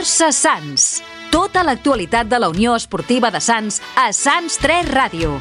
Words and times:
Força 0.00 0.30
Sants. 0.32 0.84
Tota 1.28 1.60
l'actualitat 1.60 2.30
de 2.32 2.40
la 2.40 2.48
Unió 2.48 2.72
Esportiva 2.72 3.28
de 3.28 3.44
Sants 3.44 3.82
a 4.00 4.08
Sants 4.16 4.56
3 4.64 4.94
Ràdio. 4.96 5.36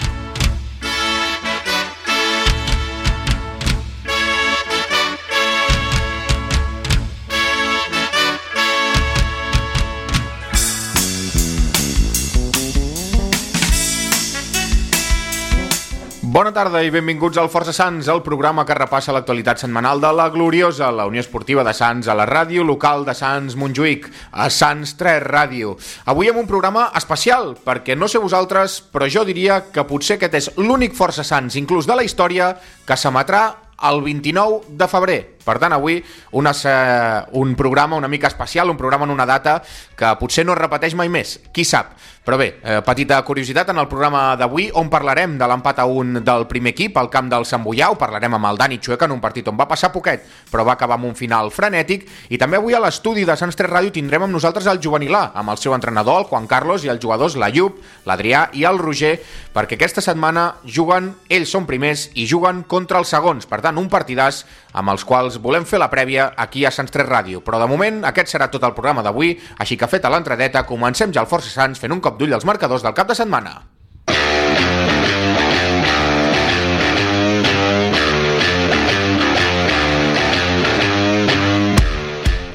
Bona 16.30 16.52
tarda 16.54 16.84
i 16.86 16.92
benvinguts 16.94 17.40
al 17.42 17.48
Força 17.50 17.74
Sants, 17.74 18.06
el 18.14 18.20
programa 18.22 18.62
que 18.62 18.76
repassa 18.78 19.16
l'actualitat 19.16 19.64
setmanal 19.64 19.98
de 20.04 20.12
la 20.14 20.28
gloriosa, 20.30 20.92
la 20.94 21.08
Unió 21.10 21.24
Esportiva 21.24 21.64
de 21.66 21.72
Sants, 21.74 22.06
a 22.06 22.14
la 22.14 22.28
ràdio 22.30 22.62
local 22.62 23.02
de 23.08 23.16
Sants 23.18 23.56
Montjuïc, 23.58 24.06
a 24.30 24.46
Sants 24.54 24.94
3 25.00 25.24
Ràdio. 25.26 25.74
Avui 26.14 26.30
amb 26.30 26.44
un 26.44 26.50
programa 26.52 26.92
especial, 27.00 27.56
perquè 27.66 27.98
no 27.98 28.06
sé 28.06 28.22
vosaltres, 28.22 28.78
però 28.94 29.10
jo 29.10 29.24
diria 29.26 29.64
que 29.74 29.88
potser 29.90 30.20
aquest 30.20 30.38
és 30.38 30.52
l'únic 30.62 30.94
Força 30.94 31.26
Sants, 31.26 31.58
inclús 31.58 31.90
de 31.90 31.98
la 31.98 32.06
història, 32.06 32.52
que 32.86 32.94
s'emetrà 32.94 33.42
el 33.90 34.04
29 34.06 34.78
de 34.78 34.88
febrer. 34.92 35.20
Per 35.50 35.58
tant, 35.58 35.74
avui 35.74 35.98
una, 36.38 36.54
eh, 36.54 37.26
un 37.42 37.56
programa 37.58 37.98
una 37.98 38.08
mica 38.08 38.30
especial, 38.30 38.70
un 38.70 38.78
programa 38.78 39.06
en 39.06 39.16
una 39.18 39.26
data 39.26 39.64
que 39.98 40.14
potser 40.22 40.46
no 40.46 40.54
es 40.54 40.62
repeteix 40.62 40.94
mai 40.94 41.10
més, 41.10 41.40
qui 41.52 41.66
sap. 41.66 41.96
Però 42.30 42.38
bé, 42.38 42.60
eh, 42.62 42.82
petita 42.86 43.18
curiositat 43.26 43.72
en 43.72 43.80
el 43.82 43.88
programa 43.90 44.36
d'avui 44.38 44.68
on 44.78 44.90
parlarem 44.92 45.32
de 45.40 45.48
l'empat 45.50 45.80
a 45.80 45.86
un 45.90 46.20
del 46.22 46.46
primer 46.46 46.76
equip 46.76 46.98
al 47.02 47.10
camp 47.10 47.26
del 47.32 47.46
Sant 47.50 47.64
Boià, 47.64 47.88
parlarem 47.98 48.36
amb 48.38 48.46
el 48.46 48.60
Dani 48.60 48.78
Xueca 48.78 49.08
en 49.08 49.16
un 49.16 49.22
partit 49.24 49.48
on 49.50 49.58
va 49.58 49.66
passar 49.66 49.90
poquet, 49.92 50.28
però 50.52 50.62
va 50.68 50.76
acabar 50.76 51.00
amb 51.00 51.08
un 51.10 51.16
final 51.18 51.50
frenètic, 51.50 52.06
i 52.30 52.38
també 52.38 52.60
avui 52.60 52.76
a 52.78 52.84
l'estudi 52.84 53.24
de 53.26 53.34
Sants 53.40 53.58
3 53.58 53.72
Ràdio 53.72 53.96
tindrem 53.96 54.28
amb 54.28 54.36
nosaltres 54.36 54.68
el 54.70 54.78
juvenilà, 54.78 55.32
amb 55.34 55.50
el 55.50 55.58
seu 55.58 55.74
entrenador, 55.74 56.20
el 56.22 56.30
Juan 56.30 56.46
Carlos, 56.46 56.86
i 56.86 56.94
els 56.94 57.02
jugadors 57.02 57.34
l'Ayub, 57.34 57.82
l'Adrià 58.06 58.50
i 58.54 58.68
el 58.70 58.78
Roger, 58.78 59.16
perquè 59.56 59.80
aquesta 59.80 60.06
setmana 60.06 60.60
juguen, 60.66 61.16
ells 61.30 61.50
són 61.50 61.66
primers 61.66 62.12
i 62.14 62.28
juguen 62.30 62.62
contra 62.62 63.02
els 63.02 63.10
segons, 63.10 63.50
per 63.50 63.64
tant, 63.66 63.82
un 63.82 63.90
partidàs 63.90 64.44
amb 64.78 64.94
els 64.94 65.02
quals 65.02 65.39
volem 65.42 65.66
fer 65.66 65.80
la 65.82 65.90
prèvia 65.92 66.30
aquí 66.38 66.66
a 66.66 66.72
Sants 66.76 66.94
3 66.94 67.08
Ràdio. 67.08 67.44
Però 67.46 67.60
de 67.62 67.72
moment 67.72 68.04
aquest 68.12 68.36
serà 68.36 68.50
tot 68.52 68.68
el 68.68 68.76
programa 68.78 69.06
d'avui, 69.06 69.34
així 69.58 69.80
que 69.80 69.90
feta 69.92 70.12
l'entradeta, 70.12 70.68
comencem 70.68 71.16
ja 71.16 71.26
el 71.26 71.32
Força 71.32 71.52
Sants 71.56 71.82
fent 71.82 71.96
un 71.96 72.04
cop 72.04 72.20
d'ull 72.20 72.36
als 72.36 72.48
marcadors 72.48 72.86
del 72.86 72.98
cap 72.98 73.08
de 73.08 73.18
setmana. 73.18 73.79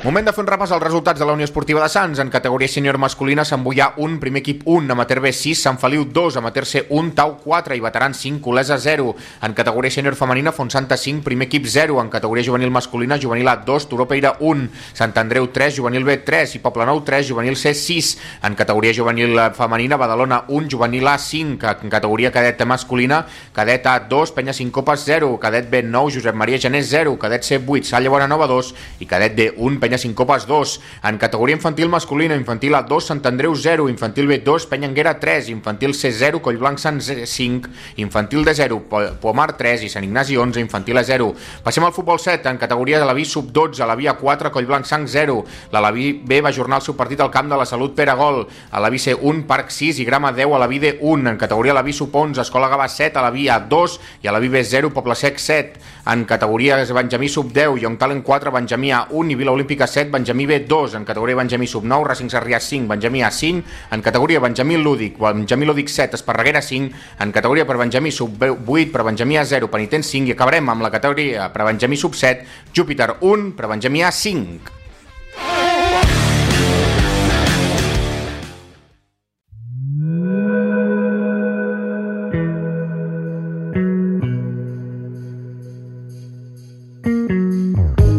Moment 0.05 0.27
de 0.28 0.33
fer 0.36 0.42
un 0.42 0.48
repàs 0.50 0.69
als 0.69 0.83
resultats 0.84 1.16
de 1.16 1.24
la 1.24 1.33
Unió 1.33 1.47
Esportiva 1.47 1.80
de 1.80 1.86
Sants. 1.88 2.19
En 2.20 2.28
categoria 2.28 2.69
sènior 2.69 2.98
masculina, 3.00 3.41
Sant 3.48 3.62
Boià 3.64 3.86
1, 3.97 4.19
primer 4.20 4.42
equip 4.42 4.66
1, 4.69 4.91
amateur 4.92 5.22
B 5.24 5.30
6, 5.33 5.62
Sant 5.64 5.78
Feliu 5.80 6.02
2, 6.05 6.36
amateur 6.36 6.66
C 6.69 6.83
1, 6.91 7.14
Tau 7.16 7.38
4 7.41 7.78
i 7.78 7.80
veterans 7.80 8.20
5, 8.20 8.50
Olesa 8.52 8.77
0. 8.77 9.14
En 9.48 9.55
categoria 9.56 9.88
sènior 9.94 10.12
femenina, 10.14 10.52
Fontsanta 10.52 10.98
5, 11.00 11.22
primer 11.24 11.48
equip 11.48 11.64
0. 11.72 11.96
En 12.02 12.11
categoria 12.12 12.44
juvenil 12.44 12.69
masculina, 12.70 13.16
juvenil 13.16 13.48
A 13.48 13.55
2, 13.64 13.86
Turó 13.88 14.05
Peira 14.06 14.34
1, 14.41 14.66
Sant 14.92 15.16
Andreu 15.22 15.48
3, 15.48 15.78
juvenil 15.78 16.05
B 16.05 16.18
3 16.20 16.58
i 16.58 16.61
Poblenou 16.61 17.00
3, 17.00 17.24
juvenil 17.30 17.56
C 17.56 17.72
6. 17.72 18.12
En 18.44 18.61
categoria 18.61 18.92
juvenil 18.92 19.41
femenina, 19.56 19.96
Badalona 19.96 20.42
1, 20.50 20.68
juvenil 20.68 21.08
A 21.08 21.16
5. 21.16 21.72
En 21.80 21.96
categoria 21.96 22.28
cadet 22.30 22.61
masculina, 22.68 23.22
cadet 23.56 23.89
A 23.89 23.96
2, 24.00 24.36
Penya 24.36 24.52
5 24.52 24.68
Copes 24.70 25.08
0, 25.08 25.33
cadet 25.41 25.72
B 25.72 25.83
9, 25.83 26.18
Josep 26.18 26.36
Maria 26.36 26.61
Genés 26.61 26.92
0, 26.92 27.16
cadet 27.16 27.42
C 27.42 27.56
8, 27.56 27.89
Salla 27.89 28.12
Bonanova 28.12 28.52
2 28.52 29.00
i 29.00 29.08
cadet 29.08 29.33
D 29.33 29.50
1, 29.56 29.80
Penya 29.80 29.93
5 29.98 30.14
Copes 30.14 30.46
2. 30.46 30.80
En 31.05 31.18
categoria 31.18 31.56
infantil 31.56 31.88
masculina, 31.88 32.34
infantil 32.34 32.74
A2, 32.74 33.00
Sant 33.00 33.27
Andreu 33.27 33.55
0, 33.55 33.88
infantil 33.88 34.28
B2, 34.28 34.66
Penyanguera 34.68 35.18
3, 35.20 35.48
infantil 35.50 35.94
C0, 35.94 36.40
Collblanc 36.40 36.78
Sant 36.78 37.00
5, 37.00 37.70
infantil 37.96 38.44
D0, 38.44 38.80
Pomar 39.20 39.56
3 39.56 39.84
i 39.84 39.88
Sant 39.88 40.05
Ignasi 40.05 40.36
11, 40.36 40.60
infantil 40.60 40.98
A0. 40.98 41.30
Passem 41.64 41.84
al 41.84 41.94
futbol 41.94 42.18
7, 42.18 42.48
en 42.48 42.58
categoria 42.58 42.98
de 42.98 43.06
la 43.06 43.14
B 43.14 43.24
sub 43.24 43.52
12, 43.52 43.82
a 43.82 43.86
la 43.86 43.96
via 43.96 44.14
4, 44.18 44.50
Collblanc 44.50 44.86
Sant 44.86 45.06
0. 45.08 45.44
La 45.72 45.80
la 45.80 45.90
B 45.92 46.40
va 46.40 46.48
ajornar 46.48 46.80
el 46.80 46.86
seu 46.86 46.96
partit 46.96 47.20
al 47.20 47.30
camp 47.30 47.50
de 47.50 47.58
la 47.58 47.66
Salut 47.66 47.94
Pere 47.94 48.14
Gol. 48.14 48.46
A 48.70 48.80
la 48.80 48.90
C 48.98 49.14
1, 49.14 49.46
Parc 49.46 49.70
6 49.70 50.00
i 50.00 50.05
Grama 50.05 50.32
10 50.32 50.55
a 50.55 50.58
la 50.58 50.68
D 50.68 50.98
1. 51.00 51.30
En 51.30 51.38
categoria 51.38 51.74
la 51.74 51.82
B 51.82 51.92
sub 51.92 52.14
11, 52.14 52.40
Escola 52.40 52.68
Gavà 52.68 52.88
7, 52.88 53.18
a 53.18 53.22
la 53.22 53.30
via 53.30 53.58
2 53.61 54.00
i 54.22 54.28
a 54.28 54.32
la 54.32 54.38
B 54.38 54.64
0, 54.64 54.90
Poble 54.94 55.14
Sec 55.14 55.38
7. 55.38 55.80
En 56.06 56.24
categoria 56.24 56.76
Benjamí 56.84 57.28
sub 57.28 57.52
10, 57.52 57.80
Young 57.80 57.96
Talent 57.98 58.22
4, 58.22 58.52
Benjamí 58.52 58.92
A1 58.92 59.30
i 59.30 59.34
Vila 59.34 59.52
Olímpica 59.52 59.83
7, 59.86 60.11
Benjamí 60.11 60.46
B2, 60.46 60.96
en 60.96 61.05
categoria 61.05 61.36
Benjamí 61.36 61.67
sub-9, 61.67 62.05
Racing 62.05 62.30
Sarrià 62.30 62.61
5, 62.61 62.89
Benjamí 62.89 63.22
A5, 63.22 63.62
en 63.90 64.02
categoria 64.02 64.40
Benjamí 64.40 64.77
Lúdic, 64.77 65.18
Benjamí 65.18 65.67
Lúdic 65.67 65.89
7, 65.89 66.17
Esparreguera 66.17 66.62
5, 66.62 66.95
en 67.20 67.33
categoria 67.33 67.67
per 67.67 67.77
Benjamí 67.77 68.11
sub-8, 68.11 68.92
per 68.92 69.05
Benjamí 69.05 69.36
A0, 69.36 69.70
Penitent 69.70 70.05
5 70.05 70.28
i 70.28 70.36
acabarem 70.36 70.68
amb 70.68 70.83
la 70.83 70.90
categoria 70.90 71.50
per 71.52 71.68
Benjamí 71.68 71.96
sub-7, 71.96 72.44
Júpiter 72.73 73.17
1, 73.20 73.52
per 73.56 73.68
Benjamí 73.68 74.02
A5. 74.02 76.23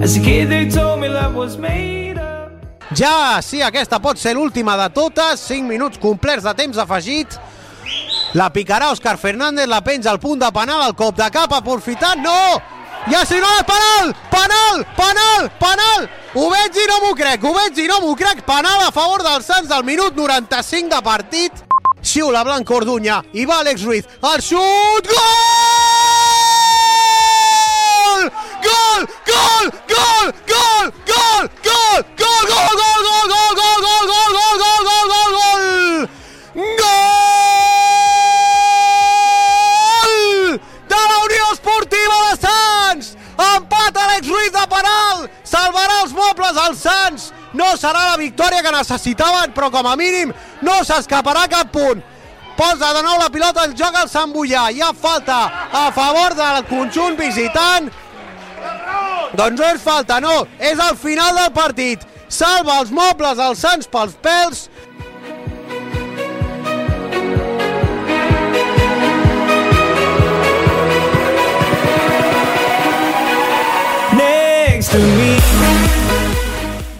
As 0.05 0.15
a 0.17 0.19
kid 0.19 0.49
they 0.49 0.69
told 0.69 0.99
me 0.99 1.09
love 1.09 1.33
was 1.33 1.57
made 1.57 2.21
Ja, 2.93 3.41
sí, 3.41 3.63
aquesta 3.65 3.97
pot 3.97 4.19
ser 4.21 4.35
l'última 4.37 4.75
de 4.77 4.85
totes. 4.93 5.41
5 5.49 5.65
minuts 5.65 5.97
complets 5.97 6.45
de 6.45 6.53
temps 6.53 6.77
afegit. 6.77 7.33
La 8.37 8.51
picarà 8.53 8.91
Òscar 8.93 9.15
Fernández, 9.17 9.65
la 9.65 9.81
penja 9.81 10.11
al 10.11 10.21
punt 10.21 10.43
de 10.43 10.51
penal, 10.53 10.85
el 10.85 10.93
cop 10.93 11.17
de 11.17 11.25
cap, 11.33 11.57
aprofitant, 11.57 12.21
no! 12.21 12.61
Ja 13.09 13.25
si 13.25 13.41
no, 13.41 13.49
penal! 13.65 14.13
Penal! 14.29 14.85
Penal! 14.93 15.49
Penal! 15.57 16.07
Ho 16.35 16.47
veig 16.53 16.81
i 16.83 16.87
no 16.93 17.01
m'ho 17.01 17.13
crec, 17.17 17.41
ho 17.41 17.57
veig 17.57 17.81
i 17.81 17.89
no 17.89 18.03
m'ho 18.05 18.13
crec. 18.13 18.45
Penal 18.45 18.85
a 18.85 18.93
favor 18.93 19.25
dels 19.25 19.49
Sants 19.49 19.73
del 19.73 19.89
minut 19.89 20.13
95 20.13 20.93
de 20.93 21.01
partit. 21.01 21.65
Xiula 22.05 22.45
Blanco 22.45 22.77
Orduña 22.77 23.23
i 23.33 23.49
va 23.49 23.63
Àlex 23.65 23.89
Ruiz. 23.89 24.05
El 24.21 24.37
xut! 24.53 25.09
Gol! 25.09 25.64
Gol! 32.35 32.51
Gol! 32.51 32.75
Gol! 32.81 33.27
Gol! 33.31 33.53
Gol! 33.55 33.79
Gol! 33.85 34.05
Gol! 34.05 34.05
Gol! 34.11 34.55
Gol! 34.59 34.83
Gol! 34.83 34.83
Gol! 34.85 35.07
Gol! 35.11 35.31
Gol! 35.35 36.09
Gol! 36.81 37.35
De 40.89 40.95
la 40.95 41.17
Unió 41.23 41.45
Esportiva 41.53 42.17
de 42.25 42.33
Sants! 42.43 43.07
Empat 43.37 43.93
Àlex 44.03 44.27
Ruiz 44.27 44.51
de 44.51 44.65
penal! 44.71 45.17
Salvarà 45.43 46.01
els 46.03 46.13
mobles 46.13 46.55
als 46.57 46.79
Sants! 46.83 47.31
No 47.55 47.71
serà 47.79 48.11
la 48.11 48.17
victòria 48.19 48.61
que 48.61 48.71
necessitaven, 48.75 49.53
però 49.55 49.71
com 49.71 49.87
a 49.87 49.95
mínim 49.95 50.33
no 50.61 50.83
s'escaparà 50.83 51.47
cap 51.51 51.71
punt. 51.71 52.03
Posa 52.55 52.93
de 52.95 53.01
nou 53.03 53.17
la 53.19 53.29
pilota 53.31 53.63
al 53.63 53.73
joc 53.75 53.95
al 53.95 54.09
Sant 54.11 54.31
Boià. 54.35 54.69
Hi 54.71 54.81
ha 54.81 54.91
falta 54.95 55.37
a 55.71 55.91
favor 55.95 56.35
del 56.35 56.63
conjunt 56.67 57.15
visitant. 57.19 57.87
Doncs 59.35 59.59
no 59.59 59.65
és 59.71 59.81
falta, 59.83 60.19
no. 60.23 60.45
És 60.59 60.79
el 60.79 60.95
final 60.99 61.35
del 61.35 61.51
partit. 61.55 62.03
Salva 62.27 62.79
els 62.81 62.91
mobles 62.91 63.39
als 63.39 63.61
Sants 63.61 63.87
pels 63.87 64.17
pèls. 64.21 64.69
next 74.75 74.91
to 74.91 74.99
me. 74.99 75.35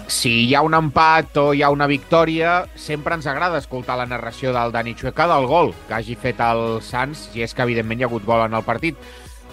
Si 0.06 0.48
hi 0.48 0.54
ha 0.56 0.62
un 0.64 0.74
empat 0.74 1.36
o 1.38 1.52
hi 1.54 1.62
ha 1.62 1.68
una 1.70 1.86
victòria, 1.86 2.64
sempre 2.74 3.14
ens 3.14 3.26
agrada 3.30 3.60
escoltar 3.60 3.98
la 4.00 4.06
narració 4.08 4.52
del 4.54 4.72
Dani 4.72 4.94
Chueca 4.96 5.26
del 5.28 5.46
gol 5.46 5.74
que 5.86 5.94
hagi 5.94 6.16
fet 6.16 6.40
el 6.40 6.80
Sants, 6.82 7.28
i 7.36 7.44
és 7.44 7.54
que 7.54 7.66
evidentment 7.66 8.00
hi 8.00 8.06
ha 8.06 8.08
hagut 8.08 8.24
gol 8.24 8.46
en 8.46 8.56
el 8.56 8.64
partit. 8.64 8.96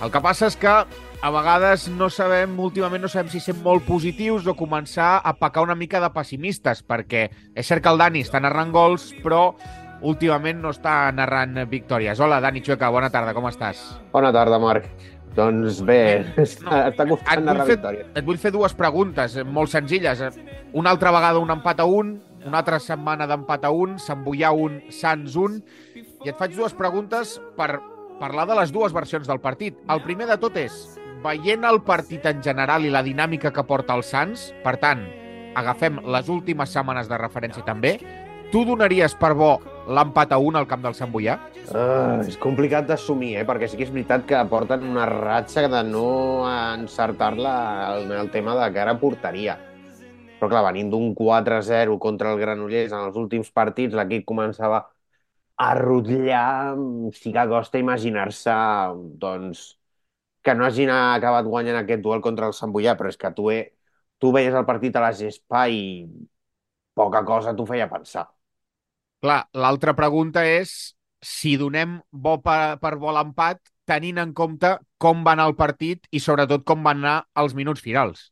El 0.01 0.11
que 0.13 0.21
passa 0.23 0.47
és 0.47 0.55
que 0.57 0.73
a 1.23 1.29
vegades 1.31 1.85
no 1.87 2.09
sabem, 2.11 2.57
últimament 2.59 3.05
no 3.05 3.07
sabem 3.07 3.29
si 3.31 3.39
ser 3.39 3.53
molt 3.63 3.85
positius 3.87 4.43
o 4.51 4.57
començar 4.59 5.21
a 5.23 5.31
pecar 5.39 5.63
una 5.63 5.75
mica 5.79 6.01
de 6.03 6.09
pessimistes, 6.11 6.81
perquè 6.83 7.29
és 7.55 7.63
cert 7.69 7.79
que 7.85 7.91
el 7.93 8.01
Dani 8.01 8.25
està 8.25 8.41
narrant 8.43 8.73
gols, 8.75 9.05
però 9.23 9.53
últimament 10.03 10.59
no 10.59 10.73
està 10.75 11.13
narrant 11.15 11.61
victòries. 11.71 12.19
Hola, 12.19 12.41
Dani 12.43 12.59
Chueca, 12.59 12.89
bona 12.91 13.07
tarda, 13.13 13.31
com 13.37 13.47
estàs? 13.47 13.79
Bona 14.11 14.33
tarda, 14.35 14.59
Marc. 14.59 14.89
Doncs 15.33 15.79
bé, 15.87 16.01
està, 16.43 16.81
està 16.91 17.05
Et 17.07 17.13
costant 17.13 17.45
narrar 17.47 17.69
fer, 17.69 17.77
victòria. 17.77 18.03
et 18.19 18.27
vull 18.27 18.37
fer 18.41 18.51
dues 18.53 18.75
preguntes 18.77 19.37
eh, 19.39 19.45
molt 19.47 19.71
senzilles. 19.71 20.19
Eh, 20.27 20.59
Una 20.75 20.91
altra 20.91 21.13
vegada 21.15 21.39
un 21.39 21.53
empat 21.53 21.79
a 21.79 21.85
un, 21.87 22.17
una 22.43 22.59
altra 22.59 22.81
setmana 22.83 23.25
d'empat 23.31 23.63
a 23.63 23.71
un, 23.71 23.95
Sant 24.01 24.25
Boià 24.25 24.51
un, 24.51 24.81
Sants 24.91 25.37
un, 25.39 25.55
i 25.95 26.29
et 26.29 26.35
faig 26.35 26.51
dues 26.57 26.75
preguntes 26.75 27.37
per 27.55 27.77
parlar 28.19 28.43
de 28.51 28.59
les 28.59 28.75
dues 28.75 28.91
versions 28.93 29.25
del 29.29 29.39
partit. 29.39 29.79
El 29.89 30.03
primer 30.03 30.27
de 30.27 30.37
tot 30.41 30.57
és, 30.59 30.75
veient 31.23 31.63
el 31.63 31.79
partit 31.87 32.25
en 32.27 32.41
general 32.43 32.85
i 32.85 32.91
la 32.91 33.03
dinàmica 33.05 33.51
que 33.55 33.63
porta 33.67 33.95
el 33.95 34.03
Sants, 34.03 34.49
per 34.63 34.75
tant, 34.81 35.01
agafem 35.55 36.01
les 36.15 36.29
últimes 36.29 36.71
setmanes 36.75 37.09
de 37.09 37.19
referència 37.19 37.63
també, 37.65 37.97
tu 38.51 38.63
donaries 38.67 39.15
per 39.17 39.31
bo 39.37 39.55
l'empat 39.87 40.33
a 40.35 40.37
un 40.37 40.57
al 40.59 40.67
camp 40.69 40.83
del 40.83 40.95
Sant 40.97 41.11
Boià? 41.13 41.37
Uh, 41.63 42.21
és 42.27 42.35
complicat 42.41 42.85
d'assumir, 42.89 43.33
eh? 43.39 43.45
perquè 43.47 43.69
sí 43.69 43.79
que 43.79 43.87
és 43.87 43.93
veritat 43.93 44.25
que 44.29 44.41
porten 44.51 44.83
una 44.87 45.07
ratxa 45.09 45.65
de 45.71 45.83
no 45.87 46.07
encertar-la 46.51 47.53
en 48.01 48.11
el 48.13 48.31
tema 48.33 48.57
de 48.59 48.67
cara 48.75 48.95
a 48.95 48.99
porteria. 48.99 49.57
Però 50.39 50.51
clar, 50.51 50.65
venint 50.67 50.89
d'un 50.91 51.13
4-0 51.15 51.97
contra 52.03 52.33
el 52.33 52.41
Granollers 52.41 52.91
en 52.91 53.07
els 53.07 53.19
últims 53.19 53.49
partits, 53.55 53.95
l'equip 53.95 54.27
començava 54.27 54.83
a 55.63 55.69
rotllar, 55.79 56.75
sí 57.15 57.31
que 57.31 57.47
costa 57.47 57.79
imaginar-se 57.79 58.53
doncs, 59.21 59.63
que 60.43 60.55
no 60.55 60.67
hagin 60.67 60.91
acabat 60.93 61.47
guanyant 61.47 61.79
aquest 61.79 62.03
duel 62.03 62.21
contra 62.21 62.49
el 62.51 62.55
Sant 62.57 62.73
Boià, 62.75 62.97
però 62.99 63.11
és 63.11 63.19
que 63.19 63.31
tu, 63.35 63.49
he, 63.51 63.61
tu 64.19 64.33
veies 64.35 64.55
el 64.55 64.67
partit 64.69 64.95
a 64.95 65.03
la 65.03 65.13
gespa 65.15 65.65
i 65.71 65.83
poca 66.93 67.23
cosa 67.25 67.55
t'ho 67.55 67.65
feia 67.69 67.89
pensar. 67.91 68.27
Clar, 69.23 69.43
l'altra 69.55 69.95
pregunta 69.95 70.43
és 70.45 70.93
si 71.23 71.55
donem 71.57 72.01
bo 72.11 72.37
per, 72.43 72.75
per 72.83 72.97
bo 72.99 73.13
l'empat 73.15 73.61
tenint 73.87 74.19
en 74.19 74.33
compte 74.35 74.75
com 74.99 75.23
va 75.23 75.33
anar 75.35 75.47
el 75.49 75.57
partit 75.59 76.07
i 76.11 76.19
sobretot 76.23 76.63
com 76.67 76.83
van 76.83 77.01
anar 77.03 77.17
els 77.39 77.55
minuts 77.55 77.83
finals. 77.83 78.29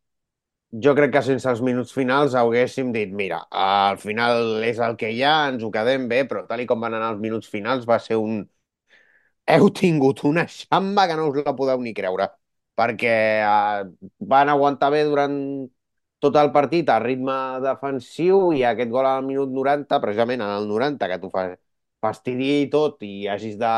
Jo 0.84 0.94
crec 0.96 1.12
que 1.12 1.22
sense 1.24 1.50
els 1.52 1.62
minuts 1.68 1.92
finals 1.92 2.36
haguéssim 2.40 2.94
dit, 2.96 3.10
mira, 3.22 3.42
al 3.52 3.98
final 4.00 4.64
és 4.64 4.80
el 4.80 4.96
que 5.00 5.10
hi 5.12 5.20
ha, 5.28 5.34
ens 5.52 5.66
ho 5.68 5.72
quedem 5.74 6.08
bé, 6.12 6.22
però 6.30 6.46
tal 6.48 6.64
i 6.64 6.68
com 6.70 6.80
van 6.80 6.96
anar 6.96 7.10
els 7.16 7.24
minuts 7.24 7.52
finals 7.52 7.88
va 7.90 8.00
ser 8.00 8.20
un... 8.20 8.46
Heu 9.50 9.70
tingut 9.78 10.24
una 10.30 10.46
xamba 10.48 11.08
que 11.10 11.16
no 11.20 11.28
us 11.32 11.38
la 11.46 11.54
podeu 11.58 11.82
ni 11.84 11.94
creure, 11.98 12.28
perquè 12.80 13.14
eh, 13.44 13.84
van 14.34 14.50
aguantar 14.54 14.92
bé 14.94 15.04
durant 15.10 15.36
tot 16.22 16.38
el 16.42 16.52
partit 16.56 16.90
a 16.94 17.00
ritme 17.02 17.36
defensiu 17.66 18.52
i 18.56 18.64
aquest 18.70 18.92
gol 18.94 19.08
al 19.10 19.26
minut 19.26 19.50
90, 19.58 20.00
precisament 20.04 20.44
en 20.46 20.54
el 20.60 20.68
90, 20.70 21.10
que 21.12 21.20
tu 21.24 21.32
fas 21.34 21.56
fastidia 22.02 22.62
i 22.64 22.70
tot 22.74 23.04
i 23.06 23.28
hagis 23.30 23.58
de 23.62 23.72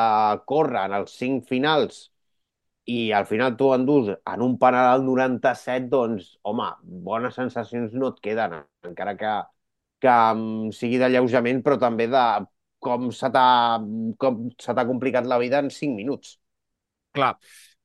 córrer 0.47 0.85
en 0.87 0.97
els 1.01 1.15
cinc 1.19 1.47
finals 1.49 2.03
i 2.85 3.11
al 3.15 3.25
final 3.25 3.55
tu 3.59 3.71
endús 3.73 4.09
en 4.13 4.41
un 4.43 4.57
penal 4.59 4.89
al 4.91 5.05
97, 5.05 5.87
doncs, 5.91 6.33
home, 6.43 6.67
bones 7.07 7.35
sensacions 7.39 7.93
no 7.95 8.09
et 8.13 8.19
queden, 8.27 8.57
encara 8.89 9.15
que, 9.19 9.33
que 10.03 10.15
um, 10.35 10.71
sigui 10.75 10.99
d'alleujament, 11.01 11.61
però 11.63 11.77
també 11.79 12.09
de 12.11 12.23
com 12.83 13.09
se 13.13 13.29
t'ha 13.33 14.87
complicat 14.89 15.29
la 15.29 15.39
vida 15.41 15.63
en 15.63 15.71
5 15.71 15.95
minuts. 15.95 16.37
Clar, 17.13 17.33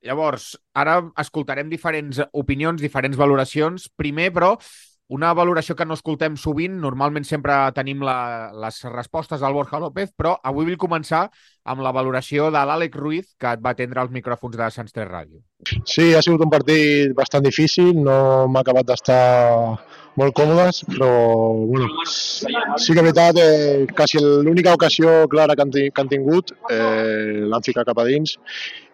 llavors, 0.04 0.54
ara 0.74 1.00
escoltarem 1.20 1.68
diferents 1.70 2.22
opinions, 2.32 2.80
diferents 2.82 3.18
valoracions. 3.18 3.88
Primer, 4.00 4.30
però, 4.34 4.54
una 5.08 5.32
valoració 5.32 5.72
que 5.76 5.86
no 5.88 5.96
escoltem 5.96 6.34
sovint, 6.36 6.74
normalment 6.82 7.24
sempre 7.24 7.54
tenim 7.76 8.02
la, 8.04 8.50
les 8.64 8.82
respostes 8.92 9.40
del 9.40 9.54
Borja 9.56 9.80
López, 9.80 10.12
però 10.12 10.34
avui 10.44 10.68
vull 10.68 10.80
començar 10.80 11.22
amb 11.64 11.80
la 11.84 11.92
valoració 11.96 12.50
de 12.52 12.64
l'Àlex 12.68 13.00
Ruiz, 13.00 13.30
que 13.40 13.54
et 13.56 13.62
va 13.64 13.72
atendre 13.72 14.04
els 14.04 14.12
micròfons 14.12 14.58
de 14.60 14.68
Sants 14.74 14.92
3 14.92 15.08
Ràdio. 15.08 15.40
Sí, 15.88 16.12
ha 16.12 16.20
sigut 16.24 16.44
un 16.44 16.52
partit 16.52 17.16
bastant 17.16 17.44
difícil, 17.44 17.96
no 17.96 18.18
m'ha 18.52 18.60
acabat 18.60 18.90
d'estar 18.92 19.22
molt 20.18 20.34
còmodes, 20.36 20.82
però 20.90 21.10
bueno, 21.68 21.88
sí 22.08 22.94
que 22.94 23.00
és 23.00 23.06
veritat, 23.06 23.38
eh, 23.42 23.86
quasi 23.94 24.20
l'única 24.22 24.74
ocasió 24.74 25.28
clara 25.30 25.54
que 25.54 25.62
han, 25.62 25.70
que 25.70 26.02
han 26.02 26.10
tingut 26.10 26.52
eh, 26.70 27.46
l'han 27.50 27.64
ficat 27.66 27.86
cap 27.88 28.02
a 28.02 28.06
dins 28.08 28.36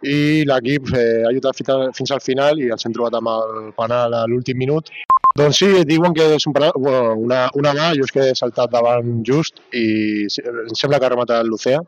i 0.05 0.45
l'equip 0.49 0.93
eh, 0.93 1.25
ha 1.25 1.33
lluitat 1.33 1.65
fins 1.97 2.13
al 2.13 2.23
final 2.25 2.61
i 2.61 2.71
els 2.75 2.85
hem 2.85 2.95
trobat 2.97 3.17
amb 3.19 3.33
el 3.33 3.73
penal 3.79 4.15
a 4.15 4.25
l'últim 4.29 4.61
minut. 4.61 4.93
Doncs 5.35 5.59
sí, 5.59 5.69
diuen 5.89 6.15
que 6.15 6.29
és 6.37 6.45
un 6.47 6.55
penal, 6.55 6.71
bueno, 6.79 7.17
una, 7.25 7.41
una 7.59 7.73
mà, 7.75 7.89
jo 7.99 8.05
és 8.07 8.13
que 8.15 8.29
he 8.31 8.35
saltat 8.39 8.71
davant 8.71 9.17
just 9.27 9.59
i 9.75 10.29
em 10.29 10.77
sembla 10.79 11.01
que 11.01 11.09
ha 11.09 11.15
rematat 11.15 11.49
l'Ocea 11.49 11.81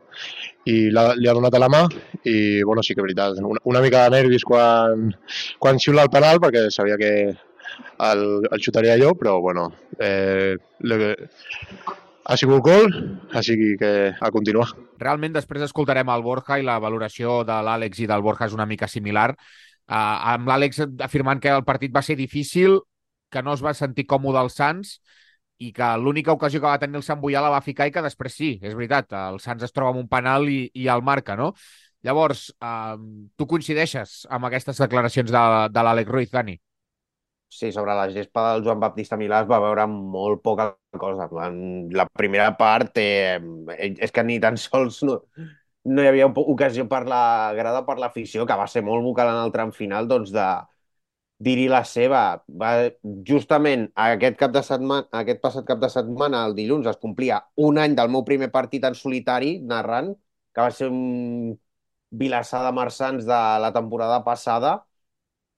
i 0.67 0.89
la, 0.91 1.13
li 1.15 1.29
ha 1.29 1.35
donat 1.37 1.55
a 1.55 1.61
la 1.63 1.69
mà 1.71 1.85
i 2.27 2.63
bueno, 2.67 2.83
sí 2.83 2.91
que 2.91 2.99
és 2.99 3.07
veritat, 3.07 3.39
una, 3.39 3.61
una 3.71 3.83
mica 3.85 4.03
de 4.03 4.17
nervis 4.17 4.43
quan, 4.43 5.13
quan 5.63 5.79
xiula 5.79 6.03
el 6.03 6.11
penal 6.11 6.41
perquè 6.43 6.67
sabia 6.75 6.99
que 6.99 7.13
el, 8.09 8.25
el 8.51 8.63
xutaria 8.63 8.97
jo, 9.01 9.13
però 9.17 9.39
bueno, 9.41 9.71
eh, 9.99 10.55
le, 10.79 11.15
ha 12.27 12.35
sigut 12.35 12.63
gol, 12.63 12.91
així 13.39 13.55
que 13.79 13.91
a 14.19 14.31
continuar. 14.35 14.67
Realment 14.99 15.35
després 15.37 15.63
escoltarem 15.63 16.09
el 16.11 16.25
Borja 16.25 16.57
i 16.59 16.65
la 16.67 16.79
valoració 16.83 17.39
de 17.47 17.55
l'Àlex 17.63 18.03
i 18.03 18.09
del 18.09 18.25
Borja 18.25 18.49
és 18.49 18.55
una 18.57 18.67
mica 18.67 18.89
similar. 18.91 19.29
Uh, 19.87 20.33
amb 20.33 20.49
l'Àlex 20.51 20.81
afirmant 21.05 21.39
que 21.39 21.53
el 21.55 21.63
partit 21.63 21.93
va 21.95 22.03
ser 22.03 22.17
difícil, 22.19 22.81
que 23.31 23.43
no 23.43 23.55
es 23.55 23.63
va 23.63 23.73
sentir 23.77 24.07
còmode 24.11 24.41
al 24.41 24.51
Sants 24.51 24.97
i 25.63 25.71
que 25.73 25.87
l'única 25.97 26.35
ocasió 26.35 26.59
que 26.59 26.67
va 26.67 26.79
tenir 26.81 26.99
el 26.99 27.07
Sant 27.07 27.23
Boià 27.23 27.39
la 27.41 27.53
va 27.53 27.63
ficar 27.63 27.87
i 27.87 27.95
que 27.95 28.03
després 28.03 28.35
sí, 28.35 28.51
és 28.59 28.75
veritat, 28.75 29.15
el 29.31 29.39
Sants 29.39 29.63
es 29.63 29.73
troba 29.73 29.95
amb 29.95 30.03
un 30.03 30.11
penal 30.11 30.51
i, 30.51 30.65
i 30.75 30.91
el 30.91 31.03
marca, 31.07 31.39
no? 31.39 31.53
Llavors, 32.03 32.49
uh, 32.59 32.99
tu 33.39 33.47
coincideixes 33.47 34.25
amb 34.29 34.51
aquestes 34.51 34.83
declaracions 34.83 35.31
de, 35.31 35.43
de 35.71 35.87
l'Àlex 35.87 36.11
Ruiz, 36.11 36.35
Dani? 36.35 36.59
Sí, 37.49 37.71
sobre 37.71 37.93
la 37.95 38.09
gespa 38.11 38.41
del 38.51 38.63
Joan 38.65 38.79
Baptista 38.83 39.17
Milà 39.17 39.39
es 39.43 39.47
va 39.49 39.59
veure 39.63 39.85
molt 39.87 40.41
poca 40.43 40.65
cosa. 40.99 41.29
En 41.47 41.87
la 41.95 42.05
primera 42.19 42.49
part 42.59 42.99
eh, 42.99 43.39
és 43.79 44.11
que 44.11 44.23
ni 44.27 44.35
tan 44.43 44.59
sols 44.59 44.99
no, 45.07 45.15
no 45.87 46.03
hi 46.03 46.09
havia 46.09 46.27
ocasió 46.27 46.85
per 46.91 47.05
la 47.07 47.53
grada 47.55 47.85
per 47.87 47.97
l'afició, 48.03 48.45
que 48.45 48.57
va 48.59 48.67
ser 48.67 48.83
molt 48.83 49.05
vocal 49.05 49.31
en 49.31 49.39
el 49.45 49.53
tram 49.55 49.71
final, 49.71 50.09
doncs 50.11 50.33
de 50.35 50.47
dir-hi 51.47 51.67
la 51.71 51.83
seva. 51.87 52.21
Va, 52.63 52.71
justament 53.29 53.87
aquest 54.07 54.37
cap 54.41 54.53
de 54.55 54.63
setmana, 54.65 55.07
aquest 55.21 55.41
passat 55.43 55.67
cap 55.69 55.79
de 55.83 55.89
setmana, 55.93 56.43
el 56.49 56.55
dilluns, 56.57 56.89
es 56.91 56.99
complia 57.01 57.39
un 57.69 57.79
any 57.83 57.95
del 57.97 58.11
meu 58.13 58.25
primer 58.27 58.51
partit 58.53 58.85
en 58.89 58.97
solitari, 58.97 59.57
narrant, 59.73 60.11
que 60.53 60.65
va 60.67 60.73
ser 60.73 60.89
un 60.91 61.55
Vilassar 62.19 62.61
de 62.65 62.71
Marsans 62.75 63.25
de 63.27 63.39
la 63.63 63.71
temporada 63.75 64.21
passada, 64.23 64.77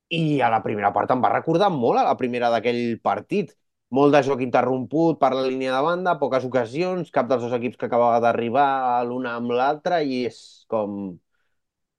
i 0.10 0.42
a 0.42 0.50
la 0.50 0.62
primera 0.66 0.92
part 0.94 1.12
em 1.14 1.22
va 1.24 1.32
recordar 1.34 1.70
molt 1.74 2.02
a 2.02 2.06
la 2.08 2.18
primera 2.18 2.50
d'aquell 2.54 3.00
partit. 3.04 3.54
Molt 3.94 4.14
de 4.14 4.22
joc 4.26 4.42
interromput 4.46 5.18
per 5.22 5.32
la 5.34 5.46
línia 5.48 5.74
de 5.74 5.82
banda, 5.86 6.18
poques 6.22 6.46
ocasions, 6.46 7.10
cap 7.14 7.30
dels 7.30 7.42
dos 7.46 7.56
equips 7.58 7.78
que 7.78 7.88
acabava 7.88 8.20
d'arribar 8.22 9.02
l'un 9.10 9.26
amb 9.30 9.56
l'altre 9.58 10.04
i 10.06 10.26
és 10.30 10.40
com... 10.70 11.18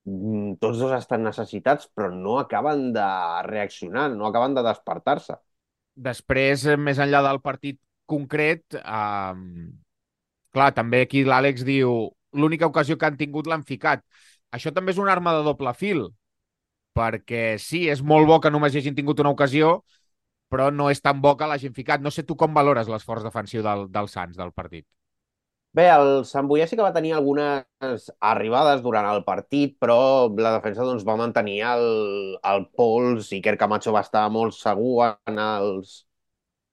Mm, 0.06 0.56
tots 0.62 0.78
dos 0.80 0.94
estan 0.96 1.26
necessitats, 1.26 1.90
però 1.94 2.08
no 2.14 2.38
acaben 2.40 2.90
de 2.94 3.06
reaccionar, 3.46 4.08
no 4.14 4.26
acaben 4.28 4.54
de 4.56 4.64
despertar-se. 4.66 5.36
Després, 5.94 6.64
eh, 6.66 6.78
més 6.78 6.98
enllà 7.02 7.20
del 7.26 7.42
partit 7.44 7.80
concret, 8.10 8.78
eh, 8.78 9.34
clar, 10.54 10.70
també 10.78 11.02
aquí 11.04 11.24
l'Àlex 11.26 11.66
diu 11.66 11.92
l'única 12.32 12.70
ocasió 12.70 12.96
que 12.96 13.10
han 13.10 13.18
tingut 13.18 13.50
l'han 13.50 13.66
ficat. 13.66 14.02
Això 14.54 14.72
també 14.74 14.94
és 14.94 14.98
una 15.02 15.12
arma 15.12 15.34
de 15.36 15.44
doble 15.46 15.74
fil, 15.74 16.06
perquè 16.96 17.56
sí, 17.62 17.86
és 17.88 18.02
molt 18.02 18.28
bo 18.28 18.40
que 18.40 18.52
només 18.52 18.76
hagin 18.76 18.96
tingut 18.96 19.20
una 19.22 19.32
ocasió, 19.34 19.80
però 20.50 20.70
no 20.74 20.90
és 20.90 21.00
tan 21.02 21.20
bo 21.22 21.36
que 21.38 21.46
l'hagin 21.46 21.74
ficat. 21.76 22.02
No 22.02 22.10
sé 22.10 22.24
tu 22.26 22.36
com 22.36 22.54
valores 22.54 22.88
l'esforç 22.90 23.26
defensiu 23.26 23.62
del, 23.66 23.86
del 23.92 24.08
Sants, 24.10 24.36
del 24.36 24.52
partit. 24.52 24.86
Bé, 25.78 25.84
el 25.86 26.24
Sant 26.26 26.48
Boià 26.50 26.64
sí 26.66 26.74
que 26.74 26.82
va 26.82 26.94
tenir 26.94 27.12
algunes 27.14 28.06
arribades 28.32 28.80
durant 28.82 29.06
el 29.06 29.20
partit, 29.22 29.76
però 29.78 29.98
la 30.46 30.56
defensa 30.56 30.82
doncs, 30.86 31.04
va 31.06 31.14
mantenir 31.20 31.60
el, 31.68 31.84
el 32.52 32.64
pols 32.74 33.30
i 33.36 33.38
Kerr 33.44 33.60
Camacho 33.60 33.94
va 33.94 34.02
estar 34.02 34.24
molt 34.34 34.56
segur 34.56 35.12
en 35.30 35.38
els 35.44 35.92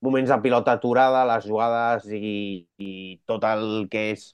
moments 0.01 0.29
de 0.33 0.39
pilota 0.41 0.73
aturada, 0.77 1.25
les 1.29 1.45
jugades 1.45 2.07
i, 2.09 2.65
i 2.79 2.91
tot 3.29 3.45
el 3.51 3.87
que 3.91 4.07
és 4.15 4.25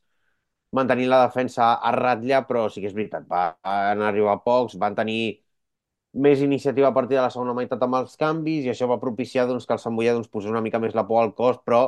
mantenir 0.72 1.08
la 1.12 1.22
defensa 1.26 1.74
a 1.76 1.92
ratlla, 1.96 2.44
però 2.48 2.68
sí 2.72 2.82
que 2.82 2.90
és 2.92 2.96
veritat, 2.98 3.28
van 3.30 4.02
arribar 4.08 4.40
pocs, 4.48 4.78
van 4.80 4.96
tenir 4.96 5.22
més 6.14 6.42
iniciativa 6.42 6.90
a 6.90 6.94
partir 6.94 7.18
de 7.18 7.24
la 7.24 7.32
segona 7.34 7.56
meitat 7.58 7.82
amb 7.82 7.98
els 7.98 8.16
canvis 8.18 8.68
i 8.68 8.72
això 8.74 8.88
va 8.90 9.00
propiciar 9.02 9.48
doncs, 9.50 9.66
que 9.66 9.74
el 9.74 9.82
Sant 9.82 9.96
Boià 9.98 10.14
doncs, 10.14 10.30
posés 10.30 10.52
una 10.52 10.62
mica 10.62 10.80
més 10.80 10.94
la 10.94 11.08
por 11.08 11.24
al 11.24 11.34
cos, 11.34 11.58
però 11.66 11.84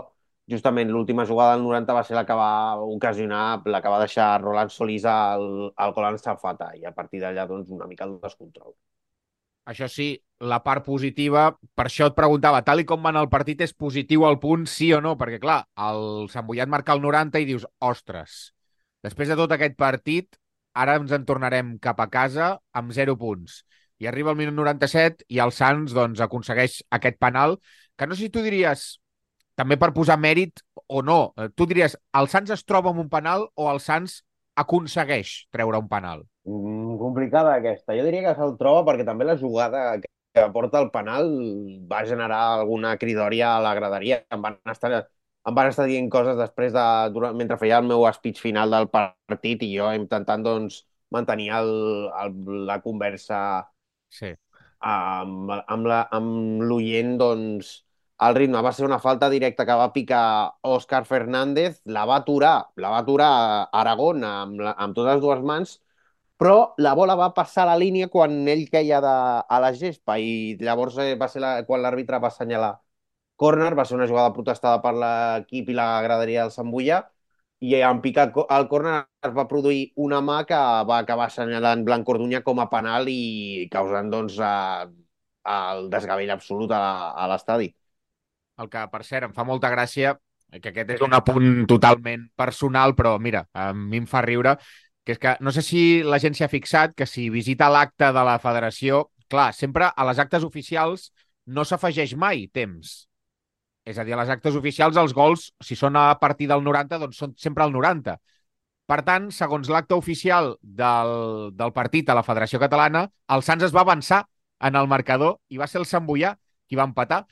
justament 0.49 0.89
l'última 0.89 1.25
jugada 1.25 1.55
del 1.55 1.63
90 1.65 1.93
va 1.93 2.03
ser 2.05 2.15
la 2.17 2.25
que 2.25 2.37
va 2.37 2.77
ocasionar, 2.81 3.61
la 3.69 3.81
que 3.81 3.89
va 3.89 4.01
deixar 4.01 4.29
Roland 4.41 4.73
Solís 4.73 5.05
al, 5.09 5.71
al 5.75 5.93
Golan 5.93 6.17
Safata 6.21 6.71
i 6.77 6.85
a 6.85 6.93
partir 6.93 7.21
d'allà 7.21 7.45
doncs, 7.49 7.69
una 7.69 7.87
mica 7.89 8.05
el 8.05 8.17
descontrol. 8.21 8.73
Això 9.65 9.87
sí, 9.89 10.11
la 10.45 10.59
part 10.61 10.85
positiva, 10.85 11.47
per 11.73 11.87
això 11.87 12.11
et 12.11 12.17
preguntava, 12.17 12.61
tal 12.65 12.81
i 12.81 12.85
com 12.85 13.01
va 13.01 13.09
anar 13.09 13.23
el 13.25 13.31
partit, 13.31 13.63
és 13.65 13.73
positiu 13.73 14.25
al 14.25 14.37
punt, 14.41 14.67
sí 14.69 14.91
o 14.93 14.99
no? 15.01 15.15
Perquè, 15.17 15.39
clar, 15.41 15.63
el 15.87 16.27
Sant 16.33 16.45
Boià 16.45 16.65
et 16.65 16.73
marca 16.73 16.93
el 16.93 17.01
90 17.01 17.41
i 17.41 17.47
dius, 17.49 17.65
ostres, 17.81 18.51
després 19.05 19.31
de 19.31 19.37
tot 19.39 19.53
aquest 19.53 19.73
partit, 19.77 20.37
ara 20.77 20.99
ens 20.99 21.13
en 21.15 21.25
tornarem 21.25 21.79
cap 21.81 22.01
a 22.03 22.09
casa 22.13 22.51
amb 22.77 22.93
0 22.93 23.17
punts 23.17 23.63
i 23.99 24.07
arriba 24.07 24.33
al 24.33 24.39
minut 24.39 24.55
97 24.57 25.25
i 25.31 25.41
el 25.43 25.53
Sants 25.55 25.95
doncs, 25.95 26.21
aconsegueix 26.23 26.81
aquest 26.97 27.19
penal, 27.21 27.57
que 27.95 28.07
no 28.07 28.15
sé 28.15 28.27
si 28.27 28.33
tu 28.33 28.43
diries, 28.45 28.85
també 29.55 29.77
per 29.79 29.93
posar 29.95 30.17
mèrit 30.19 30.63
o 30.87 31.01
no, 31.01 31.33
eh, 31.39 31.49
tu 31.55 31.67
diries, 31.69 31.95
el 32.19 32.29
Sants 32.31 32.51
es 32.55 32.65
troba 32.67 32.91
amb 32.91 33.05
un 33.05 33.11
penal 33.11 33.47
o 33.55 33.69
el 33.71 33.79
Sants 33.83 34.21
aconsegueix 34.55 35.35
treure 35.51 35.79
un 35.79 35.87
penal? 35.91 36.25
Mm, 36.47 36.97
complicada 36.99 37.55
aquesta. 37.59 37.95
Jo 37.97 38.05
diria 38.07 38.23
que 38.27 38.35
se'l 38.37 38.55
troba 38.59 38.85
perquè 38.89 39.05
també 39.07 39.27
la 39.27 39.39
jugada 39.39 39.87
aporta 40.43 40.81
el 40.83 40.89
penal 40.91 41.29
va 41.91 42.03
generar 42.05 42.41
alguna 42.59 42.97
cridòria 42.97 43.55
a 43.55 43.61
la 43.63 43.73
graderia. 43.77 44.23
Em 44.31 44.41
van 44.43 44.57
estar, 44.71 44.91
em 45.47 45.55
van 45.55 45.69
estar 45.71 45.85
dient 45.87 46.09
coses 46.11 46.35
després 46.39 46.73
de, 46.75 46.85
durant, 47.15 47.35
mentre 47.39 47.57
feia 47.61 47.79
el 47.79 47.87
meu 47.87 48.03
speech 48.13 48.41
final 48.43 48.75
del 48.75 48.89
partit 48.91 49.63
i 49.63 49.71
jo 49.77 49.91
intentant 49.95 50.43
doncs, 50.43 50.83
mantenir 51.15 51.51
el, 51.55 51.71
el, 52.23 52.35
la 52.67 52.81
conversa 52.83 53.39
Sí. 54.09 54.33
amb, 54.87 55.51
amb 55.67 55.87
la- 55.87 56.07
amb 56.11 56.61
l'oient, 56.61 57.17
doncs, 57.17 57.69
el 58.27 58.35
ritme 58.35 58.61
va 58.61 58.71
ser 58.73 58.85
una 58.85 58.99
falta 58.99 59.29
directa 59.29 59.65
que 59.65 59.73
va 59.79 59.91
picar 59.93 60.53
Òscar 60.63 61.03
Fernández, 61.05 61.81
la 61.85 62.05
va 62.05 62.17
aturar, 62.21 62.67
la 62.75 62.89
va 62.93 62.99
aturar 62.99 63.29
Aragón 63.71 64.23
amb, 64.23 64.59
la, 64.61 64.75
amb 64.77 64.95
totes 64.95 65.15
les 65.15 65.21
dues 65.23 65.41
mans, 65.43 65.81
però 66.37 66.73
la 66.77 66.93
bola 66.95 67.15
va 67.15 67.33
passar 67.33 67.63
a 67.63 67.67
la 67.71 67.77
línia 67.79 68.09
quan 68.09 68.47
ell 68.49 68.69
queia 68.69 69.01
de, 69.01 69.07
a 69.49 69.59
la 69.61 69.73
gespa 69.73 70.17
i 70.19 70.57
llavors 70.61 70.97
eh, 70.99 71.15
va 71.15 71.27
ser 71.29 71.41
la, 71.41 71.63
quan 71.65 71.81
l'àrbitre 71.83 72.19
va 72.19 72.27
assenyalar 72.29 72.73
córner, 73.37 73.73
va 73.75 73.85
ser 73.85 73.95
una 73.97 74.07
jugada 74.07 74.33
protestada 74.33 74.81
per 74.83 74.93
l'equip 74.95 75.69
i 75.69 75.73
la 75.77 76.01
graderia 76.03 76.43
del 76.43 76.51
Sant 76.55 76.71
Boià 76.71 77.01
i 77.65 77.73
en 77.89 78.01
picar 78.03 78.27
co- 78.35 78.45
el 78.57 78.67
córner 78.71 78.95
es 79.27 79.33
va 79.37 79.47
produir 79.51 79.81
una 80.07 80.19
mà 80.21 80.37
que 80.49 80.59
va 80.91 80.99
acabar 80.99 81.27
assenyalant 81.29 81.83
Blanc 81.87 82.09
Orduña 82.15 82.41
com 82.45 82.59
a 82.63 82.69
penal 82.71 83.09
i 83.11 83.67
causant 83.71 84.11
doncs, 84.13 84.37
eh, 84.39 84.85
el 85.55 85.89
desgavell 85.93 86.31
absolut 86.35 86.71
a, 86.75 86.83
a 87.13 87.27
l'estadi. 87.31 87.71
El 88.63 88.69
que, 88.73 88.81
per 88.91 89.01
cert, 89.03 89.27
em 89.27 89.33
fa 89.35 89.43
molta 89.47 89.69
gràcia, 89.73 90.15
que 90.61 90.71
aquest 90.71 90.91
és 90.95 91.01
un 91.05 91.15
apunt 91.17 91.65
totalment 91.71 92.27
personal, 92.39 92.95
però 92.99 93.15
mira, 93.19 93.43
a 93.53 93.71
mi 93.75 93.99
em 94.03 94.05
fa 94.07 94.21
riure, 94.25 94.55
que 95.05 95.15
és 95.15 95.19
que 95.21 95.35
no 95.45 95.51
sé 95.55 95.63
si 95.65 95.81
la 96.03 96.19
gent 96.23 96.37
s'hi 96.37 96.45
ha 96.45 96.51
fixat 96.51 96.95
que 96.97 97.07
si 97.09 97.27
visita 97.33 97.69
l'acte 97.73 98.11
de 98.15 98.23
la 98.29 98.37
federació, 98.45 99.03
clar, 99.29 99.49
sempre 99.53 99.91
a 99.91 100.07
les 100.07 100.21
actes 100.23 100.45
oficials 100.47 101.09
no 101.57 101.65
s'afegeix 101.67 102.15
mai 102.17 102.47
temps. 102.53 102.95
És 103.85 103.97
a 104.01 104.05
dir, 104.05 104.15
a 104.15 104.19
les 104.21 104.31
actes 104.33 104.55
oficials 104.57 104.97
els 104.97 105.13
gols, 105.13 105.49
si 105.61 105.77
són 105.77 105.97
a 105.99 106.07
partir 106.21 106.47
del 106.49 106.63
90, 106.65 106.99
doncs 107.03 107.19
són 107.21 107.35
sempre 107.37 107.65
al 107.65 107.73
90. 107.75 108.17
Per 108.89 108.99
tant, 109.05 109.29
segons 109.33 109.69
l'acte 109.73 109.97
oficial 109.97 110.55
del, 110.61 111.13
del 111.57 111.73
partit 111.73 112.09
a 112.09 112.17
la 112.17 112.25
Federació 112.25 112.61
Catalana, 112.61 113.05
el 113.35 113.45
Sants 113.45 113.65
es 113.65 113.73
va 113.73 113.85
avançar 113.85 114.23
en 114.69 114.77
el 114.79 114.89
marcador 114.89 115.37
i 115.49 115.61
va 115.61 115.67
ser 115.69 115.81
el 115.81 115.87
Sant 115.89 116.05
Boià 116.09 116.35
qui 116.69 116.77
va 116.77 116.85
empatar, 116.89 117.23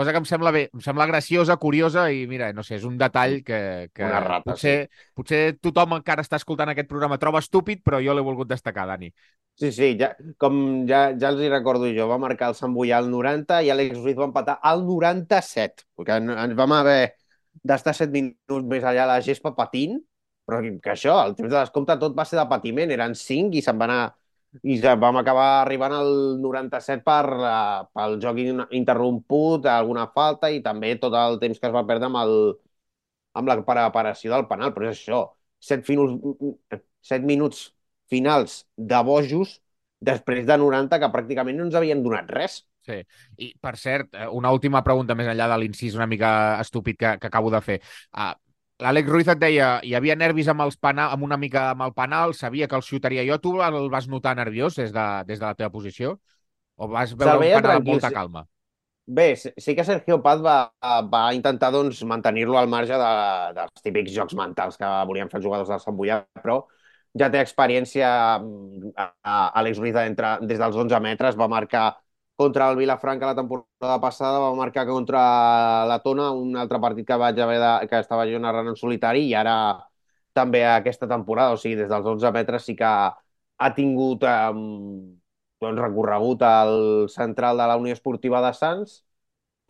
cosa 0.00 0.12
que 0.14 0.20
em 0.22 0.28
sembla 0.28 0.52
bé, 0.56 0.64
em 0.74 0.82
sembla 0.84 1.06
graciosa, 1.10 1.56
curiosa 1.62 2.06
i 2.12 2.24
mira, 2.30 2.50
no 2.56 2.64
sé, 2.66 2.78
és 2.80 2.86
un 2.88 2.96
detall 3.00 3.40
que, 3.46 3.60
que 3.94 4.08
Una 4.08 4.20
rata, 4.24 4.52
potser, 4.52 4.76
potser 5.16 5.42
tothom 5.62 5.98
encara 6.00 6.24
està 6.26 6.40
escoltant 6.40 6.72
aquest 6.74 6.88
programa 6.90 7.20
troba 7.22 7.42
estúpid, 7.44 7.84
però 7.86 8.00
jo 8.04 8.16
l'he 8.16 8.24
volgut 8.26 8.50
destacar, 8.50 8.88
Dani. 8.90 9.12
Sí, 9.60 9.68
sí, 9.76 9.88
ja, 10.00 10.08
com 10.40 10.54
ja, 10.88 11.00
ja 11.20 11.28
els 11.28 11.40
hi 11.44 11.48
recordo 11.52 11.88
jo, 11.92 12.06
va 12.08 12.16
marcar 12.22 12.48
el 12.50 12.54
Sant 12.56 12.72
Boià 12.72 12.96
al 13.02 13.10
90 13.12 13.58
i 13.62 13.68
Àlex 13.74 13.98
Ruiz 14.00 14.16
va 14.16 14.24
empatar 14.30 14.54
al 14.70 14.86
97, 14.86 15.84
perquè 15.98 16.16
en- 16.22 16.30
ens 16.32 16.54
vam 16.56 16.72
haver 16.72 17.12
d'estar 17.62 17.92
7 17.98 18.14
minuts 18.14 18.64
més 18.70 18.84
allà 18.88 19.04
a 19.04 19.10
la 19.12 19.18
gespa 19.26 19.52
patint, 19.58 19.98
però 20.48 20.62
que, 20.64 20.72
que 20.80 20.94
això, 20.94 21.18
el 21.26 21.36
temps 21.36 21.50
de 21.52 21.58
descompte 21.58 21.98
tot 22.00 22.16
va 22.16 22.24
ser 22.24 22.38
de 22.40 22.46
patiment, 22.48 22.90
eren 22.96 23.14
5 23.14 23.60
i 23.60 23.62
se'n 23.66 23.76
va 23.78 23.84
anar 23.90 24.00
i 24.62 24.76
ja 24.82 24.96
vam 24.98 25.20
acabar 25.20 25.62
arribant 25.62 25.94
al 25.94 26.12
97 26.42 27.04
per, 27.06 27.24
uh, 27.38 27.84
pel 27.94 28.16
joc 28.22 28.40
in- 28.42 28.66
interromput, 28.76 29.66
alguna 29.70 30.08
falta 30.14 30.50
i 30.50 30.62
també 30.64 30.96
tot 30.98 31.14
el 31.14 31.38
temps 31.42 31.58
que 31.60 31.68
es 31.70 31.74
va 31.74 31.86
perdre 31.86 32.10
amb, 32.10 32.18
el, 32.24 32.34
amb 33.38 33.50
la 33.50 33.58
preparació 33.62 34.34
del 34.34 34.48
penal. 34.50 34.74
Però 34.74 34.88
és 34.90 34.98
això, 34.98 35.22
7, 35.60 35.86
finals, 35.86 36.16
7 37.12 37.26
minuts 37.26 37.68
finals 38.10 38.64
de 38.76 39.02
bojos 39.06 39.60
després 40.00 40.46
de 40.48 40.56
90 40.58 40.98
que 40.98 41.12
pràcticament 41.12 41.58
no 41.58 41.68
ens 41.68 41.76
havien 41.78 42.02
donat 42.02 42.30
res. 42.32 42.62
Sí. 42.86 42.96
I, 43.38 43.50
per 43.60 43.74
cert, 43.76 44.14
eh, 44.16 44.26
una 44.32 44.50
última 44.56 44.80
pregunta 44.82 45.14
més 45.14 45.28
enllà 45.30 45.46
de 45.52 45.58
l'incís 45.60 45.94
una 45.98 46.08
mica 46.10 46.30
estúpid 46.62 46.96
que, 46.98 47.16
que 47.20 47.28
acabo 47.28 47.52
de 47.52 47.60
fer. 47.62 47.78
Uh, 48.16 48.32
L'Àlex 48.80 49.10
Ruiz 49.12 49.28
et 49.28 49.40
deia, 49.40 49.68
hi 49.84 49.92
havia 49.96 50.16
nervis 50.16 50.48
amb, 50.48 50.64
els 50.64 50.78
penal, 50.80 51.12
amb 51.14 51.26
una 51.26 51.36
mica 51.40 51.66
amb 51.74 51.84
el 51.84 51.92
penal, 51.96 52.32
sabia 52.34 52.68
que 52.68 52.78
el 52.78 52.84
xutaria 52.86 53.26
jo. 53.28 53.36
Tu 53.42 53.52
el 53.66 53.90
vas 53.92 54.08
notar 54.08 54.36
nerviós 54.38 54.78
des 54.80 54.94
de, 54.94 55.06
des 55.28 55.40
de 55.40 55.46
la 55.46 55.56
teva 55.58 55.70
posició? 55.74 56.16
O 56.80 56.88
vas 56.88 57.12
veure 57.12 57.36
Se'l 57.36 57.44
un 57.44 57.60
penal 57.60 57.80
amb 57.82 57.92
molta 57.92 58.10
calma? 58.14 58.46
Bé, 59.10 59.34
sí 59.36 59.74
que 59.74 59.84
Sergio 59.84 60.20
Paz 60.22 60.40
va, 60.44 60.56
va 61.12 61.22
intentar 61.34 61.72
doncs, 61.74 62.02
mantenir-lo 62.06 62.56
al 62.60 62.68
marge 62.70 62.94
de, 62.94 63.14
dels 63.56 63.82
típics 63.82 64.12
jocs 64.14 64.36
mentals 64.38 64.78
que 64.78 64.90
volien 65.08 65.28
fer 65.32 65.40
els 65.40 65.48
jugadors 65.48 65.72
del 65.72 65.80
Sant 65.82 65.96
Boià, 65.98 66.20
però 66.38 66.60
ja 67.18 67.26
té 67.32 67.40
experiència 67.42 68.10
mm, 68.38 68.92
a, 68.94 69.08
a 69.22 69.38
Àlex 69.60 69.80
Ruiz 69.82 69.98
entre, 70.04 70.36
des 70.46 70.62
dels 70.62 70.78
11 70.84 71.02
metres, 71.02 71.38
va 71.40 71.50
marcar 71.50 71.88
contra 72.40 72.70
el 72.70 72.78
Vilafranca 72.80 73.28
la 73.28 73.36
temporada 73.38 74.00
passada, 74.00 74.38
va 74.40 74.54
marcar 74.56 74.86
contra 74.88 75.20
la 75.90 75.98
Tona, 76.04 76.30
un 76.32 76.56
altre 76.56 76.80
partit 76.80 77.06
que 77.08 77.18
vaig 77.20 77.40
haver 77.44 77.58
de, 77.60 77.72
que 77.90 78.00
estava 78.00 78.26
jo 78.30 78.40
narrant 78.40 78.70
en 78.72 78.78
solitari, 78.80 79.26
i 79.28 79.34
ara 79.36 79.56
també 80.38 80.64
aquesta 80.66 81.08
temporada, 81.10 81.56
o 81.56 81.60
sigui, 81.60 81.76
des 81.82 81.90
dels 81.92 82.06
11 82.14 82.32
metres 82.36 82.64
sí 82.68 82.76
que 82.78 82.90
ha 82.90 83.70
tingut 83.76 84.24
eh, 84.24 84.52
doncs, 85.60 85.80
recorregut 85.80 86.42
al 86.42 87.08
central 87.12 87.58
de 87.60 87.66
la 87.68 87.76
Unió 87.76 87.92
Esportiva 87.96 88.40
de 88.44 88.52
Sants, 88.56 89.00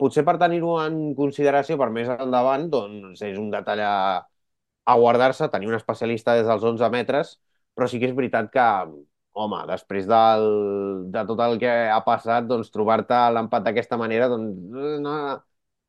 potser 0.01 0.23
per 0.27 0.37
tenir-ho 0.41 0.77
en 0.85 0.99
consideració 1.19 1.77
per 1.81 1.89
més 1.93 2.09
endavant, 2.15 2.67
doncs 2.73 3.21
és 3.27 3.37
un 3.39 3.51
detall 3.53 3.83
a, 3.85 3.95
a 4.85 4.95
guardar-se, 5.03 5.49
tenir 5.53 5.69
un 5.71 5.77
especialista 5.79 6.35
des 6.39 6.47
dels 6.49 6.63
11 6.73 6.89
metres, 6.93 7.35
però 7.75 7.87
sí 7.87 7.99
que 7.99 8.09
és 8.09 8.15
veritat 8.17 8.51
que, 8.53 8.67
home, 9.33 9.61
després 9.69 10.07
del, 10.09 10.45
de 11.13 11.23
tot 11.29 11.39
el 11.45 11.57
que 11.61 11.71
ha 11.91 12.01
passat, 12.05 12.47
doncs 12.49 12.71
trobar-te 12.73 13.19
l'empat 13.35 13.65
d'aquesta 13.67 13.99
manera, 13.99 14.27
doncs 14.31 14.77
no, 15.05 15.15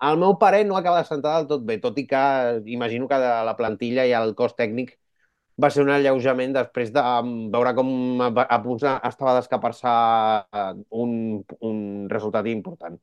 al 0.08 0.18
meu 0.18 0.36
parer 0.38 0.64
no 0.66 0.76
acaba 0.78 1.02
de 1.02 1.08
sentar 1.10 1.36
del 1.38 1.48
tot 1.50 1.64
bé, 1.66 1.78
tot 1.82 1.98
i 1.98 2.06
que 2.10 2.22
imagino 2.66 3.08
que 3.10 3.18
la 3.18 3.56
plantilla 3.58 4.06
i 4.06 4.14
el 4.18 4.34
cos 4.38 4.56
tècnic 4.58 4.96
va 5.62 5.70
ser 5.70 5.84
un 5.84 5.92
alleujament 5.94 6.54
després 6.56 6.90
de 6.94 7.02
veure 7.54 7.74
com 7.78 7.88
a 8.24 8.58
punts 8.64 8.86
estava 8.88 9.34
d'escapar-se 9.36 9.92
eh, 10.60 10.68
un, 11.04 11.12
un 11.60 11.80
resultat 12.10 12.48
important. 12.50 12.98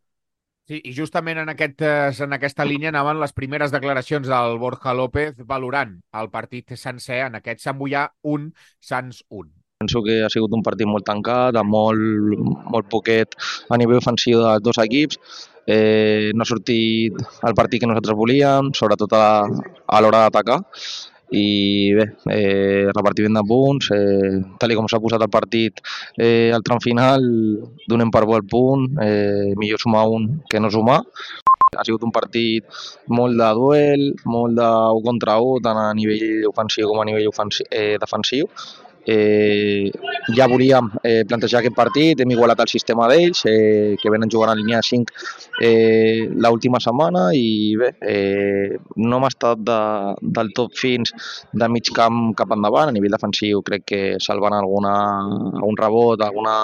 Sí, 0.69 0.81
i 0.85 0.91
justament 0.93 1.39
en, 1.41 1.49
aquest, 1.49 1.81
eh, 1.81 2.11
en 2.25 2.35
aquesta 2.35 2.65
línia 2.67 2.91
anaven 2.91 3.21
les 3.21 3.33
primeres 3.33 3.71
declaracions 3.73 4.27
del 4.29 4.59
Borja 4.61 4.93
López 4.93 5.39
valorant 5.53 5.95
el 6.21 6.29
partit 6.35 6.75
sencer 6.77 7.23
en 7.25 7.39
aquest 7.39 7.63
Sant 7.65 7.79
Boià 7.79 8.03
1, 8.35 8.51
Sants 8.91 9.23
1. 9.29 9.58
Penso 9.79 10.03
que 10.03 10.15
ha 10.25 10.29
sigut 10.33 10.51
un 10.51 10.59
partit 10.59 10.89
molt 10.91 11.05
tancat, 11.07 11.55
amb 11.55 11.71
molt, 11.71 12.39
molt 12.73 12.87
poquet 12.91 13.37
a 13.71 13.77
nivell 13.79 14.01
ofensiu 14.01 14.41
dels 14.41 14.63
dos 14.65 14.79
equips. 14.83 15.15
Eh, 15.75 16.33
no 16.35 16.43
ha 16.43 16.47
sortit 16.49 17.15
el 17.47 17.55
partit 17.55 17.79
que 17.79 17.87
nosaltres 17.87 18.17
volíem, 18.19 18.73
sobretot 18.75 19.15
a, 19.15 19.27
a 19.47 20.01
l'hora 20.03 20.25
d'atacar. 20.25 20.57
I 21.31 21.45
bé, 21.95 22.07
eh, 22.35 22.89
repartiment 22.89 23.39
de 23.39 23.45
punts, 23.53 23.87
eh, 23.95 24.33
tal 24.59 24.75
com 24.81 24.89
s'ha 24.91 24.99
posat 24.99 25.23
el 25.23 25.31
partit 25.31 25.79
eh, 26.17 26.51
al 26.51 26.67
tram 26.67 26.83
final, 26.83 27.23
donem 27.87 28.11
per 28.11 28.25
bo 28.27 28.35
el 28.35 28.43
punt, 28.51 28.83
eh, 29.05 29.55
millor 29.63 29.79
sumar 29.79 30.03
un 30.11 30.27
que 30.51 30.59
no 30.59 30.73
sumar. 30.75 30.99
Ha 31.77 31.87
sigut 31.87 32.03
un 32.03 32.11
partit 32.11 32.67
molt 33.07 33.39
de 33.39 33.49
duel, 33.55 34.05
molt 34.27 34.59
de 34.59 34.69
1 34.99 35.07
contra 35.07 35.39
1, 35.39 35.63
tant 35.63 35.83
a 35.85 35.89
nivell 35.95 36.49
ofensiu 36.51 36.91
com 36.91 36.99
a 36.99 37.09
nivell 37.13 37.31
ofensiu, 37.31 37.71
eh, 37.71 37.95
defensiu. 38.03 38.51
Eh, 39.05 39.91
ja 40.35 40.47
volíem 40.47 40.89
eh, 41.03 41.23
plantejar 41.27 41.61
aquest 41.61 41.75
partit, 41.75 42.19
hem 42.19 42.33
igualat 42.35 42.59
el 42.63 42.71
sistema 42.71 43.07
d'ells, 43.09 43.45
eh, 43.49 43.95
que 44.01 44.11
venen 44.11 44.29
jugant 44.29 44.51
a 44.51 44.57
línia 44.57 44.81
5 44.85 45.13
eh, 45.61 46.27
l'última 46.29 46.79
setmana 46.79 47.29
i 47.33 47.75
bé, 47.79 47.93
eh, 48.01 48.77
no 48.95 49.17
hem 49.17 49.27
estat 49.27 49.63
de, 49.65 49.79
del 50.21 50.51
tot 50.55 50.77
fins 50.77 51.13
de 51.51 51.69
mig 51.71 51.89
camp 51.95 52.33
cap 52.37 52.53
endavant, 52.55 52.89
a 52.89 52.95
nivell 52.95 53.15
defensiu 53.15 53.63
crec 53.65 53.85
que 53.89 54.01
salvant 54.23 54.55
alguna, 54.57 54.93
algun 55.59 55.79
rebot, 55.79 56.21
alguna 56.23 56.55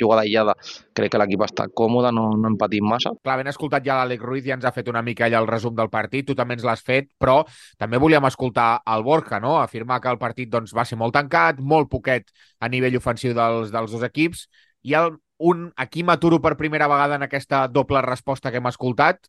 jugada 0.00 0.24
aïllada, 0.24 0.54
crec 0.94 1.12
que 1.12 1.20
l'equip 1.20 1.42
està 1.46 1.66
còmode, 1.74 2.12
no, 2.14 2.28
no 2.38 2.50
hem 2.50 2.58
patit 2.60 2.84
massa. 2.84 3.12
Clar, 3.24 3.38
ben 3.40 3.50
escoltat 3.50 3.84
ja 3.86 3.98
l'Àlex 3.98 4.22
Ruiz, 4.22 4.44
ja 4.46 4.56
ens 4.58 4.66
ha 4.68 4.74
fet 4.74 4.88
una 4.92 5.02
mica 5.02 5.26
allà 5.26 5.40
el 5.42 5.50
resum 5.50 5.74
del 5.76 5.90
partit, 5.92 6.26
tu 6.28 6.36
també 6.38 6.56
ens 6.58 6.64
l'has 6.66 6.84
fet, 6.84 7.10
però 7.18 7.40
també 7.80 8.00
volíem 8.00 8.24
escoltar 8.30 8.84
el 8.94 9.04
Borja, 9.06 9.40
no? 9.42 9.56
Afirmar 9.60 10.00
que 10.00 10.12
el 10.12 10.20
partit 10.22 10.52
doncs, 10.52 10.74
va 10.76 10.86
ser 10.88 10.98
molt 11.00 11.16
tancat, 11.16 11.60
molt 11.64 11.90
poquet 11.92 12.30
a 12.60 12.70
nivell 12.72 12.98
ofensiu 13.00 13.34
dels, 13.36 13.72
dels 13.74 13.94
dos 13.94 14.04
equips, 14.06 14.46
i 14.84 14.96
el, 14.98 15.14
un, 15.38 15.66
aquí 15.76 16.04
m'aturo 16.04 16.40
per 16.44 16.56
primera 16.60 16.88
vegada 16.90 17.16
en 17.18 17.26
aquesta 17.26 17.66
doble 17.68 18.02
resposta 18.04 18.52
que 18.52 18.60
hem 18.62 18.70
escoltat, 18.70 19.28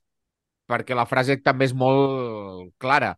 perquè 0.69 0.97
la 0.97 1.07
frase 1.09 1.37
també 1.41 1.69
és 1.69 1.75
molt 1.77 2.73
clara. 2.81 3.15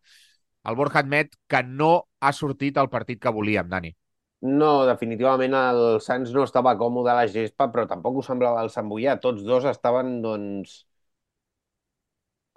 El 0.68 0.76
Borja 0.76 1.00
admet 1.00 1.32
que 1.48 1.62
no 1.64 1.92
ha 2.20 2.32
sortit 2.32 2.76
el 2.76 2.90
partit 2.92 3.20
que 3.22 3.32
volíem, 3.32 3.68
Dani. 3.70 3.94
No, 4.40 4.72
definitivament 4.86 5.54
el 5.58 5.80
Sants 6.04 6.30
no 6.34 6.44
estava 6.46 6.76
còmode 6.78 7.10
a 7.10 7.16
la 7.18 7.26
gespa, 7.30 7.66
però 7.72 7.86
tampoc 7.90 8.20
ho 8.20 8.22
semblava 8.26 8.62
el 8.62 8.70
Sant 8.74 8.90
Boià. 8.90 9.16
Tots 9.24 9.42
dos 9.46 9.66
estaven, 9.66 10.20
doncs... 10.22 10.84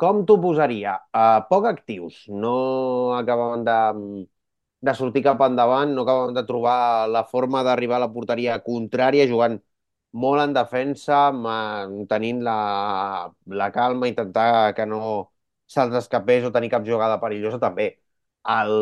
Com 0.01 0.24
t'ho 0.25 0.38
posaria? 0.41 0.96
Uh, 1.13 1.41
poc 1.50 1.65
actius. 1.70 2.24
No 2.44 2.53
acabaven 3.18 3.65
de, 3.68 3.75
de 4.88 4.93
sortir 4.97 5.23
cap 5.25 5.41
endavant, 5.45 5.91
no 5.95 6.03
acabaven 6.05 6.35
de 6.38 6.43
trobar 6.50 7.07
la 7.15 7.23
forma 7.33 7.61
d'arribar 7.67 7.97
a 8.00 8.05
la 8.05 8.11
porteria 8.15 8.57
contrària 8.65 9.27
jugant 9.29 9.59
molt 10.23 10.41
en 10.43 10.53
defensa, 10.57 11.19
mantenint 11.31 12.41
la, 12.47 12.57
la 13.61 13.71
calma, 13.71 14.07
intentar 14.11 14.73
que 14.75 14.85
no 14.85 15.01
se'ls 15.71 15.95
escapés 16.01 16.43
o 16.47 16.51
tenir 16.55 16.69
cap 16.73 16.85
jugada 16.88 17.19
perillosa 17.21 17.59
també. 17.61 17.88
El, 18.51 18.73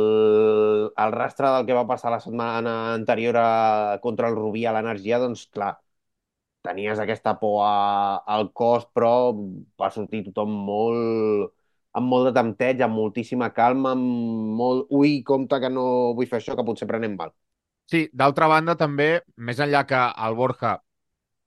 el 1.03 1.11
rastre 1.11 1.49
del 1.53 1.65
que 1.67 1.75
va 1.77 1.85
passar 1.89 2.11
la 2.13 2.19
setmana 2.23 2.73
anterior 2.93 3.37
a, 3.37 3.99
contra 4.03 4.29
el 4.31 4.37
Rubí 4.39 4.65
a 4.65 4.73
l'energia, 4.75 5.19
doncs 5.21 5.45
clar, 5.53 5.73
tenies 6.65 6.99
aquesta 7.03 7.35
por 7.41 7.61
a, 7.65 7.73
al 8.37 8.51
cos, 8.53 8.87
però 8.95 9.13
va 9.81 9.91
sortir 9.95 10.23
tothom 10.29 10.53
molt, 10.69 11.53
amb 11.97 12.11
molt 12.11 12.29
de 12.29 12.33
tempteig, 12.37 12.81
amb 12.85 12.97
moltíssima 12.97 13.49
calma, 13.55 13.93
amb 13.97 14.57
molt... 14.59 14.91
Ui, 14.93 15.21
compte 15.25 15.59
que 15.61 15.71
no 15.73 15.85
vull 16.17 16.29
fer 16.29 16.39
això, 16.39 16.57
que 16.57 16.65
potser 16.65 16.87
prenem 16.89 17.15
mal. 17.17 17.33
Sí, 17.89 18.05
d'altra 18.13 18.47
banda, 18.51 18.75
també, 18.77 19.09
més 19.37 19.59
enllà 19.63 19.81
que 19.89 19.99
el 20.27 20.37
Borja, 20.37 20.75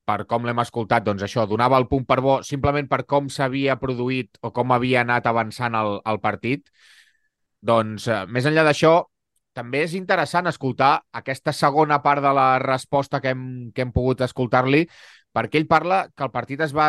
per 0.09 0.25
com 0.27 0.47
l'hem 0.47 0.59
escoltat, 0.59 1.05
doncs 1.07 1.23
això, 1.23 1.47
donava 1.47 1.79
el 1.79 1.87
punt 1.91 2.03
per 2.09 2.19
bo 2.25 2.41
simplement 2.43 2.89
per 2.91 3.05
com 3.07 3.29
s'havia 3.31 3.79
produït 3.79 4.41
o 4.43 4.51
com 4.51 4.75
havia 4.75 5.05
anat 5.07 5.29
avançant 5.31 5.79
el, 5.79 6.01
el 6.11 6.19
partit, 6.25 6.67
doncs, 7.63 8.09
eh, 8.11 8.25
més 8.27 8.49
enllà 8.51 8.67
d'això, 8.67 8.97
també 9.55 9.85
és 9.87 9.95
interessant 9.95 10.49
escoltar 10.51 10.93
aquesta 11.21 11.53
segona 11.55 12.01
part 12.03 12.25
de 12.25 12.33
la 12.35 12.49
resposta 12.63 13.21
que 13.21 13.35
hem, 13.37 13.45
que 13.71 13.85
hem 13.85 13.93
pogut 13.95 14.25
escoltar-li, 14.27 14.87
perquè 15.33 15.61
ell 15.61 15.69
parla 15.71 16.07
que 16.17 16.27
el 16.27 16.33
partit 16.35 16.65
es 16.67 16.75
va 16.75 16.89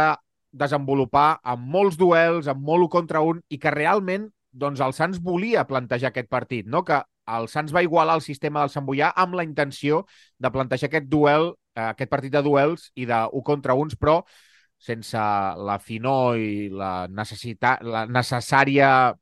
desenvolupar 0.54 1.40
amb 1.44 1.66
molts 1.76 1.98
duels, 1.98 2.48
amb 2.48 2.62
molt 2.64 2.88
un 2.88 2.94
contra 2.94 3.24
un, 3.26 3.42
i 3.50 3.60
que 3.60 3.74
realment 3.74 4.30
doncs, 4.54 4.84
el 4.86 4.94
Sants 4.94 5.20
volia 5.24 5.66
plantejar 5.66 6.12
aquest 6.12 6.30
partit, 6.30 6.68
no? 6.70 6.84
que 6.86 7.02
el 7.34 7.48
Sants 7.50 7.74
va 7.74 7.82
igualar 7.84 8.20
el 8.20 8.26
sistema 8.26 8.62
del 8.62 8.70
Sant 8.70 8.86
Boià 8.86 9.10
amb 9.18 9.34
la 9.40 9.46
intenció 9.48 10.04
de 10.38 10.52
plantejar 10.54 10.92
aquest 10.92 11.10
duel, 11.10 11.54
eh, 11.76 11.88
aquest 11.90 12.12
partit 12.12 12.34
de 12.36 12.44
duels 12.46 12.92
i 12.96 13.08
de 13.10 13.24
un 13.34 13.46
contra 13.48 13.74
uns, 13.80 13.98
però 13.98 14.22
sense 14.84 15.18
la 15.18 15.80
finor 15.80 16.38
i 16.38 16.70
la, 16.70 17.08
necessitat, 17.10 17.82
la 17.88 18.06
necessària 18.06 19.14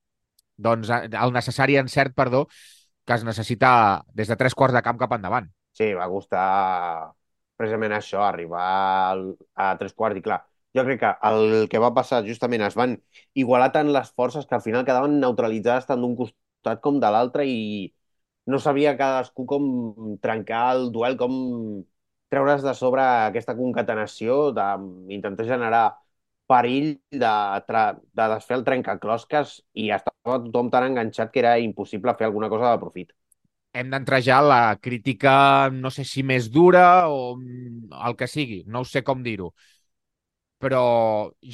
doncs, 0.62 0.90
el 0.92 1.34
necessari 1.34 1.78
encert, 1.80 2.14
perdó, 2.18 2.46
que 3.06 3.18
es 3.18 3.26
necessita 3.26 3.72
des 4.14 4.30
de 4.30 4.38
tres 4.38 4.56
quarts 4.58 4.76
de 4.76 4.84
camp 4.86 5.00
cap 5.00 5.14
endavant. 5.18 5.48
Sí, 5.78 5.94
va 5.98 6.10
costar 6.12 7.12
precisament 7.58 7.94
això, 7.96 8.26
arribar 8.26 8.66
a 9.56 9.70
tres 9.80 9.94
quarts 9.98 10.18
i 10.18 10.24
clar, 10.26 10.42
jo 10.76 10.84
crec 10.88 11.00
que 11.02 11.12
el 11.30 11.68
que 11.72 11.80
va 11.84 11.94
passar 11.96 12.22
justament 12.28 12.64
es 12.68 12.78
van 12.80 12.96
igualar 13.34 13.72
tant 13.76 13.92
les 13.92 14.12
forces 14.16 14.46
que 14.48 14.56
al 14.56 14.64
final 14.66 14.86
quedaven 14.88 15.20
neutralitzades 15.20 15.88
tant 15.90 16.02
d'un 16.04 16.16
costat 16.20 16.82
com 16.84 17.00
de 17.04 17.10
l'altre 17.12 17.46
i 17.48 17.92
no 18.48 18.60
sabia 18.60 18.98
cadascú 18.98 19.46
com 19.46 19.66
trencar 20.22 20.64
el 20.76 20.92
duel, 20.92 21.18
com 21.18 21.34
treure's 22.32 22.64
de 22.64 22.74
sobre 22.78 23.04
aquesta 23.04 23.56
concatenació, 23.58 24.52
d'intentar 24.56 25.46
generar 25.46 25.86
perill 26.52 26.94
de, 27.12 27.32
de 27.68 28.28
desfer 28.34 28.58
el 28.58 28.66
trencaclosques 28.68 29.58
i 29.80 29.90
estava 29.96 30.40
tothom 30.46 30.72
tan 30.72 30.90
enganxat 30.90 31.32
que 31.32 31.44
era 31.44 31.58
impossible 31.60 32.16
fer 32.20 32.28
alguna 32.28 32.50
cosa 32.52 32.72
de 32.72 32.82
profit. 32.82 33.12
Hem 33.72 33.92
d'entrar 33.94 34.20
ja 34.24 34.42
la 34.44 34.76
crítica, 34.84 35.70
no 35.72 35.92
sé 35.96 36.04
si 36.04 36.26
més 36.28 36.50
dura 36.52 37.08
o 37.08 37.38
el 37.40 38.18
que 38.20 38.28
sigui, 38.28 38.64
no 38.68 38.84
sé 38.84 39.04
com 39.08 39.24
dir-ho 39.24 39.54
però 40.62 40.84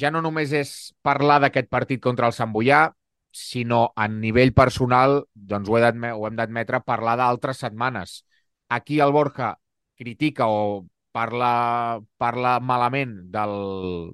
ja 0.02 0.12
no 0.14 0.22
només 0.24 0.52
és 0.52 0.72
parlar 1.02 1.40
d'aquest 1.42 1.70
partit 1.72 2.02
contra 2.04 2.28
el 2.28 2.36
Sant 2.36 2.52
Boià, 2.54 2.88
sinó 3.32 3.92
a 3.96 4.08
nivell 4.08 4.52
personal, 4.56 5.22
doncs 5.34 5.68
ho, 5.68 5.78
he 5.78 6.12
ho 6.12 6.26
hem 6.26 6.36
d'admetre, 6.38 6.82
parlar 6.84 7.16
d'altres 7.20 7.60
setmanes. 7.64 8.22
Aquí 8.68 9.00
el 9.00 9.12
Borja 9.12 9.54
critica 9.96 10.48
o 10.48 10.86
parla, 11.12 12.00
parla 12.16 12.58
malament 12.60 13.16
del, 13.32 13.54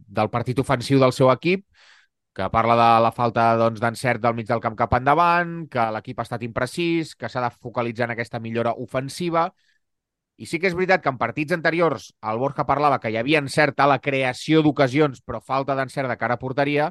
del 0.06 0.30
partit 0.30 0.58
ofensiu 0.62 1.00
del 1.02 1.12
seu 1.12 1.30
equip, 1.32 1.66
que 2.34 2.48
parla 2.50 2.74
de 2.78 2.88
la 3.04 3.12
falta 3.14 3.44
d'encert 3.58 4.18
doncs, 4.18 4.22
del 4.24 4.34
mig 4.38 4.48
del 4.48 4.62
camp 4.62 4.76
cap 4.78 4.94
endavant, 4.98 5.68
que 5.70 5.84
l'equip 5.94 6.18
ha 6.18 6.26
estat 6.26 6.42
imprecís, 6.46 7.14
que 7.14 7.30
s'ha 7.30 7.44
de 7.44 7.52
focalitzar 7.54 8.08
en 8.08 8.14
aquesta 8.16 8.40
millora 8.42 8.74
ofensiva, 8.86 9.48
i 10.36 10.48
sí 10.50 10.58
que 10.58 10.66
és 10.70 10.74
veritat 10.74 11.02
que 11.02 11.12
en 11.12 11.18
partits 11.20 11.54
anteriors 11.54 12.08
el 12.30 12.40
Borja 12.42 12.66
parlava 12.66 12.98
que 13.02 13.12
hi 13.12 13.18
havia 13.20 13.42
encert 13.42 13.78
a 13.80 13.86
la 13.90 14.00
creació 14.02 14.62
d'ocasions, 14.64 15.22
però 15.22 15.40
falta 15.40 15.76
d'encert 15.78 16.10
de 16.10 16.18
cara 16.18 16.38
a 16.38 16.42
porteria, 16.42 16.90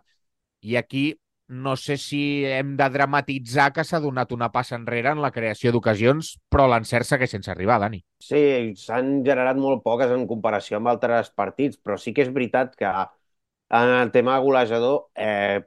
i 0.63 0.77
aquí 0.79 1.11
no 1.53 1.75
sé 1.75 1.97
si 1.99 2.45
hem 2.47 2.77
de 2.79 2.87
dramatitzar 2.89 3.67
que 3.75 3.83
s'ha 3.83 3.99
donat 4.01 4.31
una 4.31 4.49
passa 4.51 4.77
enrere 4.79 5.11
en 5.11 5.21
la 5.21 5.31
creació 5.35 5.73
d'ocasions, 5.75 6.37
però 6.49 6.69
l'encert 6.71 7.05
segueix 7.05 7.35
sense 7.35 7.51
arribar, 7.51 7.81
Dani. 7.83 7.99
Sí, 8.23 8.73
s'han 8.79 9.19
generat 9.27 9.59
molt 9.59 9.83
poques 9.83 10.13
en 10.15 10.23
comparació 10.29 10.79
amb 10.79 10.93
altres 10.93 11.29
partits, 11.35 11.77
però 11.77 11.99
sí 11.99 12.15
que 12.15 12.23
és 12.23 12.31
veritat 12.33 12.77
que 12.79 12.89
en 12.89 13.93
el 13.99 14.11
tema 14.15 14.39
golejador 14.39 15.09
eh, 15.15 15.61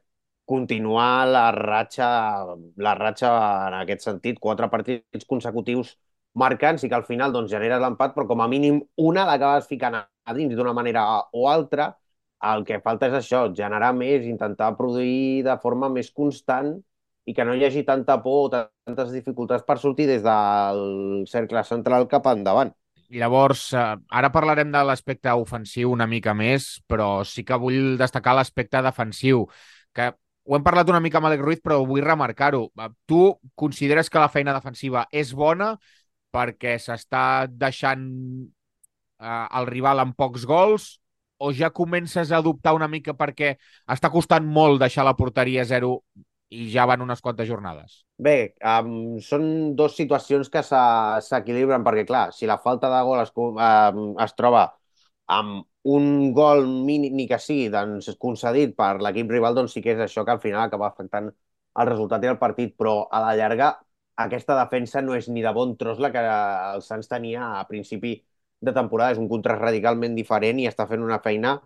continuar 0.46 1.26
la 1.28 1.50
ratxa, 1.52 2.08
la 2.76 2.96
ratxa 2.96 3.30
en 3.68 3.78
aquest 3.82 4.08
sentit, 4.08 4.40
quatre 4.40 4.70
partits 4.72 5.28
consecutius 5.28 5.96
marcant, 6.36 6.78
sí 6.78 6.88
que 6.88 6.98
al 6.98 7.06
final 7.08 7.32
doncs, 7.32 7.50
generes 7.50 7.80
l'empat, 7.82 8.14
però 8.14 8.26
com 8.28 8.42
a 8.44 8.48
mínim 8.48 8.80
una 9.00 9.24
l'acabes 9.28 9.68
ficant 9.70 9.96
a 9.96 10.34
dins 10.36 10.54
d'una 10.56 10.74
manera 10.76 11.06
o 11.32 11.48
altra. 11.48 11.94
El 12.46 12.66
que 12.68 12.82
falta 12.84 13.08
és 13.08 13.16
això, 13.16 13.46
generar 13.56 13.94
més, 13.96 14.26
intentar 14.28 14.74
produir 14.76 15.42
de 15.46 15.56
forma 15.62 15.88
més 15.88 16.10
constant 16.12 16.74
i 17.26 17.34
que 17.34 17.44
no 17.44 17.54
hi 17.56 17.64
hagi 17.66 17.82
tanta 17.86 18.18
por 18.22 18.42
o 18.44 18.50
tantes 18.52 19.14
dificultats 19.14 19.64
per 19.66 19.78
sortir 19.82 20.06
des 20.06 20.22
del 20.22 21.24
cercle 21.26 21.64
central 21.64 22.06
cap 22.12 22.28
endavant. 22.30 22.70
I 23.08 23.20
llavors, 23.22 23.72
eh, 23.72 23.96
ara 24.20 24.30
parlarem 24.34 24.70
de 24.74 24.82
l'aspecte 24.84 25.32
ofensiu 25.32 25.90
una 25.94 26.06
mica 26.10 26.34
més, 26.34 26.76
però 26.90 27.24
sí 27.24 27.44
que 27.46 27.58
vull 27.58 27.96
destacar 27.98 28.34
l'aspecte 28.34 28.82
defensiu, 28.82 29.46
que 29.94 30.10
ho 30.46 30.56
hem 30.56 30.64
parlat 30.66 30.90
una 30.90 31.00
mica 31.02 31.18
amb 31.18 31.30
Alex 31.30 31.42
Ruiz, 31.42 31.60
però 31.62 31.80
vull 31.86 32.04
remarcar-ho. 32.04 32.66
Tu 33.06 33.20
consideres 33.54 34.10
que 34.10 34.22
la 34.22 34.30
feina 34.30 34.54
defensiva 34.54 35.06
és 35.10 35.32
bona 35.34 35.76
perquè 36.36 36.76
s'està 36.82 37.24
deixant 37.48 38.06
eh, 38.44 39.46
el 39.58 39.68
rival 39.72 40.04
amb 40.04 40.16
pocs 40.18 40.46
gols 40.48 40.94
o 41.38 41.52
ja 41.52 41.70
comences 41.70 42.32
a 42.32 42.40
dubtar 42.44 42.74
una 42.76 42.88
mica 42.88 43.16
perquè 43.16 43.56
està 43.92 44.10
costant 44.12 44.46
molt 44.46 44.80
deixar 44.80 45.04
la 45.04 45.16
porteria 45.16 45.64
zero 45.68 45.98
i 46.48 46.68
ja 46.70 46.86
van 46.86 47.02
unes 47.02 47.20
quantes 47.20 47.48
jornades? 47.48 48.02
Bé, 48.22 48.54
um, 48.62 49.18
són 49.20 49.74
dues 49.76 49.96
situacions 49.98 50.50
que 50.52 50.62
s'equilibren 50.62 51.84
perquè, 51.84 52.06
clar, 52.08 52.28
si 52.32 52.46
la 52.46 52.60
falta 52.62 52.90
de 52.92 53.00
gol 53.04 53.22
es, 53.24 53.32
um, 53.36 54.04
es 54.22 54.36
troba 54.38 54.68
amb 55.26 55.66
un 55.86 56.32
gol 56.34 56.64
mínim, 56.86 57.16
ni 57.18 57.26
que 57.30 57.38
sigui, 57.42 57.66
doncs, 57.74 58.12
concedit 58.22 58.76
per 58.78 58.96
l'equip 59.02 59.30
rival, 59.30 59.58
doncs 59.58 59.74
sí 59.74 59.82
que 59.82 59.94
és 59.94 60.04
això 60.06 60.24
que 60.24 60.34
al 60.34 60.42
final 60.42 60.64
acaba 60.66 60.88
afectant 60.88 61.28
el 61.30 61.90
resultat 61.90 62.24
i 62.24 62.30
el 62.30 62.38
partit, 62.38 62.74
però 62.78 63.02
a 63.10 63.20
la 63.22 63.34
llarga 63.38 63.74
aquesta 64.24 64.56
defensa 64.58 65.02
no 65.04 65.14
és 65.16 65.28
ni 65.28 65.42
de 65.44 65.52
bon 65.56 65.76
tros 65.80 65.98
la 66.02 66.10
que 66.14 66.22
el 66.74 66.82
Sants 66.82 67.08
tenia 67.10 67.50
a 67.60 67.64
principi 67.68 68.14
de 68.60 68.72
temporada. 68.76 69.12
És 69.14 69.20
un 69.22 69.28
contrast 69.32 69.62
radicalment 69.62 70.14
diferent 70.16 70.60
i 70.62 70.68
està 70.70 70.86
fent 70.90 71.04
una 71.04 71.20
feina 71.26 71.56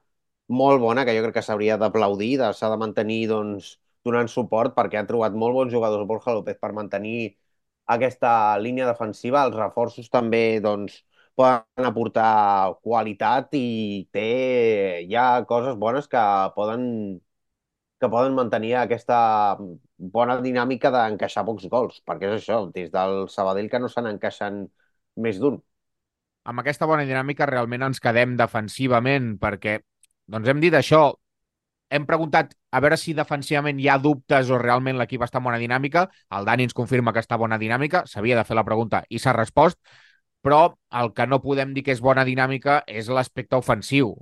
molt 0.60 0.80
bona 0.82 1.04
que 1.06 1.14
jo 1.16 1.22
crec 1.24 1.36
que 1.38 1.44
s'hauria 1.46 1.76
d'aplaudir, 1.78 2.32
s'ha 2.58 2.70
de 2.72 2.78
mantenir 2.80 3.20
doncs, 3.30 3.76
donant 4.04 4.28
suport 4.32 4.74
perquè 4.76 4.98
ha 5.00 5.06
trobat 5.06 5.36
molt 5.42 5.54
bons 5.54 5.72
jugadors 5.72 6.06
Borja 6.08 6.34
López 6.34 6.58
per 6.58 6.72
mantenir 6.74 7.36
aquesta 7.86 8.58
línia 8.58 8.86
defensiva. 8.88 9.44
Els 9.46 9.56
reforços 9.56 10.10
també 10.10 10.60
doncs, 10.64 11.00
poden 11.38 11.86
aportar 11.88 12.74
qualitat 12.82 13.54
i 13.56 14.06
té 14.12 14.26
hi 15.06 15.16
ha 15.16 15.44
coses 15.48 15.76
bones 15.84 16.08
que 16.10 16.22
poden 16.56 16.82
que 18.00 18.08
poden 18.08 18.34
mantenir 18.36 18.74
aquesta 18.80 19.20
bona 20.16 20.38
dinàmica 20.40 20.90
d'encaixar 20.94 21.44
pocs 21.44 21.68
gols, 21.72 22.00
perquè 22.08 22.30
és 22.30 22.40
això, 22.40 22.62
des 22.72 22.88
del 22.94 23.26
Sabadell 23.28 23.68
que 23.70 23.80
no 23.80 23.90
s'han 23.92 24.08
encaixant 24.14 24.62
més 25.20 25.40
d'un. 25.40 25.60
Amb 26.48 26.62
aquesta 26.62 26.88
bona 26.88 27.04
dinàmica 27.04 27.48
realment 27.48 27.84
ens 27.90 28.00
quedem 28.00 28.38
defensivament, 28.40 29.34
perquè 29.42 29.80
doncs 30.30 30.48
hem 30.48 30.62
dit 30.64 30.74
això, 30.74 31.02
hem 31.90 32.06
preguntat 32.06 32.54
a 32.70 32.80
veure 32.80 32.96
si 32.96 33.12
defensivament 33.18 33.80
hi 33.82 33.88
ha 33.90 33.98
dubtes 33.98 34.48
o 34.48 34.58
realment 34.62 34.96
l'equip 34.96 35.26
està 35.26 35.42
en 35.42 35.48
bona 35.48 35.58
dinàmica. 35.60 36.06
El 36.38 36.46
Dani 36.48 36.68
ens 36.68 36.76
confirma 36.76 37.12
que 37.12 37.20
està 37.20 37.36
bona 37.36 37.58
dinàmica, 37.58 38.06
s'havia 38.06 38.38
de 38.38 38.46
fer 38.46 38.56
la 38.56 38.64
pregunta 38.64 39.02
i 39.10 39.18
s'ha 39.18 39.34
respost 39.36 39.80
però 40.40 40.60
el 41.00 41.10
que 41.12 41.26
no 41.28 41.38
podem 41.44 41.74
dir 41.76 41.82
que 41.84 41.92
és 41.92 42.00
bona 42.00 42.24
dinàmica 42.24 42.80
és 42.88 43.10
l'aspecte 43.12 43.58
ofensiu, 43.60 44.14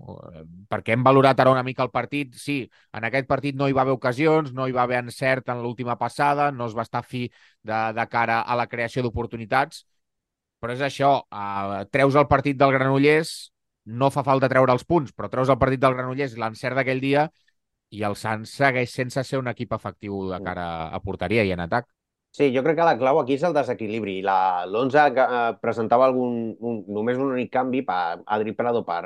perquè 0.71 0.95
hem 0.95 1.05
valorat 1.07 1.39
ara 1.41 1.53
una 1.55 1.63
mica 1.67 1.85
el 1.87 1.93
partit. 1.95 2.35
Sí, 2.35 2.59
en 2.97 3.07
aquest 3.07 3.29
partit 3.31 3.57
no 3.57 3.69
hi 3.69 3.77
va 3.77 3.85
haver 3.85 3.95
ocasions, 3.95 4.53
no 4.53 4.67
hi 4.67 4.75
va 4.75 4.83
haver 4.83 4.99
encert 5.05 5.49
en 5.55 5.63
l'última 5.63 5.97
passada, 6.01 6.51
no 6.53 6.67
es 6.67 6.75
va 6.77 6.87
estar 6.89 7.05
fi 7.07 7.29
de, 7.63 7.79
de 7.95 8.07
cara 8.11 8.41
a 8.43 8.57
la 8.59 8.67
creació 8.67 9.05
d'oportunitats, 9.07 9.85
però 10.61 10.75
és 10.75 10.83
això, 10.83 11.13
uh, 11.31 11.85
treus 11.95 12.17
el 12.19 12.27
partit 12.31 12.59
del 12.59 12.73
Granollers, 12.75 13.35
no 14.01 14.11
fa 14.11 14.25
falta 14.27 14.51
treure 14.53 14.75
els 14.75 14.85
punts, 14.85 15.13
però 15.17 15.31
treus 15.33 15.49
el 15.49 15.59
partit 15.61 15.81
del 15.81 15.95
Granollers, 15.95 16.37
l'encert 16.37 16.77
d'aquell 16.77 17.01
dia, 17.01 17.29
i 17.91 18.03
el 18.09 18.17
Sants 18.21 18.51
segueix 18.61 18.93
sense 18.93 19.23
ser 19.25 19.39
un 19.41 19.49
equip 19.53 19.73
efectiu 19.77 20.27
de 20.33 20.41
cara 20.45 20.67
a 20.93 21.01
porteria 21.05 21.45
i 21.49 21.55
en 21.55 21.63
atac. 21.65 21.89
Sí, 22.37 22.47
jo 22.55 22.63
crec 22.65 22.77
que 22.79 22.85
la 22.87 22.95
clau 23.01 23.19
aquí 23.21 23.35
és 23.39 23.45
el 23.49 23.55
desequilibri. 23.57 24.15
L'11 24.23 24.99
eh, 25.25 25.39
presentava 25.65 26.07
algun, 26.09 26.37
un, 26.71 26.83
només 26.99 27.19
un 27.19 27.33
únic 27.35 27.51
canvi 27.57 27.83
per 27.89 28.01
Adri 28.39 28.55
Prado 28.61 28.85
per 28.91 29.01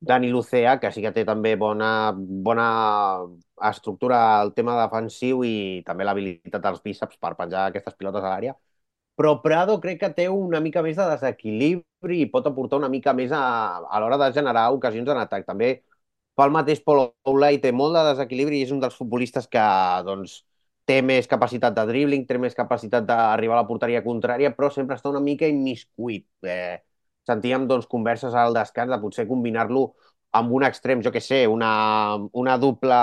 Dani 0.00 0.30
Lucea, 0.30 0.78
que 0.80 0.90
sí 0.92 1.02
que 1.04 1.12
té 1.12 1.24
també 1.28 1.54
bona, 1.60 1.90
bona 2.16 2.68
estructura 3.70 4.18
al 4.40 4.52
tema 4.56 4.76
defensiu 4.80 5.42
i 5.44 5.82
també 5.86 6.06
l'habilitat 6.08 6.62
dels 6.64 6.80
bíceps 6.84 7.18
per 7.20 7.34
penjar 7.36 7.66
aquestes 7.68 7.96
pilotes 7.98 8.24
a 8.24 8.30
l'àrea. 8.32 8.54
Però 9.16 9.34
Prado 9.44 9.78
crec 9.80 10.00
que 10.00 10.10
té 10.16 10.28
una 10.32 10.60
mica 10.64 10.82
més 10.82 10.96
de 10.96 11.06
desequilibri 11.12 12.20
i 12.22 12.28
pot 12.32 12.46
aportar 12.48 12.78
una 12.80 12.88
mica 12.88 13.12
més 13.14 13.32
a, 13.36 13.42
a 13.84 14.00
l'hora 14.00 14.18
de 14.22 14.30
generar 14.36 14.70
ocasions 14.76 15.08
en 15.12 15.20
atac. 15.20 15.46
També 15.48 15.72
fa 16.36 16.46
el 16.48 16.54
mateix 16.56 16.80
Pol 16.84 17.02
Oulai, 17.28 17.60
té 17.60 17.72
molt 17.72 17.96
de 17.98 18.04
desequilibri 18.12 18.60
i 18.60 18.66
és 18.68 18.72
un 18.76 18.80
dels 18.84 18.96
futbolistes 18.96 19.48
que 19.48 19.64
doncs, 20.08 20.40
té 20.90 21.00
més 21.06 21.28
capacitat 21.30 21.74
de 21.78 21.86
dribbling, 21.90 22.26
té 22.28 22.38
més 22.42 22.56
capacitat 22.58 23.06
d'arribar 23.08 23.58
a 23.58 23.62
la 23.62 23.68
porteria 23.70 24.02
contrària, 24.06 24.52
però 24.56 24.70
sempre 24.74 24.98
està 24.98 25.10
una 25.12 25.22
mica 25.24 25.48
immiscuit. 25.50 26.26
Eh, 26.44 26.78
sentíem 27.30 27.66
doncs, 27.70 27.88
converses 27.90 28.34
al 28.34 28.56
descans 28.56 28.90
de 28.92 29.00
potser 29.02 29.26
combinar-lo 29.30 29.90
amb 30.40 30.54
un 30.58 30.64
extrem, 30.66 31.02
jo 31.06 31.12
que 31.14 31.22
sé, 31.24 31.44
una, 31.50 31.72
una 32.42 32.56
dupla 32.58 33.00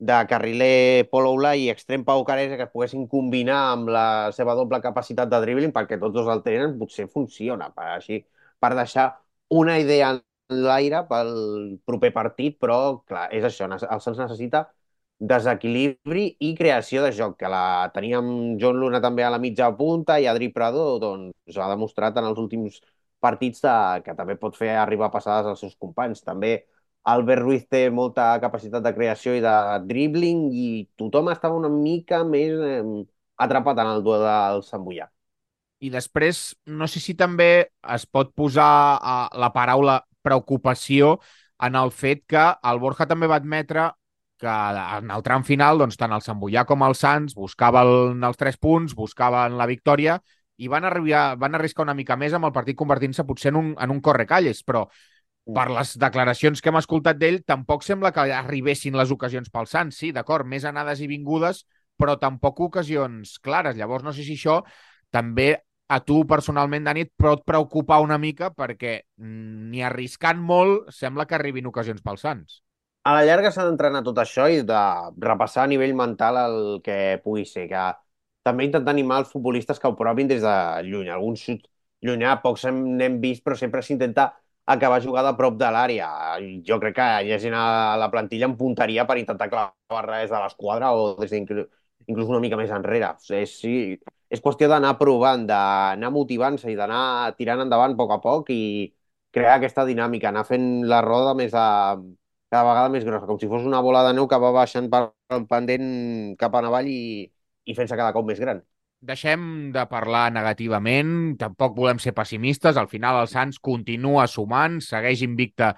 de 0.00 0.26
carriler 0.28 1.08
Pol 1.12 1.26
Oula 1.28 1.52
i 1.60 1.68
extrem 1.70 2.04
Pau 2.08 2.22
Caresa 2.24 2.56
que 2.56 2.64
es 2.66 2.72
poguessin 2.72 3.04
combinar 3.08 3.58
amb 3.74 3.90
la 3.92 4.04
seva 4.32 4.54
doble 4.56 4.80
capacitat 4.80 5.28
de 5.28 5.40
dribbling 5.44 5.74
perquè 5.76 5.98
tots 6.00 6.14
dos 6.16 6.30
el 6.32 6.40
tenen, 6.46 6.78
potser 6.80 7.06
funciona 7.12 7.68
per, 7.76 7.90
així, 7.98 8.22
per 8.58 8.72
deixar 8.78 9.10
una 9.60 9.76
idea 9.82 10.14
en 10.14 10.22
l'aire 10.64 11.02
pel 11.10 11.34
proper 11.86 12.10
partit, 12.16 12.56
però 12.58 12.78
clar, 13.06 13.28
és 13.36 13.44
això, 13.46 13.68
el 13.68 14.00
Sants 14.02 14.18
necessita 14.24 14.64
desequilibri 15.20 16.24
i 16.40 16.54
creació 16.56 17.04
de 17.04 17.12
joc, 17.12 17.36
que 17.38 17.48
la 17.52 17.90
teníem 17.94 18.56
John 18.60 18.80
Luna 18.80 19.02
també 19.04 19.24
a 19.24 19.30
la 19.32 19.38
mitja 19.38 19.68
punta 19.76 20.16
i 20.18 20.26
Adri 20.26 20.48
Prado 20.52 20.96
doncs, 21.02 21.58
ha 21.60 21.68
demostrat 21.68 22.16
en 22.16 22.30
els 22.30 22.40
últims 22.40 22.80
partits 23.20 23.60
de, 23.60 23.76
que 24.04 24.16
també 24.16 24.38
pot 24.40 24.56
fer 24.56 24.72
arribar 24.80 25.10
passades 25.12 25.46
als 25.50 25.60
seus 25.60 25.76
companys. 25.76 26.24
També 26.24 26.54
Albert 27.12 27.44
Ruiz 27.44 27.66
té 27.68 27.84
molta 27.92 28.32
capacitat 28.40 28.84
de 28.84 28.94
creació 28.96 29.36
i 29.36 29.44
de 29.44 29.54
dribbling 29.88 30.48
i 30.56 30.68
tothom 31.00 31.28
estava 31.32 31.56
una 31.56 31.68
mica 31.72 32.24
més 32.24 32.56
eh, 32.56 32.82
atrapat 33.40 33.80
en 33.84 33.92
el 33.94 34.04
duel 34.04 34.24
del 34.24 34.64
Sant 34.64 34.84
Bullà. 34.84 35.10
I 35.80 35.88
després, 35.92 36.50
no 36.68 36.88
sé 36.88 37.00
si 37.00 37.14
també 37.16 37.70
es 37.94 38.04
pot 38.04 38.34
posar 38.36 38.72
uh, 39.00 39.28
la 39.40 39.48
paraula 39.52 40.00
preocupació 40.20 41.18
en 41.64 41.76
el 41.76 41.92
fet 41.92 42.26
que 42.28 42.42
el 42.68 42.80
Borja 42.80 43.06
també 43.08 43.28
va 43.28 43.38
admetre 43.40 43.86
que 44.40 44.50
en 44.98 45.10
el 45.12 45.22
tram 45.26 45.44
final, 45.46 45.78
doncs, 45.82 45.98
tant 46.00 46.14
el 46.16 46.24
Sant 46.24 46.40
com 46.66 46.82
el 46.86 46.96
Sants 46.96 47.36
buscaven 47.36 48.24
els 48.24 48.40
tres 48.40 48.56
punts, 48.56 48.94
buscaven 48.96 49.56
la 49.58 49.66
victòria 49.66 50.18
i 50.56 50.68
van, 50.68 50.84
arribar, 50.84 51.36
van 51.40 51.54
arriscar 51.54 51.84
una 51.84 51.94
mica 51.94 52.16
més 52.16 52.34
amb 52.36 52.48
el 52.48 52.52
partit 52.52 52.76
convertint-se 52.76 53.24
potser 53.24 53.52
en 53.52 53.56
un, 53.56 53.70
en 53.80 53.90
un 53.90 54.00
correcalles, 54.00 54.62
però 54.62 54.86
mm. 54.86 55.54
per 55.56 55.66
les 55.72 55.96
declaracions 55.98 56.60
que 56.60 56.72
hem 56.72 56.80
escoltat 56.80 57.20
d'ell, 57.20 57.42
tampoc 57.44 57.84
sembla 57.84 58.12
que 58.12 58.28
arribessin 58.36 58.96
les 58.96 59.12
ocasions 59.12 59.50
pel 59.52 59.68
Sants. 59.70 60.00
Sí, 60.02 60.12
d'acord, 60.12 60.48
més 60.48 60.64
anades 60.68 61.00
i 61.00 61.08
vingudes, 61.08 61.64
però 62.00 62.16
tampoc 62.20 62.60
ocasions 62.68 63.38
clares. 63.44 63.76
Llavors, 63.76 64.04
no 64.04 64.12
sé 64.16 64.24
si 64.24 64.36
això 64.40 64.62
també 65.12 65.54
a 65.90 65.98
tu 66.06 66.22
personalment, 66.28 66.84
Dani, 66.86 67.08
et 67.08 67.12
pot 67.18 67.42
preocupar 67.44 67.98
una 68.04 68.18
mica 68.18 68.52
perquè 68.54 69.00
mm, 69.18 69.70
ni 69.72 69.82
arriscant 69.82 70.38
molt 70.38 70.92
sembla 70.94 71.26
que 71.26 71.34
arribin 71.40 71.66
ocasions 71.72 72.04
pel 72.04 72.20
Sants 72.20 72.60
a 73.04 73.14
la 73.16 73.24
llarga 73.24 73.50
s'ha 73.52 73.64
d'entrenar 73.66 74.02
tot 74.06 74.18
això 74.20 74.46
i 74.52 74.62
de 74.66 74.80
repassar 75.24 75.64
a 75.64 75.70
nivell 75.72 75.94
mental 75.96 76.38
el 76.44 76.58
que 76.84 76.96
pugui 77.24 77.46
ser, 77.48 77.66
que 77.70 77.84
també 78.44 78.66
intentar 78.66 78.92
animar 78.94 79.22
els 79.22 79.32
futbolistes 79.32 79.80
que 79.80 79.88
ho 79.88 79.96
provin 79.96 80.28
des 80.28 80.42
de 80.44 80.54
lluny. 80.88 81.08
Algun 81.12 81.36
xut 81.36 81.66
llunyà, 82.06 82.36
pocs 82.44 82.66
n'hem 82.70 83.18
vist, 83.20 83.44
però 83.44 83.56
sempre 83.56 83.82
s'intenta 83.82 84.30
acabar 84.70 85.00
jugada 85.02 85.32
a 85.32 85.36
prop 85.36 85.56
de 85.58 85.70
l'àrea. 85.72 86.08
Jo 86.66 86.78
crec 86.80 86.96
que 87.00 87.38
gent 87.42 87.56
a 87.56 87.96
la 88.00 88.10
plantilla 88.12 88.48
en 88.48 88.56
punteria 88.56 89.06
per 89.08 89.18
intentar 89.18 89.50
clavar 89.50 90.04
res 90.06 90.30
de 90.30 90.38
l'esquadra 90.44 90.92
o 90.94 91.16
des 91.20 91.32
inclús 91.34 92.28
una 92.28 92.40
mica 92.40 92.56
més 92.60 92.70
enrere. 92.70 93.14
És, 93.40 93.56
sí, 93.60 93.74
és 94.30 94.44
qüestió 94.44 94.68
d'anar 94.70 94.96
provant, 95.00 95.44
d'anar 95.48 96.12
motivant-se 96.14 96.70
i 96.72 96.78
d'anar 96.78 97.34
tirant 97.38 97.64
endavant 97.66 97.96
a 97.96 98.00
poc 98.00 98.14
a 98.16 98.20
poc 98.24 98.50
i 98.54 98.62
crear 99.34 99.58
aquesta 99.58 99.84
dinàmica, 99.86 100.30
anar 100.30 100.44
fent 100.46 100.66
la 100.90 101.00
roda 101.06 101.34
més 101.38 101.54
a, 101.54 101.66
cada 102.50 102.66
vegada 102.66 102.90
més 102.92 103.06
grossa, 103.06 103.28
com 103.28 103.38
si 103.38 103.48
fos 103.50 103.64
una 103.66 103.80
bola 103.84 104.02
de 104.08 104.14
neu 104.16 104.26
que 104.28 104.38
va 104.42 104.50
baixant 104.54 104.90
per 104.90 105.06
el 105.30 105.46
pendent 105.50 105.86
cap 106.40 106.54
a 106.58 106.64
avall 106.66 106.90
i, 106.90 107.24
i 107.64 107.76
fent-se 107.78 107.96
cada 107.96 108.12
cop 108.16 108.26
més 108.26 108.42
gran. 108.42 108.60
Deixem 109.00 109.70
de 109.72 109.86
parlar 109.88 110.26
negativament, 110.34 111.38
tampoc 111.40 111.72
volem 111.78 112.00
ser 112.02 112.12
pessimistes, 112.12 112.76
al 112.76 112.90
final 112.90 113.22
el 113.22 113.30
Sants 113.32 113.56
continua 113.64 114.26
sumant, 114.28 114.76
segueix 114.84 115.22
invicta 115.24 115.70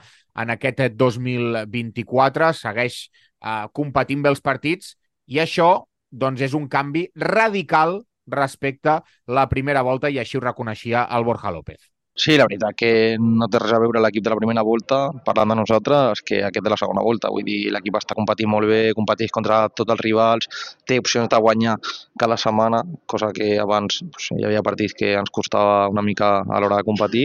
en 0.43 0.51
aquest 0.57 0.83
2024, 0.99 2.51
segueix 2.59 3.05
eh, 3.07 3.69
competint 3.79 4.25
bé 4.25 4.33
els 4.33 4.43
partits 4.43 4.97
i 5.31 5.39
això 5.45 5.71
doncs, 6.11 6.43
és 6.43 6.57
un 6.59 6.67
canvi 6.73 7.07
radical 7.15 8.01
respecte 8.27 8.99
la 9.27 9.49
primera 9.49 9.83
volta 9.87 10.11
i 10.11 10.19
així 10.19 10.39
ho 10.39 10.45
reconeixia 10.45 11.07
el 11.15 11.25
Borja 11.25 11.55
López. 11.55 11.93
Sí, 12.15 12.35
la 12.37 12.45
veritat 12.45 12.77
que 12.77 13.17
no 13.17 13.47
té 13.49 13.57
res 13.63 13.73
a 13.73 13.79
veure 13.81 14.01
l'equip 14.05 14.25
de 14.27 14.31
la 14.31 14.37
primera 14.37 14.63
volta, 14.69 14.97
parlant 15.25 15.49
de 15.49 15.55
nosaltres, 15.57 16.21
que 16.21 16.43
aquest 16.45 16.65
de 16.67 16.73
la 16.73 16.77
segona 16.77 17.01
volta. 17.01 17.31
Vull 17.33 17.47
dir, 17.47 17.71
l'equip 17.73 17.97
està 17.97 18.13
competint 18.19 18.51
molt 18.53 18.69
bé, 18.69 18.81
competeix 18.99 19.33
contra 19.33 19.63
tots 19.73 19.95
els 19.95 20.03
rivals, 20.05 20.51
té 20.85 20.99
opcions 21.01 21.31
de 21.33 21.39
guanyar 21.47 21.79
cada 22.21 22.37
setmana, 22.37 22.83
cosa 23.09 23.31
que 23.33 23.55
abans 23.63 24.03
doncs, 24.03 24.27
hi 24.37 24.45
havia 24.45 24.61
partits 24.67 24.93
que 24.99 25.15
ens 25.23 25.33
costava 25.33 25.89
una 25.89 26.05
mica 26.05 26.29
a 26.45 26.61
l'hora 26.61 26.83
de 26.83 26.87
competir. 26.91 27.25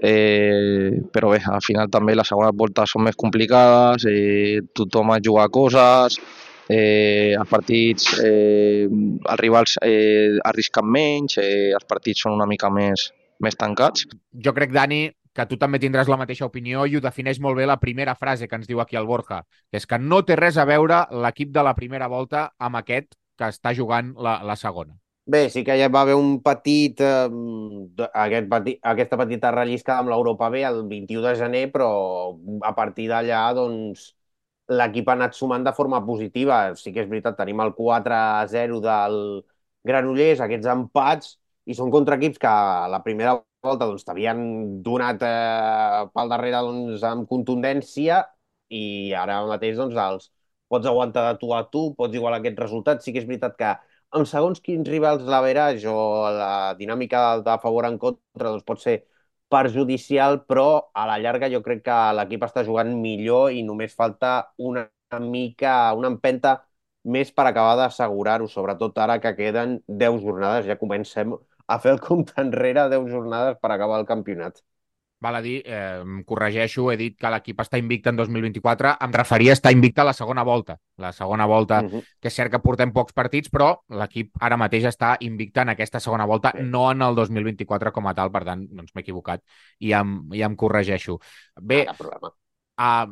Eh, 0.00 0.96
però 1.12 1.34
bé, 1.34 1.42
al 1.52 1.60
final 1.68 1.92
també 1.92 2.16
les 2.16 2.32
segones 2.32 2.56
voltes 2.56 2.96
són 2.96 3.04
més 3.10 3.20
complicades, 3.20 4.08
eh, 4.08 4.64
tothom 4.72 5.12
ha 5.12 5.20
jugat 5.28 5.52
coses, 5.52 6.16
eh, 6.72 7.36
els 7.36 7.52
partits, 7.52 8.16
eh, 8.24 8.88
els 8.88 9.40
rivals 9.44 9.76
eh, 9.84 10.40
arrisquen 10.40 10.90
menys, 10.98 11.36
eh, 11.44 11.70
els 11.76 11.84
partits 11.84 12.24
són 12.24 12.40
una 12.40 12.48
mica 12.48 12.72
més, 12.72 13.10
més 13.42 13.56
tancats. 13.58 14.06
Jo 14.32 14.52
crec, 14.56 14.72
Dani, 14.74 15.06
que 15.36 15.46
tu 15.46 15.58
també 15.60 15.80
tindràs 15.82 16.08
la 16.08 16.18
mateixa 16.20 16.48
opinió 16.48 16.86
i 16.88 16.96
ho 16.96 17.02
defineix 17.04 17.40
molt 17.44 17.58
bé 17.60 17.66
la 17.68 17.78
primera 17.80 18.14
frase 18.16 18.48
que 18.48 18.56
ens 18.56 18.68
diu 18.68 18.80
aquí 18.80 18.96
el 18.96 19.08
Borja, 19.08 19.42
que 19.70 19.80
és 19.80 19.86
que 19.86 19.98
no 20.00 20.22
té 20.24 20.36
res 20.40 20.56
a 20.56 20.64
veure 20.68 21.04
l'equip 21.24 21.52
de 21.52 21.64
la 21.66 21.74
primera 21.76 22.08
volta 22.08 22.48
amb 22.58 22.80
aquest 22.80 23.18
que 23.36 23.50
està 23.52 23.74
jugant 23.76 24.14
la, 24.16 24.38
la 24.48 24.56
segona. 24.56 24.96
Bé, 25.26 25.48
sí 25.50 25.64
que 25.66 25.74
ja 25.74 25.88
va 25.90 26.04
haver 26.06 26.14
un 26.14 26.36
petit, 26.42 27.00
eh, 27.02 28.06
aquest 28.22 28.46
petit 28.52 28.84
aquesta 28.86 29.16
petita 29.18 29.50
relliscada 29.50 30.04
amb 30.04 30.12
l'Europa 30.12 30.48
B 30.54 30.62
el 30.68 30.84
21 30.86 31.24
de 31.24 31.32
gener, 31.40 31.64
però 31.74 31.88
a 32.62 32.72
partir 32.76 33.08
d'allà 33.10 33.40
doncs, 33.58 34.12
l'equip 34.70 35.10
ha 35.10 35.16
anat 35.18 35.34
sumant 35.34 35.66
de 35.66 35.72
forma 35.74 36.00
positiva. 36.06 36.60
Sí 36.78 36.92
que 36.94 37.02
és 37.02 37.10
veritat, 37.10 37.36
tenim 37.38 37.60
el 37.64 37.74
4-0 37.74 38.78
del 38.84 39.18
Granollers, 39.86 40.44
aquests 40.46 40.70
empats, 40.70 41.34
i 41.66 41.74
són 41.74 41.90
contra 41.94 42.16
equips 42.18 42.40
que 42.42 42.48
a 42.50 42.86
la 42.90 43.02
primera 43.04 43.36
volta 43.66 43.88
doncs, 43.88 44.04
t'havien 44.06 44.38
donat 44.86 45.22
eh, 45.26 46.06
pel 46.14 46.32
darrere 46.32 46.62
doncs, 46.66 47.02
amb 47.06 47.26
contundència 47.30 48.22
i 48.70 49.12
ara 49.14 49.40
mateix 49.50 49.76
doncs, 49.80 49.96
els 49.98 50.30
pots 50.70 50.86
aguantar 50.90 51.26
de 51.30 51.38
tu 51.42 51.52
a 51.54 51.62
tu, 51.70 51.88
pots 51.98 52.14
igualar 52.14 52.40
aquest 52.40 52.58
resultat. 52.62 53.02
Sí 53.02 53.12
que 53.14 53.22
és 53.22 53.28
veritat 53.28 53.56
que 53.58 53.72
amb 54.16 54.28
segons 54.30 54.62
quins 54.62 54.88
rivals 54.88 55.26
l'average 55.26 55.90
o 55.90 56.30
la 56.38 56.74
dinàmica 56.78 57.26
de 57.46 57.58
favor 57.62 57.88
en 57.90 57.98
contra 58.02 58.50
doncs, 58.52 58.64
pot 58.66 58.82
ser 58.82 59.00
perjudicial, 59.52 60.40
però 60.46 60.90
a 60.94 61.06
la 61.06 61.18
llarga 61.22 61.50
jo 61.52 61.62
crec 61.62 61.84
que 61.86 61.98
l'equip 62.18 62.46
està 62.46 62.64
jugant 62.66 62.90
millor 63.02 63.52
i 63.54 63.62
només 63.66 63.94
falta 63.94 64.52
una 64.58 64.88
mica, 65.22 65.94
una 65.94 66.10
empenta 66.10 66.56
més 67.16 67.30
per 67.30 67.44
acabar 67.46 67.76
d'assegurar-ho, 67.78 68.48
sobretot 68.50 68.96
ara 68.98 69.20
que 69.22 69.34
queden 69.38 69.76
10 69.86 70.18
jornades, 70.24 70.66
ja 70.66 70.78
comencem 70.80 71.36
a 71.66 71.78
fer 71.82 71.92
el 71.96 72.00
compte 72.00 72.34
enrere 72.46 72.88
10 72.92 73.12
jornades 73.12 73.60
per 73.60 73.72
acabar 73.72 74.00
el 74.00 74.08
campionat. 74.08 74.62
Val 75.18 75.34
a 75.38 75.40
dir, 75.40 75.62
eh, 75.64 76.02
em 76.02 76.18
corregeixo, 76.28 76.90
he 76.92 76.96
dit 77.00 77.14
que 77.16 77.30
l'equip 77.32 77.62
està 77.62 77.78
invicta 77.80 78.12
en 78.12 78.18
2024, 78.18 78.90
em 79.06 79.14
referia 79.16 79.54
a 79.54 79.56
estar 79.56 79.72
invicta 79.72 80.02
a 80.02 80.08
la 80.10 80.12
segona 80.12 80.44
volta. 80.44 80.76
La 81.00 81.12
segona 81.16 81.46
volta, 81.46 81.80
uh 81.80 81.88
-huh. 81.88 82.02
que 82.20 82.28
és 82.28 82.34
cert 82.34 82.50
que 82.52 82.58
portem 82.58 82.92
pocs 82.92 83.14
partits, 83.14 83.48
però 83.50 83.80
l'equip 83.88 84.36
ara 84.40 84.58
mateix 84.58 84.84
està 84.84 85.16
invicta 85.20 85.62
en 85.62 85.70
aquesta 85.70 86.00
segona 86.00 86.26
volta, 86.26 86.52
sí. 86.54 86.62
no 86.62 86.90
en 86.90 87.00
el 87.00 87.14
2024 87.14 87.92
com 87.92 88.06
a 88.06 88.14
tal, 88.14 88.30
per 88.30 88.44
tant, 88.44 88.66
doncs 88.70 88.92
m'he 88.94 89.00
equivocat 89.00 89.42
i 89.78 89.92
em, 89.92 90.28
i 90.34 90.42
em 90.42 90.54
corregeixo. 90.54 91.18
Bé, 91.62 91.86
ah, 92.76 93.06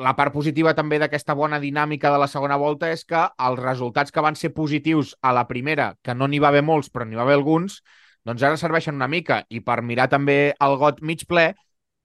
la 0.00 0.14
part 0.16 0.32
positiva 0.32 0.72
també 0.76 0.98
d'aquesta 1.00 1.34
bona 1.36 1.58
dinàmica 1.60 2.10
de 2.12 2.18
la 2.22 2.28
segona 2.32 2.56
volta 2.60 2.88
és 2.90 3.04
que 3.04 3.20
els 3.48 3.60
resultats 3.60 4.12
que 4.14 4.24
van 4.24 4.38
ser 4.38 4.52
positius 4.56 5.14
a 5.20 5.34
la 5.36 5.46
primera, 5.48 5.92
que 6.02 6.14
no 6.16 6.28
n'hi 6.28 6.40
va 6.40 6.48
haver 6.48 6.62
molts, 6.64 6.88
però 6.88 7.04
n'hi 7.04 7.18
va 7.18 7.26
haver 7.26 7.36
alguns, 7.38 7.82
doncs 8.24 8.42
ara 8.42 8.56
serveixen 8.60 8.96
una 8.96 9.08
mica. 9.08 9.42
I 9.48 9.60
per 9.64 9.80
mirar 9.82 10.08
també 10.12 10.54
el 10.56 10.76
got 10.80 11.00
mig 11.04 11.26
ple, 11.28 11.50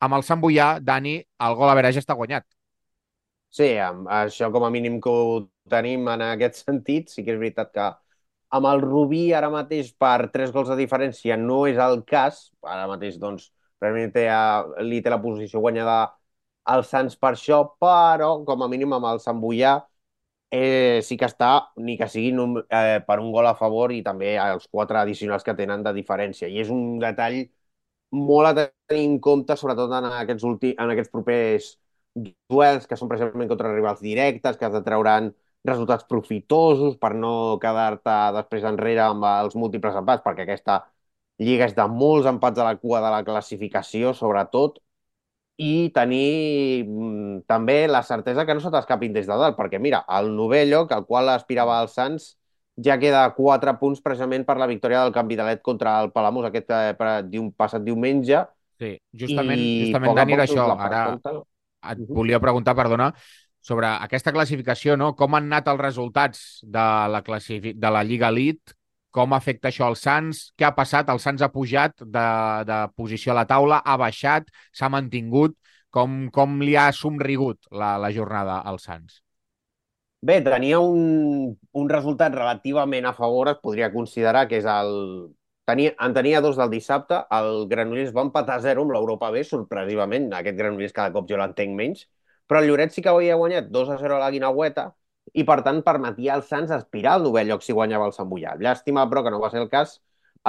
amb 0.03 0.17
el 0.17 0.23
Sant 0.27 0.41
Boià, 0.43 0.75
Dani, 0.83 1.17
el 1.47 1.55
gol 1.55 1.71
a 1.71 1.91
ja 1.91 2.01
està 2.03 2.15
guanyat. 2.19 2.45
Sí, 3.55 3.69
això 3.79 4.51
com 4.51 4.65
a 4.67 4.69
mínim 4.69 4.99
que 5.01 5.09
ho 5.09 5.45
tenim 5.71 6.07
en 6.11 6.23
aquest 6.33 6.59
sentit. 6.65 7.09
Sí 7.09 7.23
que 7.23 7.35
és 7.35 7.39
veritat 7.39 7.71
que 7.71 7.91
amb 8.55 8.67
el 8.71 8.83
Rubí 8.83 9.31
ara 9.33 9.49
mateix 9.51 9.93
per 9.99 10.29
tres 10.33 10.51
gols 10.51 10.69
de 10.71 10.79
diferència 10.79 11.37
no 11.39 11.63
és 11.67 11.79
el 11.79 12.03
cas. 12.03 12.49
Ara 12.63 12.87
mateix, 12.91 13.17
doncs, 13.21 13.51
realment 13.81 14.11
té, 14.15 14.27
li 14.83 15.01
té 15.01 15.13
la 15.13 15.21
posició 15.23 15.63
guanyada 15.63 15.99
al 16.73 16.83
Sants 16.85 17.15
per 17.21 17.33
això, 17.35 17.59
però 17.81 18.29
com 18.47 18.63
a 18.65 18.69
mínim 18.71 18.93
amb 18.97 19.05
el 19.11 19.19
Sant 19.23 19.39
Boià 19.41 19.75
eh, 20.51 21.01
sí 21.03 21.17
que 21.17 21.27
està, 21.29 21.51
ni 21.77 21.97
que 21.99 22.07
sigui 22.09 22.31
num- 22.33 22.61
eh, 22.69 22.99
per 23.07 23.19
un 23.21 23.31
gol 23.33 23.47
a 23.47 23.55
favor 23.59 23.91
i 23.93 24.01
també 24.03 24.35
els 24.41 24.67
quatre 24.71 24.99
addicionals 25.01 25.43
que 25.43 25.55
tenen 25.55 25.83
de 25.83 25.93
diferència. 25.93 26.47
I 26.49 26.61
és 26.63 26.69
un 26.73 26.99
detall 26.99 27.41
molt 28.11 28.47
a 28.51 28.53
tenir 28.87 29.05
en 29.09 29.19
compte, 29.19 29.55
sobretot 29.57 29.91
en 29.97 30.05
aquests, 30.11 30.43
ulti, 30.47 30.73
en 30.79 30.91
aquests 30.93 31.11
propers 31.13 31.71
duels 32.49 32.85
que 32.87 32.97
són 32.99 33.09
precisament 33.11 33.49
contra 33.51 33.73
rivals 33.73 34.01
directes, 34.03 34.57
que 34.57 34.65
has 34.67 34.73
de 34.75 34.81
treure'n 34.85 35.31
resultats 35.67 36.05
profitosos 36.09 36.95
per 37.01 37.13
no 37.17 37.57
quedar-te 37.61 38.15
després 38.37 38.67
enrere 38.69 39.01
amb 39.07 39.25
els 39.31 39.55
múltiples 39.57 39.95
empats, 39.99 40.23
perquè 40.25 40.45
aquesta 40.45 40.79
lliga 41.41 41.65
és 41.69 41.75
de 41.77 41.85
molts 41.91 42.27
empats 42.31 42.59
a 42.61 42.67
la 42.69 42.75
cua 42.79 43.01
de 43.03 43.09
la 43.15 43.23
classificació, 43.27 44.13
sobretot, 44.15 44.79
i 45.61 45.89
tenir 45.95 46.83
mm, 46.83 47.45
també 47.47 47.85
la 47.87 48.03
certesa 48.03 48.45
que 48.45 48.55
no 48.55 48.63
se 48.63 48.71
t'escapin 48.73 49.13
des 49.15 49.27
de 49.27 49.37
dalt, 49.37 49.55
perquè 49.57 49.79
mira, 49.79 50.03
el 50.17 50.33
novè 50.35 50.65
lloc, 50.67 50.91
al 50.91 51.05
qual 51.07 51.31
aspirava 51.31 51.79
el 51.81 51.87
Sants, 51.91 52.33
ja 52.75 52.97
queda 52.99 53.23
a 53.23 53.31
4 53.35 53.77
punts 53.79 54.03
precisament 54.03 54.43
per 54.47 54.57
la 54.59 54.67
victòria 54.67 55.05
del 55.05 55.15
Canvi 55.15 55.37
de 55.39 55.47
Let 55.47 55.63
contra 55.63 56.01
el 56.03 56.11
Palamós 56.11 56.49
aquest 56.49 56.71
eh, 56.75 56.93
per- 56.99 57.23
dium, 57.29 57.53
passat 57.55 57.85
diumenge. 57.85 58.43
Sí, 58.75 58.97
justament, 59.15 59.61
justament 59.85 60.17
Dani, 60.17 60.35
era 60.35 60.47
això. 60.47 60.67
Ara 60.75 61.05
et 61.85 62.01
volia 62.09 62.41
preguntar, 62.41 62.75
perdona, 62.75 63.11
sobre 63.65 63.87
aquesta 63.87 64.33
classificació, 64.35 64.97
no? 64.97 65.13
Com 65.17 65.37
han 65.37 65.47
anat 65.49 65.69
els 65.71 65.81
resultats 65.81 66.41
de 66.61 66.85
la, 67.11 67.21
classifi... 67.25 67.73
de 67.73 67.91
la 67.93 68.03
Lliga 68.03 68.29
Elite? 68.33 68.75
Com 69.15 69.33
afecta 69.35 69.69
això 69.69 69.87
als 69.87 70.01
Sants? 70.03 70.41
Què 70.59 70.67
ha 70.67 70.73
passat? 70.75 71.09
El 71.11 71.21
Sants 71.23 71.43
ha 71.45 71.51
pujat 71.53 72.01
de, 72.01 72.25
de 72.67 72.79
posició 72.99 73.31
a 73.31 73.37
la 73.39 73.45
taula, 73.47 73.79
ha 73.79 73.95
baixat, 74.01 74.49
s'ha 74.75 74.91
mantingut. 74.91 75.55
Com, 75.95 76.25
com 76.35 76.57
li 76.59 76.73
ha 76.75 76.89
somrigut 76.91 77.69
la, 77.71 77.93
la 78.03 78.09
jornada 78.11 78.57
als 78.67 78.89
Sants? 78.89 79.21
Bé, 80.25 80.41
tenia 80.43 80.81
un, 80.83 81.53
un 81.79 81.89
resultat 81.91 82.33
relativament 82.35 83.07
a 83.07 83.13
favor, 83.15 83.53
es 83.53 83.61
podria 83.63 83.91
considerar 83.93 84.47
que 84.51 84.59
és 84.59 84.67
el... 84.67 84.91
Tenia, 85.69 85.93
en 86.05 86.13
tenia 86.13 86.41
dos 86.45 86.59
del 86.59 86.73
dissabte, 86.73 87.21
el 87.33 87.63
Granollers 87.71 88.11
va 88.13 88.25
empatar 88.25 88.59
a 88.59 88.63
0 88.65 88.83
amb 88.85 88.93
l'Europa 88.93 89.31
B, 89.33 89.45
sorpresivament, 89.47 90.27
aquest 90.37 90.59
Granollers 90.59 90.93
cada 90.93 91.13
cop 91.15 91.29
jo 91.29 91.39
l'entenc 91.39 91.73
menys, 91.77 92.03
però 92.49 92.61
el 92.61 92.69
Lloret 92.69 92.93
sí 92.93 93.01
que 93.05 93.09
havia 93.13 93.39
guanyat 93.39 93.71
2 93.73 93.95
a 93.95 93.97
0 94.01 94.17
a 94.17 94.21
la 94.25 94.29
Guinaueta 94.35 94.89
i, 95.35 95.43
per 95.47 95.59
tant, 95.67 95.81
permetia 95.85 96.35
als 96.35 96.49
Sants 96.51 96.73
aspirar 96.75 97.17
al 97.17 97.25
novè 97.27 97.43
lloc 97.47 97.63
si 97.65 97.75
guanyava 97.75 98.09
el 98.09 98.15
Sant 98.15 98.29
Boià. 98.31 98.55
Llàstima, 98.61 99.05
però, 99.11 99.23
que 99.25 99.33
no 99.33 99.41
va 99.43 99.51
ser 99.53 99.61
el 99.63 99.69
cas. 99.71 99.99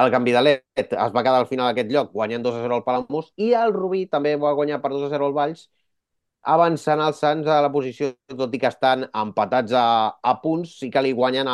El 0.03 0.11
Canvi 0.13 0.35
de 0.37 0.43
Let 0.45 0.93
es 0.93 1.13
va 1.15 1.23
quedar 1.25 1.39
al 1.41 1.49
final 1.51 1.71
d'aquest 1.71 1.91
lloc 1.93 2.13
guanyant 2.13 2.45
2 2.45 2.59
a 2.59 2.63
0 2.67 2.77
al 2.77 2.85
Palamós 2.85 3.31
i 3.41 3.53
el 3.57 3.73
Rubí 3.73 4.05
també 4.13 4.35
va 4.37 4.53
guanyar 4.59 4.83
per 4.83 4.91
2 4.93 5.07
a 5.07 5.13
0 5.15 5.31
al 5.31 5.37
Valls 5.39 5.63
avançant 6.55 7.01
els 7.03 7.21
Sants 7.23 7.49
a 7.51 7.61
la 7.65 7.71
posició, 7.75 8.13
tot 8.39 8.53
i 8.55 8.61
que 8.63 8.69
estan 8.71 9.07
empatats 9.23 9.75
a, 9.75 9.87
a 10.23 10.35
punts, 10.43 10.77
sí 10.81 10.91
que 10.95 11.03
li 11.03 11.13
guanyen 11.17 11.51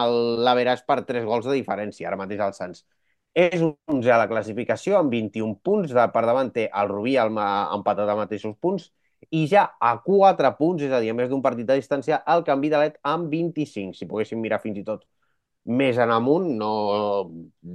l'Averàs 0.47 0.85
per 0.89 1.01
3 1.09 1.25
gols 1.29 1.49
de 1.49 1.57
diferència, 1.57 2.09
ara 2.09 2.19
mateix 2.21 2.43
els 2.45 2.61
Sants. 2.61 2.85
És 3.33 3.63
11 3.65 4.11
a 4.13 4.19
la 4.21 4.29
classificació, 4.29 4.99
amb 4.99 5.15
21 5.15 5.57
punts, 5.65 5.95
de, 5.97 6.05
per 6.13 6.25
davant 6.29 6.53
té 6.53 6.67
el 6.69 6.91
Rubí 6.93 7.17
el, 7.23 7.33
empatat 7.79 8.13
a 8.13 8.19
mateixos 8.19 8.59
punts, 8.61 8.91
i 9.33 9.47
ja 9.51 9.65
a 9.81 9.95
4 10.05 10.51
punts, 10.59 10.83
és 10.85 10.93
a 10.93 11.01
dir, 11.01 11.11
a 11.13 11.17
més 11.17 11.31
d'un 11.31 11.43
partit 11.45 11.67
de 11.69 11.77
distància, 11.81 12.21
el 12.35 12.45
canvi 12.49 12.71
de 12.73 12.81
let 12.83 12.99
amb 13.15 13.31
25. 13.33 13.97
Si 13.97 14.09
poguéssim 14.11 14.41
mirar 14.45 14.61
fins 14.65 14.79
i 14.83 14.85
tot 14.89 15.07
més 15.81 15.99
en 16.03 16.11
amunt, 16.11 16.49
no, 16.59 16.71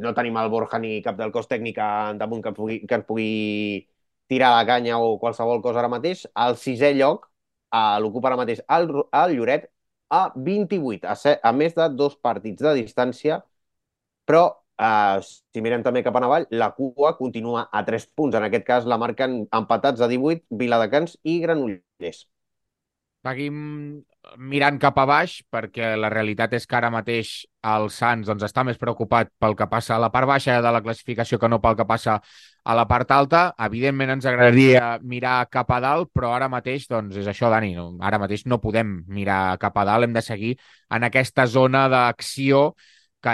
no 0.03 0.13
tenim 0.17 0.37
el 0.41 0.49
Borja 0.53 0.79
ni 0.83 0.97
cap 1.05 1.17
del 1.19 1.31
cos 1.35 1.47
tècnic 1.51 1.77
en 1.83 2.19
damunt 2.21 2.43
que, 2.45 2.53
pugui, 2.57 2.79
que 2.87 2.99
ens 2.99 3.07
pugui 3.07 3.87
tirar 4.27 4.51
la 4.57 4.65
canya 4.67 4.99
o 4.99 5.17
qualsevol 5.21 5.61
cosa 5.63 5.81
ara 5.83 5.91
mateix. 5.91 6.25
El 6.45 6.57
sisè 6.59 6.91
lloc 6.97 7.27
eh, 7.73 7.97
l'ocupa 8.03 8.31
ara 8.31 8.39
mateix 8.43 8.61
el, 8.77 8.89
el 9.21 9.35
Lloret 9.37 9.69
a 10.09 10.21
28, 10.35 11.07
a, 11.07 11.15
ser, 11.19 11.37
a 11.43 11.51
més 11.55 11.75
de 11.75 11.87
dos 11.99 12.15
partits 12.23 12.63
de 12.63 12.73
distància, 12.81 13.41
però 14.27 14.43
eh, 14.79 15.19
si 15.23 15.63
mirem 15.65 15.83
també 15.85 16.03
cap 16.05 16.15
en 16.19 16.27
avall, 16.27 16.47
la 16.51 16.71
cua 16.77 17.15
continua 17.17 17.67
a 17.71 17.83
3 17.85 18.07
punts. 18.15 18.37
En 18.37 18.47
aquest 18.47 18.65
cas 18.67 18.89
la 18.89 18.99
marquen 19.01 19.43
empatats 19.61 20.01
a 20.01 20.09
18 20.11 20.45
Viladecans 20.63 21.17
i 21.23 21.39
Granollers. 21.43 22.25
Seguim 23.27 23.57
mirant 24.37 24.77
cap 24.79 24.97
a 24.99 25.05
baix, 25.07 25.39
perquè 25.51 25.93
la 25.99 26.09
realitat 26.11 26.53
és 26.57 26.65
que 26.67 26.75
ara 26.77 26.91
mateix 26.91 27.31
el 27.67 27.87
Sants 27.91 28.27
doncs, 28.27 28.43
està 28.47 28.63
més 28.67 28.79
preocupat 28.79 29.31
pel 29.39 29.55
que 29.57 29.67
passa 29.71 29.95
a 29.95 29.99
la 30.01 30.09
part 30.13 30.27
baixa 30.29 30.59
de 30.63 30.71
la 30.71 30.81
classificació 30.83 31.39
que 31.39 31.49
no 31.49 31.59
pel 31.63 31.75
que 31.79 31.87
passa 31.87 32.17
a 32.63 32.75
la 32.77 32.85
part 32.87 33.11
alta. 33.15 33.41
Evidentment 33.67 34.15
ens 34.17 34.27
agradaria 34.29 34.97
mirar 35.01 35.37
cap 35.51 35.71
a 35.71 35.79
dalt, 35.83 36.11
però 36.15 36.33
ara 36.35 36.49
mateix, 36.51 36.87
doncs, 36.91 37.17
és 37.19 37.27
això, 37.27 37.51
Dani, 37.53 37.73
no? 37.75 37.89
ara 37.99 38.19
mateix 38.21 38.45
no 38.45 38.61
podem 38.63 39.01
mirar 39.07 39.57
cap 39.61 39.77
a 39.79 39.87
dalt, 39.87 40.07
hem 40.07 40.15
de 40.15 40.23
seguir 40.23 40.53
en 40.93 41.07
aquesta 41.07 41.47
zona 41.47 41.87
d'acció 41.91 42.69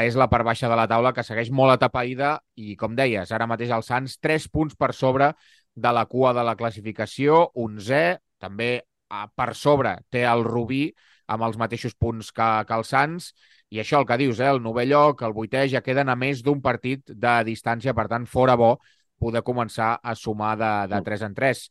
és 0.03 0.15
la 0.15 0.27
part 0.31 0.45
baixa 0.45 0.69
de 0.69 0.75
la 0.75 0.87
taula, 0.87 1.11
que 1.13 1.23
segueix 1.23 1.51
molt 1.51 1.73
atapeïda 1.75 2.37
i, 2.55 2.75
com 2.79 2.95
deies, 2.95 3.31
ara 3.31 3.47
mateix 3.47 3.69
el 3.75 3.83
Sants 3.83 4.17
3 4.19 4.47
punts 4.49 4.75
per 4.75 4.93
sobre 4.93 5.33
de 5.75 5.91
la 5.91 6.05
cua 6.05 6.33
de 6.33 6.43
la 6.43 6.55
classificació, 6.55 7.51
11è, 7.55 8.17
també 8.39 8.83
a- 9.09 9.27
per 9.35 9.53
sobre 9.55 9.97
té 10.09 10.23
el 10.25 10.43
Rubí 10.43 10.93
amb 11.27 11.43
els 11.43 11.57
mateixos 11.57 11.93
punts 11.95 12.31
que, 12.31 12.47
que 12.67 12.73
el 12.75 12.83
Sants, 12.83 13.33
i 13.69 13.79
això 13.81 13.99
el 13.99 14.05
que 14.05 14.17
dius, 14.17 14.39
eh? 14.39 14.49
el 14.49 14.61
novè 14.61 14.85
lloc, 14.85 15.21
el 15.25 15.33
vuitè, 15.33 15.67
ja 15.69 15.81
queden 15.81 16.09
a 16.09 16.15
més 16.15 16.43
d'un 16.43 16.61
partit 16.61 17.01
de 17.09 17.43
distància, 17.43 17.93
per 17.93 18.07
tant, 18.07 18.25
fora 18.25 18.55
bo 18.55 18.77
poder 19.19 19.41
començar 19.43 19.99
a 20.03 20.15
sumar 20.15 20.55
de, 20.57 20.71
de 20.91 21.01
3 21.01 21.21
en 21.29 21.33
3. 21.33 21.63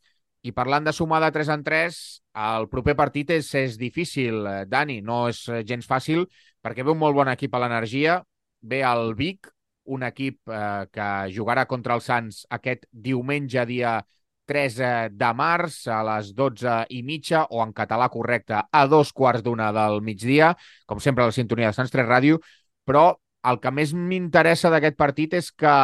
I 0.42 0.50
parlant 0.52 0.84
de 0.84 0.92
sumar 0.92 1.20
de 1.22 1.30
3 1.30 1.48
en 1.54 1.62
3, 1.62 1.98
el 2.34 2.68
proper 2.68 2.96
partit 2.98 3.30
és, 3.30 3.54
és 3.54 3.76
difícil, 3.78 4.40
eh, 4.46 4.64
Dani, 4.66 5.00
no 5.02 5.28
és 5.30 5.44
gens 5.68 5.86
fàcil, 5.86 6.24
perquè 6.62 6.84
ve 6.86 6.94
un 6.94 7.00
molt 7.00 7.16
bon 7.18 7.30
equip 7.32 7.54
a 7.54 7.60
l'energia, 7.62 8.20
ve 8.62 8.82
el 8.86 9.14
Vic, 9.18 9.50
un 9.92 10.04
equip 10.06 10.48
eh, 10.48 10.86
que 10.94 11.08
jugarà 11.34 11.66
contra 11.66 11.96
el 11.98 12.02
Sants 12.04 12.44
aquest 12.50 12.86
diumenge, 12.92 13.64
dia 13.66 13.98
3 14.46 14.78
eh, 14.78 15.08
de 15.10 15.32
març, 15.34 15.86
a 15.90 16.02
les 16.06 16.32
12 16.38 16.76
i 16.94 17.02
mitja, 17.06 17.46
o 17.50 17.62
en 17.64 17.74
català 17.74 18.08
correcte, 18.12 18.60
a 18.62 18.86
dos 18.86 19.12
quarts 19.12 19.42
d'una 19.42 19.72
del 19.74 20.00
migdia, 20.02 20.52
com 20.86 21.02
sempre 21.02 21.24
a 21.24 21.30
la 21.30 21.36
sintonia 21.36 21.70
de 21.72 21.78
Sants 21.78 21.94
3 21.94 22.06
Ràdio, 22.06 22.40
però 22.86 23.10
el 23.50 23.58
que 23.62 23.72
més 23.74 23.92
m'interessa 23.94 24.70
d'aquest 24.70 24.98
partit 24.98 25.34
és 25.34 25.50
que 25.50 25.74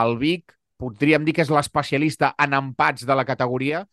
el 0.00 0.16
Vic, 0.20 0.52
podríem 0.76 1.24
dir 1.24 1.32
que 1.32 1.44
és 1.46 1.52
l'especialista 1.52 2.34
en 2.42 2.52
empats 2.56 3.06
de 3.08 3.16
la 3.16 3.24
categoria, 3.24 3.86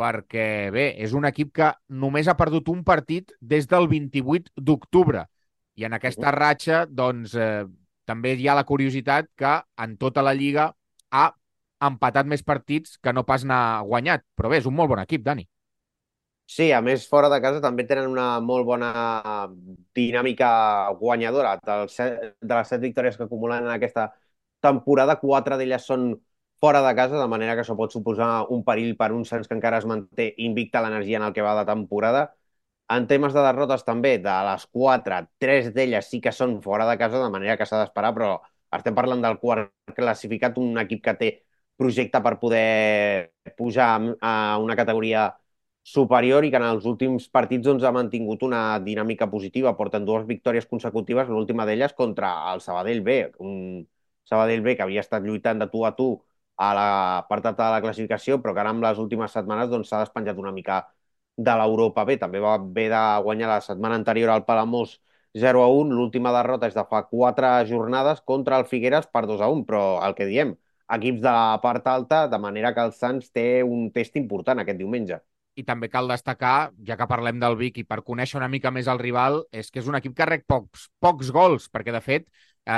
perquè, 0.00 0.70
bé, 0.74 0.86
és 1.04 1.12
un 1.14 1.28
equip 1.28 1.52
que 1.54 1.68
només 2.02 2.26
ha 2.26 2.38
perdut 2.38 2.70
un 2.72 2.82
partit 2.86 3.34
des 3.40 3.68
del 3.70 3.86
28 3.90 4.50
d'octubre. 4.56 5.26
I 5.80 5.86
en 5.88 5.96
aquesta 5.96 6.32
ratxa, 6.36 6.84
doncs, 6.86 7.34
eh, 7.34 7.64
també 8.10 8.34
hi 8.36 8.48
ha 8.48 8.56
la 8.58 8.66
curiositat 8.68 9.30
que 9.38 9.52
en 9.84 9.96
tota 10.00 10.24
la 10.26 10.34
Lliga 10.36 10.70
ha 11.10 11.28
empatat 11.88 12.28
més 12.28 12.42
partits 12.44 12.98
que 13.00 13.14
no 13.16 13.24
pas 13.24 13.46
n'ha 13.48 13.80
guanyat. 13.88 14.26
Però 14.36 14.50
bé, 14.52 14.60
és 14.60 14.68
un 14.68 14.76
molt 14.76 14.92
bon 14.92 15.00
equip, 15.02 15.24
Dani. 15.24 15.46
Sí, 16.50 16.72
a 16.74 16.80
més, 16.82 17.04
fora 17.06 17.28
de 17.30 17.38
casa 17.42 17.60
també 17.62 17.84
tenen 17.86 18.08
una 18.10 18.40
molt 18.42 18.66
bona 18.66 18.88
dinàmica 19.94 20.48
guanyadora. 20.98 21.54
De 21.62 21.76
les 22.56 22.72
set 22.72 22.82
victòries 22.82 23.16
que 23.16 23.28
acumulen 23.28 23.68
en 23.68 23.70
aquesta 23.76 24.08
temporada, 24.66 25.16
quatre 25.22 25.56
d'elles 25.60 25.86
són 25.86 26.10
fora 26.60 26.82
de 26.84 26.94
casa, 26.98 27.16
de 27.20 27.28
manera 27.30 27.54
que 27.54 27.62
això 27.64 27.76
pot 27.78 27.94
suposar 27.94 28.30
un 28.56 28.64
perill 28.66 28.96
per 28.98 29.12
un 29.16 29.24
Sants 29.24 29.48
que 29.48 29.56
encara 29.56 29.78
es 29.80 29.86
manté 29.88 30.26
invicta 30.48 30.82
l'energia 30.82 31.20
en 31.22 31.28
el 31.28 31.32
que 31.36 31.46
va 31.46 31.54
de 31.60 31.64
temporada. 31.70 32.26
En 32.94 33.04
temes 33.10 33.34
de 33.36 33.42
derrotes 33.44 33.84
també, 33.86 34.16
de 34.22 34.32
les 34.48 34.64
quatre, 34.74 35.20
tres 35.42 35.68
d'elles 35.74 36.08
sí 36.10 36.18
que 36.24 36.32
són 36.34 36.56
fora 36.64 36.88
de 36.88 36.96
casa, 36.98 37.20
de 37.22 37.30
manera 37.30 37.56
que 37.60 37.66
s'ha 37.68 37.78
d'esperar, 37.84 38.10
però 38.16 38.30
estem 38.78 38.96
parlant 38.96 39.22
del 39.22 39.38
quart 39.42 39.70
classificat, 39.94 40.58
un 40.58 40.78
equip 40.82 41.04
que 41.04 41.14
té 41.20 41.28
projecte 41.80 42.20
per 42.24 42.34
poder 42.42 43.30
pujar 43.56 43.90
a 44.20 44.32
una 44.60 44.76
categoria 44.76 45.28
superior 45.82 46.44
i 46.44 46.50
que 46.52 46.58
en 46.60 46.66
els 46.66 46.84
últims 46.90 47.28
partits 47.32 47.64
doncs, 47.66 47.84
ha 47.86 47.92
mantingut 47.94 48.42
una 48.46 48.62
dinàmica 48.84 49.30
positiva. 49.30 49.76
Porten 49.78 50.04
dues 50.04 50.26
victòries 50.28 50.66
consecutives, 50.68 51.30
l'última 51.30 51.66
d'elles 51.66 51.94
contra 51.96 52.32
el 52.52 52.60
Sabadell 52.60 53.02
B, 53.06 53.20
un 53.38 53.86
Sabadell 54.28 54.62
B 54.66 54.74
que 54.76 54.82
havia 54.84 55.00
estat 55.06 55.24
lluitant 55.24 55.62
de 55.62 55.70
tu 55.72 55.86
a 55.86 55.94
tu 55.96 56.10
a 56.60 56.72
la 56.76 56.88
part 57.28 57.46
de 57.46 57.70
la 57.74 57.80
classificació, 57.80 58.40
però 58.42 58.52
que 58.54 58.60
ara 58.60 58.74
amb 58.74 58.84
les 58.84 58.98
últimes 58.98 59.32
setmanes 59.32 59.70
doncs, 59.72 59.88
s'ha 59.88 60.02
despenjat 60.04 60.38
una 60.38 60.52
mica 60.52 60.82
de 61.36 61.54
l'Europa 61.56 62.04
B. 62.04 62.16
També 62.20 62.40
va 62.40 62.54
haver 62.58 62.88
de 62.92 63.04
guanyar 63.24 63.48
la 63.48 63.60
setmana 63.64 63.96
anterior 64.00 64.30
al 64.30 64.44
Palamós 64.44 64.98
0 65.34 65.62
a 65.62 65.68
1. 65.68 65.94
L'última 65.94 66.32
derrota 66.34 66.68
és 66.68 66.76
de 66.76 66.84
fa 66.90 67.04
quatre 67.08 67.50
jornades 67.66 68.20
contra 68.26 68.58
el 68.58 68.66
Figueres 68.66 69.06
per 69.06 69.26
2 69.26 69.40
a 69.40 69.48
1, 69.48 69.64
però 69.68 69.82
el 70.06 70.16
que 70.18 70.28
diem, 70.30 70.54
equips 70.90 71.20
de 71.22 71.32
la 71.32 71.58
part 71.62 71.86
alta, 71.86 72.26
de 72.28 72.38
manera 72.38 72.74
que 72.74 72.84
el 72.84 72.92
Sants 72.92 73.30
té 73.32 73.62
un 73.62 73.90
test 73.94 74.16
important 74.16 74.58
aquest 74.62 74.78
diumenge. 74.78 75.20
I 75.58 75.64
també 75.66 75.90
cal 75.90 76.08
destacar, 76.08 76.70
ja 76.86 76.96
que 76.96 77.08
parlem 77.10 77.40
del 77.42 77.56
Vic 77.58 77.80
i 77.82 77.84
per 77.84 78.00
conèixer 78.06 78.38
una 78.38 78.48
mica 78.48 78.70
més 78.70 78.88
el 78.88 79.00
rival, 79.02 79.42
és 79.52 79.70
que 79.70 79.82
és 79.82 79.88
un 79.90 79.98
equip 79.98 80.14
que 80.16 80.28
rec 80.28 80.46
pocs, 80.48 80.88
pocs 81.02 81.32
gols, 81.34 81.66
perquè 81.72 81.92
de 81.94 82.00
fet 82.00 82.28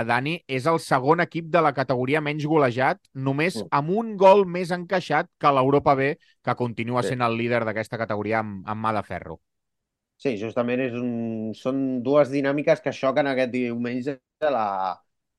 Dani, 0.09 0.35
és 0.49 0.67
el 0.71 0.79
segon 0.81 1.21
equip 1.25 1.49
de 1.55 1.61
la 1.65 1.73
categoria 1.77 2.21
menys 2.25 2.47
golejat, 2.49 3.01
només 3.15 3.57
Mm. 3.61 3.69
amb 3.71 3.91
un 3.91 4.17
gol 4.17 4.45
més 4.47 4.71
encaixat 4.71 5.29
que 5.39 5.53
l'Europa 5.53 5.95
B, 5.95 6.17
que 6.43 6.55
continua 6.55 7.03
Sí. 7.03 7.09
sent 7.13 7.21
el 7.23 7.37
líder 7.37 7.65
d'aquesta 7.65 7.99
categoria 7.99 8.41
amb, 8.41 8.63
amb 8.67 8.85
mà 8.85 8.93
de 8.95 9.03
ferro. 9.03 9.41
Sí, 10.23 10.37
justament 10.39 10.81
és 10.81 10.93
un... 10.95 11.53
són 11.59 11.79
dues 12.03 12.31
dinàmiques 12.31 12.81
que 12.81 12.93
xoquen 12.95 13.27
aquest 13.27 13.51
diumenge, 13.51 14.19
la, 14.41 14.67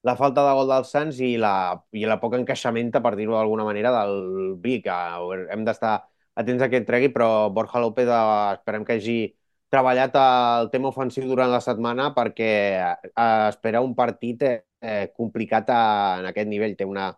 la 0.04 0.16
falta 0.20 0.44
de 0.48 0.54
gol 0.58 0.68
del 0.74 0.86
Sants 0.89 1.20
i 1.24 1.38
la, 1.39 1.54
i 1.96 2.04
la 2.10 2.20
poca 2.20 2.38
encaixamenta, 2.42 3.02
per 3.02 3.16
dir-ho 3.16 3.38
d'alguna 3.38 3.63
manera, 3.63 3.92
del 4.02 4.58
Vic. 4.66 4.88
Eh, 4.88 5.46
Hem 5.56 5.63
d'estar 5.63 5.94
atents 6.36 6.63
a 6.66 6.70
que 6.70 6.82
et 6.82 6.88
tregui, 6.88 7.10
però 7.16 7.30
Borja 7.54 7.80
López 7.80 8.10
eh, 8.12 8.20
esperem 8.58 8.84
que 8.86 8.98
hagi 9.00 9.18
treballat 9.74 10.16
el 10.20 10.70
tema 10.74 10.92
ofensiu 10.92 11.26
durant 11.30 11.50
la 11.52 11.62
setmana 11.64 12.12
perquè 12.16 12.52
eh, 12.78 13.16
espera 13.50 13.82
un 13.82 13.96
partit 13.98 14.46
eh, 14.46 14.58
eh, 14.82 15.08
complicat 15.18 15.72
a, 15.74 15.82
en 16.22 16.30
aquest 16.30 16.50
nivell. 16.52 16.76
Té 16.78 16.86
una 16.90 17.10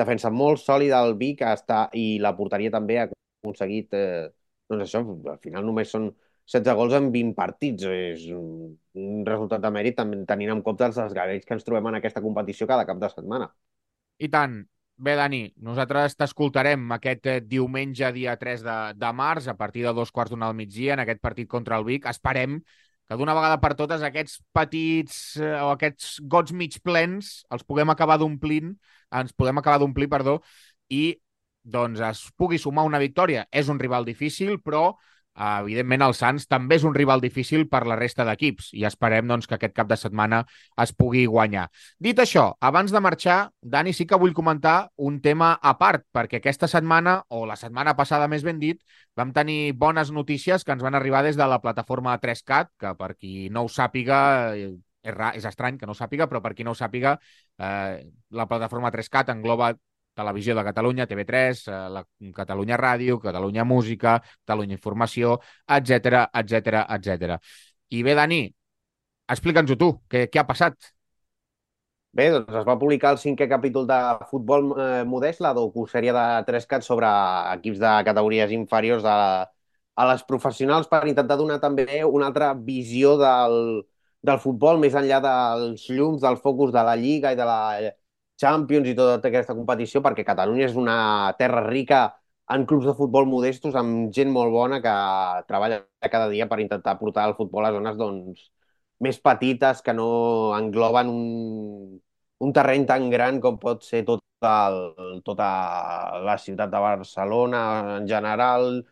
defensa 0.00 0.32
molt 0.34 0.62
sòlida 0.62 1.02
el 1.06 1.14
Vic 1.20 1.44
està, 1.46 1.84
i 1.94 2.18
la 2.22 2.34
porteria 2.38 2.72
també 2.74 2.98
ha 2.98 3.06
aconseguit 3.08 3.94
eh, 3.94 4.26
doncs 4.70 4.86
això, 4.86 5.04
al 5.34 5.38
final 5.44 5.66
només 5.66 5.92
són 5.92 6.10
16 6.50 6.76
gols 6.78 6.96
en 6.98 7.10
20 7.14 7.36
partits. 7.38 7.86
És 7.86 8.26
un, 8.34 8.74
un 8.98 9.24
resultat 9.28 9.62
de 9.62 9.72
mèrit 9.74 9.98
tenint 10.00 10.56
en 10.56 10.64
compte 10.66 10.88
els 10.88 10.98
desgavells 10.98 11.46
que 11.46 11.56
ens 11.58 11.66
trobem 11.66 11.92
en 11.92 12.00
aquesta 12.00 12.22
competició 12.24 12.66
cada 12.70 12.86
cap 12.88 12.98
de 13.02 13.10
setmana. 13.14 13.50
I 14.18 14.28
tant. 14.32 14.60
Bé, 15.00 15.14
Dani, 15.16 15.38
nosaltres 15.64 16.12
t'escoltarem 16.20 16.82
aquest 16.92 17.26
eh, 17.32 17.38
diumenge, 17.40 18.10
dia 18.12 18.34
3 18.36 18.60
de, 18.66 18.74
de 19.00 19.10
març, 19.16 19.46
a 19.48 19.54
partir 19.56 19.86
de 19.86 19.94
dos 19.96 20.10
quarts 20.12 20.34
d'una 20.34 20.50
al 20.50 20.56
migdia, 20.58 20.92
en 20.92 21.00
aquest 21.00 21.22
partit 21.24 21.48
contra 21.48 21.78
el 21.80 21.86
Vic. 21.86 22.04
Esperem 22.10 22.58
que 23.08 23.16
d'una 23.16 23.32
vegada 23.38 23.56
per 23.62 23.70
totes 23.78 24.04
aquests 24.04 24.42
petits 24.52 25.16
eh, 25.40 25.54
o 25.64 25.70
aquests 25.72 26.18
gots 26.34 26.52
mig 26.52 26.76
plens 26.84 27.32
els 27.48 27.64
puguem 27.64 27.88
acabar 27.94 28.18
d'omplint, 28.20 28.74
ens 29.22 29.32
podem 29.32 29.62
acabar 29.62 29.80
d'omplir, 29.80 30.10
perdó, 30.12 30.36
i 30.92 31.16
doncs 31.64 32.04
es 32.04 32.26
pugui 32.36 32.60
sumar 32.60 32.84
una 32.84 33.00
victòria. 33.00 33.46
És 33.48 33.72
un 33.72 33.80
rival 33.80 34.04
difícil, 34.04 34.58
però 34.60 34.90
evidentment 35.36 36.02
el 36.04 36.14
Sants 36.14 36.46
també 36.50 36.76
és 36.76 36.84
un 36.84 36.94
rival 36.94 37.20
difícil 37.22 37.66
per 37.70 37.84
la 37.88 37.96
resta 37.96 38.24
d'equips 38.26 38.70
i 38.76 38.84
esperem 38.88 39.28
doncs, 39.30 39.46
que 39.46 39.56
aquest 39.56 39.74
cap 39.76 39.88
de 39.88 39.96
setmana 39.96 40.42
es 40.82 40.92
pugui 40.92 41.24
guanyar. 41.26 41.68
Dit 41.98 42.18
això, 42.18 42.50
abans 42.60 42.92
de 42.92 43.00
marxar, 43.00 43.38
Dani, 43.62 43.94
sí 43.96 44.06
que 44.06 44.18
vull 44.18 44.34
comentar 44.34 44.90
un 44.96 45.20
tema 45.20 45.52
a 45.62 45.76
part, 45.78 46.04
perquè 46.12 46.40
aquesta 46.40 46.68
setmana, 46.68 47.20
o 47.28 47.46
la 47.46 47.56
setmana 47.56 47.96
passada 47.96 48.28
més 48.28 48.44
ben 48.44 48.60
dit, 48.60 48.80
vam 49.16 49.32
tenir 49.32 49.72
bones 49.72 50.10
notícies 50.10 50.64
que 50.64 50.72
ens 50.76 50.82
van 50.82 50.98
arribar 50.98 51.22
des 51.24 51.36
de 51.36 51.46
la 51.46 51.60
plataforma 51.60 52.18
3CAT, 52.20 52.74
que 52.78 52.94
per 52.98 53.14
qui 53.16 53.48
no 53.50 53.64
ho 53.64 53.68
sàpiga, 53.68 54.20
eh, 54.56 54.72
és, 55.02 55.14
és 55.40 55.46
estrany 55.48 55.78
que 55.78 55.86
no 55.86 55.94
ho 55.94 55.98
sàpiga, 55.98 56.28
però 56.28 56.42
per 56.42 56.54
qui 56.54 56.64
no 56.66 56.74
ho 56.74 56.78
sàpiga, 56.78 57.16
eh, 57.58 58.10
la 58.30 58.46
plataforma 58.50 58.90
3CAT 58.90 59.32
engloba 59.32 59.74
Televisió 60.14 60.54
de 60.58 60.64
Catalunya, 60.66 61.06
TV3, 61.06 61.66
eh, 61.68 61.80
la 61.96 62.04
Catalunya 62.36 62.78
Ràdio, 62.80 63.18
Catalunya 63.22 63.64
Música, 63.64 64.18
Catalunya 64.44 64.76
Informació, 64.78 65.38
etc 65.78 66.26
etc 66.42 66.86
etc. 66.96 67.38
I 67.90 68.02
bé, 68.06 68.14
Dani, 68.18 68.40
explica'ns-ho 69.30 69.76
tu, 69.78 69.92
què, 70.10 70.26
què 70.30 70.42
ha 70.42 70.48
passat? 70.48 70.90
Bé, 72.18 72.26
doncs 72.34 72.56
es 72.58 72.64
va 72.66 72.74
publicar 72.78 73.12
el 73.14 73.18
cinquè 73.22 73.46
capítol 73.50 73.86
de 73.86 73.96
Futbol 74.30 74.72
eh, 74.74 75.04
Modest, 75.06 75.40
la 75.44 75.52
docusèrie 75.54 76.10
de 76.16 76.24
3CAT 76.48 76.82
sobre 76.82 77.10
equips 77.54 77.78
de 77.78 77.92
categories 78.08 78.50
inferiors 78.56 79.06
a, 79.06 79.46
a 79.94 80.06
les 80.10 80.24
professionals 80.26 80.90
per 80.90 81.04
intentar 81.06 81.36
donar 81.38 81.60
també 81.62 82.02
una 82.02 82.26
altra 82.32 82.50
visió 82.70 83.14
del, 83.20 83.56
del 84.26 84.42
futbol 84.42 84.82
més 84.82 84.96
enllà 84.98 85.20
dels 85.22 85.86
llums, 85.94 86.20
del 86.24 86.40
focus 86.42 86.74
de 86.74 86.82
la 86.90 86.96
Lliga 86.98 87.30
i 87.30 87.38
de 87.38 87.46
la 87.46 87.60
Champions 88.40 88.88
i 88.88 88.94
tota 88.98 89.28
aquesta 89.28 89.56
competició, 89.58 90.02
perquè 90.04 90.24
Catalunya 90.26 90.66
és 90.68 90.76
una 90.78 90.96
terra 91.38 91.62
rica 91.66 92.00
en 92.54 92.64
clubs 92.66 92.86
de 92.88 92.94
futbol 92.98 93.28
modestos 93.30 93.76
amb 93.78 94.10
gent 94.16 94.30
molt 94.34 94.52
bona 94.54 94.80
que 94.84 94.94
treballa 95.50 95.82
cada 96.14 96.28
dia 96.32 96.48
per 96.50 96.58
intentar 96.64 96.96
portar 96.98 97.28
el 97.28 97.36
futbol 97.38 97.66
a 97.66 97.72
zones 97.76 97.98
doncs, 98.00 98.48
més 99.06 99.20
petites 99.22 99.82
que 99.86 99.94
no 99.96 100.08
engloben 100.56 101.12
un, 101.12 102.00
un 102.46 102.52
terreny 102.56 102.86
tan 102.88 103.08
gran 103.12 103.40
com 103.44 103.58
pot 103.62 103.84
ser 103.86 104.02
tot 104.08 104.24
el, 104.50 104.80
tota 105.24 105.48
la 106.26 106.36
ciutat 106.40 106.72
de 106.72 106.80
Barcelona 106.86 107.62
en 107.98 108.08
general, 108.08 108.82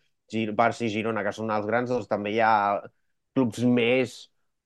Barça 0.57 0.85
i 0.85 0.91
Girona, 0.93 1.25
que 1.25 1.33
són 1.33 1.51
els 1.51 1.67
grans, 1.67 1.91
doncs 1.91 2.09
també 2.09 2.35
hi 2.35 2.41
ha 2.45 2.53
clubs 3.35 3.65
més 3.65 4.19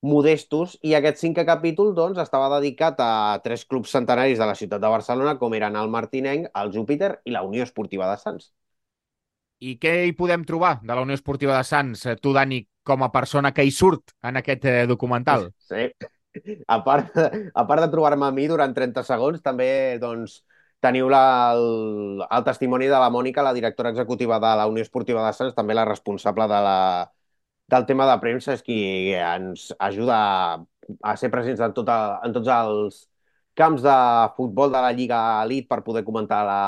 modestos 0.02 0.74
i 0.82 0.96
aquest 0.98 1.20
cinquè 1.22 1.44
capítol 1.46 1.92
doncs, 1.94 2.18
estava 2.18 2.50
dedicat 2.58 2.98
a 3.00 3.38
tres 3.44 3.62
clubs 3.64 3.92
centenaris 3.94 4.40
de 4.40 4.48
la 4.48 4.56
ciutat 4.58 4.82
de 4.82 4.90
Barcelona, 4.90 5.36
com 5.38 5.54
eren 5.54 5.78
el 5.78 5.90
Martinenc, 5.90 6.50
el 6.58 6.72
Júpiter 6.74 7.14
i 7.24 7.34
la 7.34 7.44
Unió 7.46 7.62
Esportiva 7.62 8.10
de 8.10 8.18
Sants. 8.18 8.50
I 9.62 9.76
què 9.78 9.94
hi 10.08 10.14
podem 10.18 10.42
trobar 10.44 10.80
de 10.82 10.90
la 10.90 11.04
Unió 11.06 11.14
Esportiva 11.14 11.54
de 11.54 11.62
Sants, 11.64 12.02
eh, 12.10 12.16
tu, 12.18 12.34
Dani, 12.34 12.64
com 12.82 13.06
a 13.06 13.12
persona 13.14 13.52
que 13.54 13.62
hi 13.62 13.70
surt 13.70 14.16
en 14.26 14.42
aquest 14.42 14.66
eh, 14.66 14.82
documental? 14.90 15.48
Sí. 15.72 15.86
A 16.64 16.78
part, 16.80 17.12
a 17.52 17.62
part 17.68 17.82
de 17.84 17.90
trobar-me 17.92 18.24
a 18.24 18.32
mi 18.32 18.46
durant 18.48 18.72
30 18.72 19.02
segons, 19.04 19.42
també 19.44 19.98
doncs, 20.00 20.38
teniu 20.80 21.10
la, 21.12 21.52
el, 21.52 22.22
el 22.24 22.44
testimoni 22.46 22.88
de 22.88 22.96
la 22.96 23.10
Mònica, 23.12 23.44
la 23.44 23.52
directora 23.52 23.92
executiva 23.92 24.38
de 24.40 24.54
la 24.56 24.64
Unió 24.66 24.80
Esportiva 24.82 25.26
de 25.26 25.34
Sants, 25.36 25.54
també 25.54 25.76
la 25.76 25.84
responsable 25.84 26.48
de 26.48 26.60
la, 26.64 26.78
del 27.72 27.86
tema 27.88 28.06
de 28.10 28.18
premsa, 28.20 28.56
és 28.56 28.62
qui 28.66 28.78
ens 29.16 29.70
ajuda 29.80 30.18
a, 31.00 31.16
ser 31.16 31.30
presents 31.32 31.62
en, 31.64 31.74
tota, 31.76 31.98
en 32.26 32.36
tots 32.36 32.50
els 32.52 33.02
camps 33.58 33.82
de 33.84 33.98
futbol 34.36 34.72
de 34.72 34.80
la 34.84 34.92
Lliga 34.96 35.20
Elite 35.44 35.68
per 35.68 35.82
poder 35.86 36.04
comentar 36.04 36.42
la, 36.48 36.60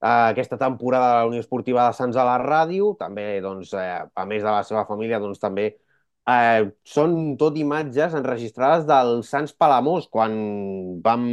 aquesta 0.00 0.58
temporada 0.58 1.08
de 1.08 1.18
la 1.20 1.26
Unió 1.26 1.40
Esportiva 1.40 1.86
de 1.88 1.96
Sants 1.96 2.16
a 2.16 2.24
la 2.24 2.38
ràdio. 2.42 2.94
També, 2.98 3.40
doncs, 3.44 3.72
eh, 3.74 4.04
a 4.14 4.24
més 4.26 4.42
de 4.42 4.50
la 4.50 4.62
seva 4.64 4.84
família, 4.86 5.18
doncs, 5.20 5.40
també 5.42 5.66
eh, 6.28 6.70
són 6.84 7.36
tot 7.40 7.56
imatges 7.58 8.14
enregistrades 8.14 8.86
del 8.86 9.22
Sants 9.24 9.54
Palamós, 9.54 10.08
quan 10.08 10.32
vam 11.04 11.26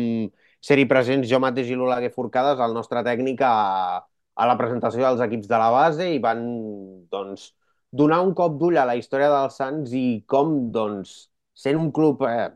ser-hi 0.65 0.87
presents 0.89 1.29
jo 1.29 1.39
mateix 1.39 1.69
i 1.69 1.77
l'Oleguer 1.77 2.11
Forcades, 2.13 2.59
el 2.59 2.73
nostre 2.73 3.03
tècnic, 3.05 3.41
a, 3.45 4.01
a 4.35 4.47
la 4.49 4.57
presentació 4.57 5.03
dels 5.05 5.21
equips 5.27 5.47
de 5.51 5.59
la 5.61 5.69
base 5.73 6.09
i 6.15 6.19
van 6.23 6.41
doncs, 7.11 7.51
donar 8.01 8.19
un 8.25 8.33
cop 8.39 8.57
d'ull 8.59 8.77
a 8.81 8.85
la 8.89 8.95
història 8.99 9.29
del 9.31 9.49
Sants 9.55 9.93
i 9.95 10.05
com, 10.33 10.55
doncs, 10.75 11.15
sent 11.65 11.79
un 11.79 11.91
club 11.95 12.23
eh, 12.27 12.49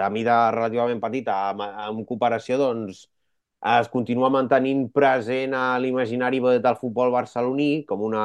de 0.00 0.08
mida 0.14 0.36
relativament 0.54 1.00
petita, 1.02 1.36
amb, 1.50 1.64
amb 1.86 2.06
cooperació, 2.08 2.58
doncs, 2.60 3.04
es 3.70 3.90
continua 3.92 4.30
mantenint 4.32 4.86
present 4.92 5.54
a 5.56 5.64
l'imaginari 5.78 6.40
del 6.40 6.78
futbol 6.80 7.12
barceloní 7.12 7.84
com, 7.88 8.04
una, 8.08 8.24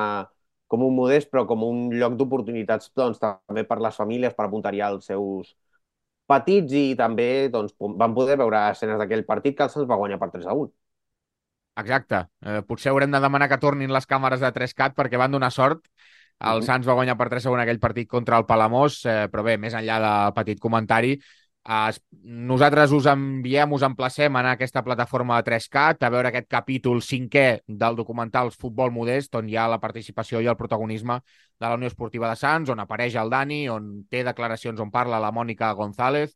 com 0.71 0.83
un 0.85 0.95
modest, 0.95 1.29
però 1.31 1.43
com 1.49 1.63
un 1.67 1.89
lloc 1.99 2.15
d'oportunitats 2.19 2.91
doncs, 2.95 3.19
també 3.19 3.65
per 3.67 3.81
les 3.83 3.99
famílies, 3.99 4.35
per 4.37 4.47
apuntar-hi 4.47 4.83
els 4.87 5.11
seus 5.11 5.51
petits 6.31 6.73
i 6.73 6.85
també 6.99 7.49
doncs, 7.53 7.75
van 7.99 8.15
poder 8.15 8.39
veure 8.41 8.63
escenes 8.71 8.97
d'aquell 9.01 9.25
partit 9.27 9.57
que 9.57 9.67
el 9.67 9.73
Sants 9.73 9.89
va 9.89 9.99
guanyar 9.99 10.19
per 10.21 10.31
3 10.37 10.47
a 10.47 10.55
1. 10.55 10.71
Exacte. 11.81 12.21
Eh, 12.47 12.61
potser 12.63 12.91
haurem 12.91 13.11
de 13.11 13.19
demanar 13.19 13.49
que 13.51 13.59
tornin 13.59 13.91
les 13.91 14.07
càmeres 14.07 14.39
de 14.39 14.51
3CAT 14.55 14.95
perquè 14.95 15.19
van 15.19 15.35
donar 15.35 15.51
sort. 15.51 15.83
El. 16.39 16.61
Sants 16.67 16.87
va 16.87 16.97
guanyar 16.97 17.15
per 17.17 17.29
3 17.31 17.45
a 17.47 17.51
1 17.53 17.63
aquell 17.63 17.79
partit 17.79 18.09
contra 18.11 18.37
el 18.37 18.45
Palamós, 18.45 18.99
eh, 19.07 19.25
però 19.31 19.43
bé, 19.45 19.55
més 19.57 19.73
enllà 19.73 19.99
del 20.03 20.33
petit 20.35 20.59
comentari, 20.59 21.13
eh, 21.15 21.91
nosaltres 22.51 22.91
us 22.91 23.07
enviem, 23.07 23.71
us 23.71 23.85
emplacem 23.87 24.35
a 24.35 24.39
anar 24.39 24.51
a 24.53 24.59
aquesta 24.59 24.83
plataforma 24.83 25.37
de 25.39 25.47
3CAT 25.49 26.03
a 26.03 26.11
veure 26.11 26.29
aquest 26.29 26.49
capítol 26.51 27.01
cinquè 27.01 27.61
del 27.65 27.95
documental 27.95 28.51
Futbol 28.51 28.91
Modest, 28.91 29.35
on 29.35 29.49
hi 29.49 29.55
ha 29.55 29.69
la 29.71 29.79
participació 29.79 30.41
i 30.41 30.51
el 30.51 30.59
protagonisme 30.59 31.21
de 31.23 31.65
la 31.65 31.75
Unió 31.79 31.87
Esportiva 31.87 32.29
de 32.29 32.35
Sants, 32.35 32.69
on 32.69 32.83
apareix 32.83 33.15
el 33.15 33.31
Dani, 33.31 33.63
on 33.69 34.05
té 34.11 34.23
declaracions 34.27 34.79
on 34.79 34.91
parla 34.91 35.23
la 35.23 35.31
Mònica 35.31 35.71
González, 35.73 36.35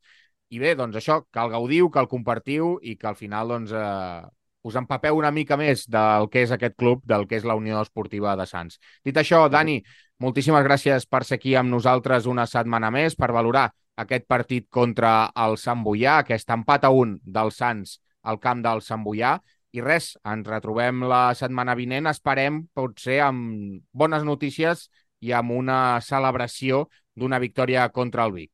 i 0.49 0.57
bé, 0.57 0.73
doncs 0.75 0.95
això, 0.97 1.21
que 1.29 1.43
el 1.43 1.51
gaudiu, 1.51 1.91
que 1.93 1.99
el 2.01 2.07
compartiu 2.09 2.77
i 2.81 2.95
que 2.97 3.07
al 3.07 3.19
final 3.19 3.51
doncs, 3.53 3.71
eh, 3.75 4.21
us 4.63 4.75
empapeu 4.75 5.17
una 5.17 5.31
mica 5.31 5.57
més 5.57 5.85
del 5.87 6.27
que 6.31 6.43
és 6.43 6.51
aquest 6.51 6.75
club, 6.79 7.03
del 7.07 7.25
que 7.27 7.37
és 7.39 7.45
la 7.47 7.55
Unió 7.55 7.79
Esportiva 7.81 8.35
de 8.35 8.45
Sants. 8.49 8.79
Dit 9.05 9.17
això, 9.17 9.45
Dani, 9.49 9.79
moltíssimes 10.19 10.65
gràcies 10.65 11.07
per 11.07 11.23
ser 11.23 11.39
aquí 11.39 11.55
amb 11.55 11.71
nosaltres 11.71 12.27
una 12.27 12.45
setmana 12.49 12.91
més, 12.91 13.15
per 13.15 13.31
valorar 13.35 13.69
aquest 13.99 14.27
partit 14.27 14.67
contra 14.69 15.31
el 15.45 15.57
Sant 15.59 15.83
Boià, 15.83 16.19
aquest 16.19 16.51
empat 16.55 16.87
a 16.87 16.91
un 16.95 17.17
del 17.23 17.51
Sants 17.55 17.99
al 18.23 18.39
camp 18.43 18.63
del 18.65 18.83
Sant 18.83 19.03
Boià. 19.03 19.37
I 19.71 19.83
res, 19.85 20.15
ens 20.25 20.47
retrobem 20.49 21.03
la 21.05 21.29
setmana 21.37 21.75
vinent, 21.77 22.09
esperem 22.09 22.63
potser 22.73 23.19
amb 23.21 23.83
bones 23.93 24.25
notícies 24.25 24.87
i 25.21 25.35
amb 25.35 25.53
una 25.53 25.99
celebració 26.01 26.87
d'una 27.15 27.39
victòria 27.39 27.85
contra 27.93 28.25
el 28.25 28.33
Vic. 28.33 28.51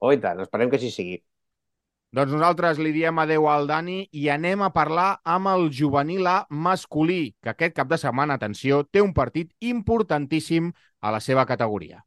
Oh, 0.00 0.10
i 0.12 0.18
tant, 0.18 0.40
esperem 0.42 0.72
que 0.72 0.80
així 0.80 0.90
sigui. 0.90 1.20
Doncs 2.10 2.32
nosaltres 2.34 2.80
li 2.82 2.90
diem 2.90 3.20
adeu 3.22 3.44
al 3.46 3.68
Dani 3.70 4.00
i 4.18 4.24
anem 4.34 4.64
a 4.66 4.72
parlar 4.74 5.20
amb 5.22 5.46
el 5.46 5.68
juvenil 5.70 6.26
A 6.26 6.40
masculí, 6.50 7.36
que 7.38 7.52
aquest 7.52 7.76
cap 7.76 7.86
de 7.86 7.98
setmana, 8.02 8.34
atenció, 8.34 8.82
té 8.82 8.98
un 8.98 9.12
partit 9.14 9.52
importantíssim 9.62 10.72
a 11.00 11.12
la 11.14 11.20
seva 11.22 11.44
categoria. 11.46 12.02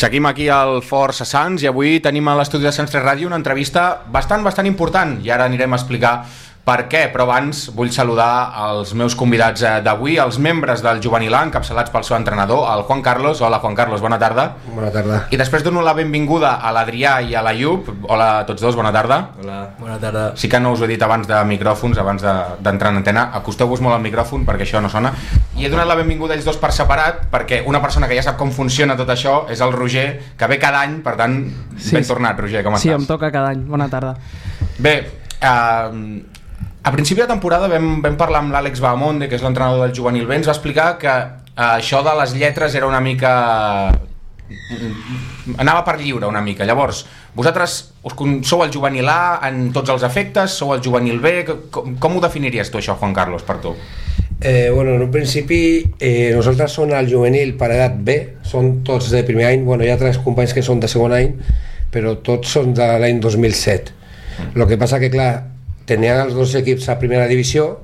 Seguim 0.00 0.28
aquí 0.28 0.50
al 0.52 0.82
Força 0.84 1.24
Sants 1.24 1.64
i 1.64 1.68
avui 1.68 1.96
tenim 2.04 2.28
a 2.28 2.36
l'estudi 2.36 2.68
de 2.68 2.76
Sants 2.76 2.92
3 2.92 3.08
Ràdio 3.08 3.32
una 3.32 3.40
entrevista 3.40 4.04
bastant, 4.12 4.44
bastant 4.44 4.68
important 4.68 5.16
i 5.24 5.32
ara 5.32 5.48
anirem 5.48 5.72
a 5.72 5.80
explicar 5.80 6.14
per 6.70 6.84
què, 6.86 7.00
però 7.10 7.24
abans 7.26 7.64
vull 7.74 7.88
saludar 7.90 8.52
els 8.68 8.92
meus 8.94 9.16
convidats 9.18 9.64
eh, 9.66 9.72
d'avui, 9.82 10.14
els 10.22 10.36
membres 10.38 10.84
del 10.84 11.00
Juvenil 11.02 11.34
A, 11.34 11.40
encapçalats 11.48 11.90
pel 11.90 12.04
seu 12.06 12.14
entrenador, 12.14 12.62
el 12.70 12.84
Juan 12.86 13.00
Carlos. 13.02 13.40
Hola, 13.42 13.58
Juan 13.58 13.74
Carlos, 13.74 14.00
bona 14.04 14.18
tarda. 14.22 14.44
Bona 14.70 14.90
tarda. 14.94 15.16
I 15.34 15.40
després 15.40 15.64
dono 15.66 15.82
la 15.82 15.94
benvinguda 15.98 16.52
a 16.62 16.70
l'Adrià 16.76 17.16
i 17.26 17.34
a 17.34 17.42
la 17.42 17.50
Iup. 17.58 17.90
Hola 18.06 18.28
a 18.38 18.46
tots 18.46 18.62
dos, 18.62 18.76
bona 18.78 18.92
tarda. 18.94 19.18
Hola, 19.42 19.58
bona 19.80 19.98
tarda. 19.98 20.24
Sí 20.38 20.48
que 20.48 20.60
no 20.62 20.70
us 20.76 20.80
ho 20.80 20.86
he 20.86 20.90
dit 20.92 21.02
abans 21.02 21.26
de 21.26 21.40
micròfons, 21.50 21.98
abans 21.98 22.22
de- 22.22 22.36
d'entrar 22.62 22.92
en 22.94 23.00
antena. 23.02 23.26
Acosteu-vos 23.40 23.82
molt 23.82 23.96
al 23.98 24.04
micròfon 24.06 24.46
perquè 24.46 24.62
això 24.68 24.80
no 24.84 24.88
sona. 24.92 25.10
I 25.58 25.66
he 25.66 25.70
donat 25.74 25.88
la 25.90 25.96
benvinguda 25.98 26.34
a 26.34 26.38
ells 26.38 26.46
dos 26.46 26.56
per 26.62 26.70
separat 26.76 27.24
perquè 27.32 27.64
una 27.66 27.82
persona 27.82 28.06
que 28.06 28.14
ja 28.14 28.22
sap 28.22 28.38
com 28.38 28.52
funciona 28.54 28.94
tot 28.96 29.08
això 29.10 29.40
és 29.50 29.60
el 29.60 29.72
Roger, 29.74 30.06
que 30.38 30.46
ve 30.46 30.58
cada 30.62 30.84
any, 30.86 31.00
per 31.02 31.16
tant, 31.18 31.40
Sí, 31.76 31.96
ben 31.96 32.04
sí. 32.04 32.08
tornat, 32.14 32.38
Roger, 32.38 32.62
com 32.62 32.76
Sí, 32.78 32.88
estàs? 32.88 33.00
em 33.02 33.06
toca 33.10 33.32
cada 33.32 33.48
any. 33.50 33.64
Bona 33.66 33.88
tarda. 33.90 34.14
Bé, 34.78 34.94
eh, 35.40 36.22
a 36.82 36.92
principi 36.92 37.20
de 37.20 37.28
temporada 37.28 37.68
vam, 37.68 38.00
vam 38.00 38.16
parlar 38.16 38.40
amb 38.40 38.54
l'Àlex 38.54 38.80
Bahamonde, 38.80 39.28
que 39.28 39.36
és 39.36 39.44
l'entrenador 39.44 39.84
del 39.84 39.96
juvenil 39.96 40.26
B, 40.28 40.38
ens 40.38 40.48
va 40.48 40.56
explicar 40.56 40.94
que 41.00 41.12
eh, 41.12 41.66
això 41.66 42.00
de 42.06 42.14
les 42.22 42.36
lletres 42.36 42.74
era 42.74 42.88
una 42.88 43.00
mica... 43.04 43.32
anava 45.62 45.82
per 45.86 45.98
lliure 46.00 46.26
una 46.26 46.40
mica. 46.42 46.66
Llavors, 46.66 47.04
vosaltres 47.36 47.76
us 48.02 48.14
sou 48.48 48.64
el 48.64 48.72
juvenil 48.72 49.08
A 49.12 49.40
en 49.46 49.68
tots 49.76 49.92
els 49.92 50.02
efectes, 50.08 50.56
sou 50.56 50.72
el 50.74 50.80
juvenil 50.82 51.20
B, 51.20 51.34
com, 51.70 51.94
com 52.00 52.16
ho 52.16 52.24
definiries 52.24 52.72
tu 52.72 52.80
això, 52.80 52.96
Juan 52.98 53.14
Carlos, 53.14 53.44
per 53.46 53.60
tu? 53.62 53.76
Eh, 54.40 54.70
bueno, 54.72 54.94
en 54.96 55.02
un 55.04 55.10
principi 55.12 55.84
eh, 56.00 56.32
nosaltres 56.32 56.72
som 56.72 56.90
el 56.96 57.10
juvenil 57.12 57.52
per 57.60 57.74
edat 57.74 58.00
B, 58.00 58.16
són 58.40 58.78
tots 58.88 59.12
de 59.12 59.20
primer 59.28 59.50
any, 59.50 59.66
bueno, 59.68 59.84
hi 59.84 59.92
ha 59.92 60.00
tres 60.00 60.18
companys 60.24 60.56
que 60.56 60.64
són 60.64 60.80
de 60.80 60.88
segon 60.88 61.12
any, 61.12 61.34
però 61.92 62.16
tots 62.24 62.56
són 62.56 62.72
de 62.72 62.86
l'any 63.02 63.20
2007. 63.20 63.98
El 64.54 64.64
que 64.64 64.80
passa 64.80 64.98
que, 65.02 65.10
clar, 65.12 65.32
tenien 65.90 66.20
els 66.22 66.34
dos 66.38 66.54
equips 66.58 66.88
a 66.88 66.98
primera 67.02 67.26
divisió 67.30 67.80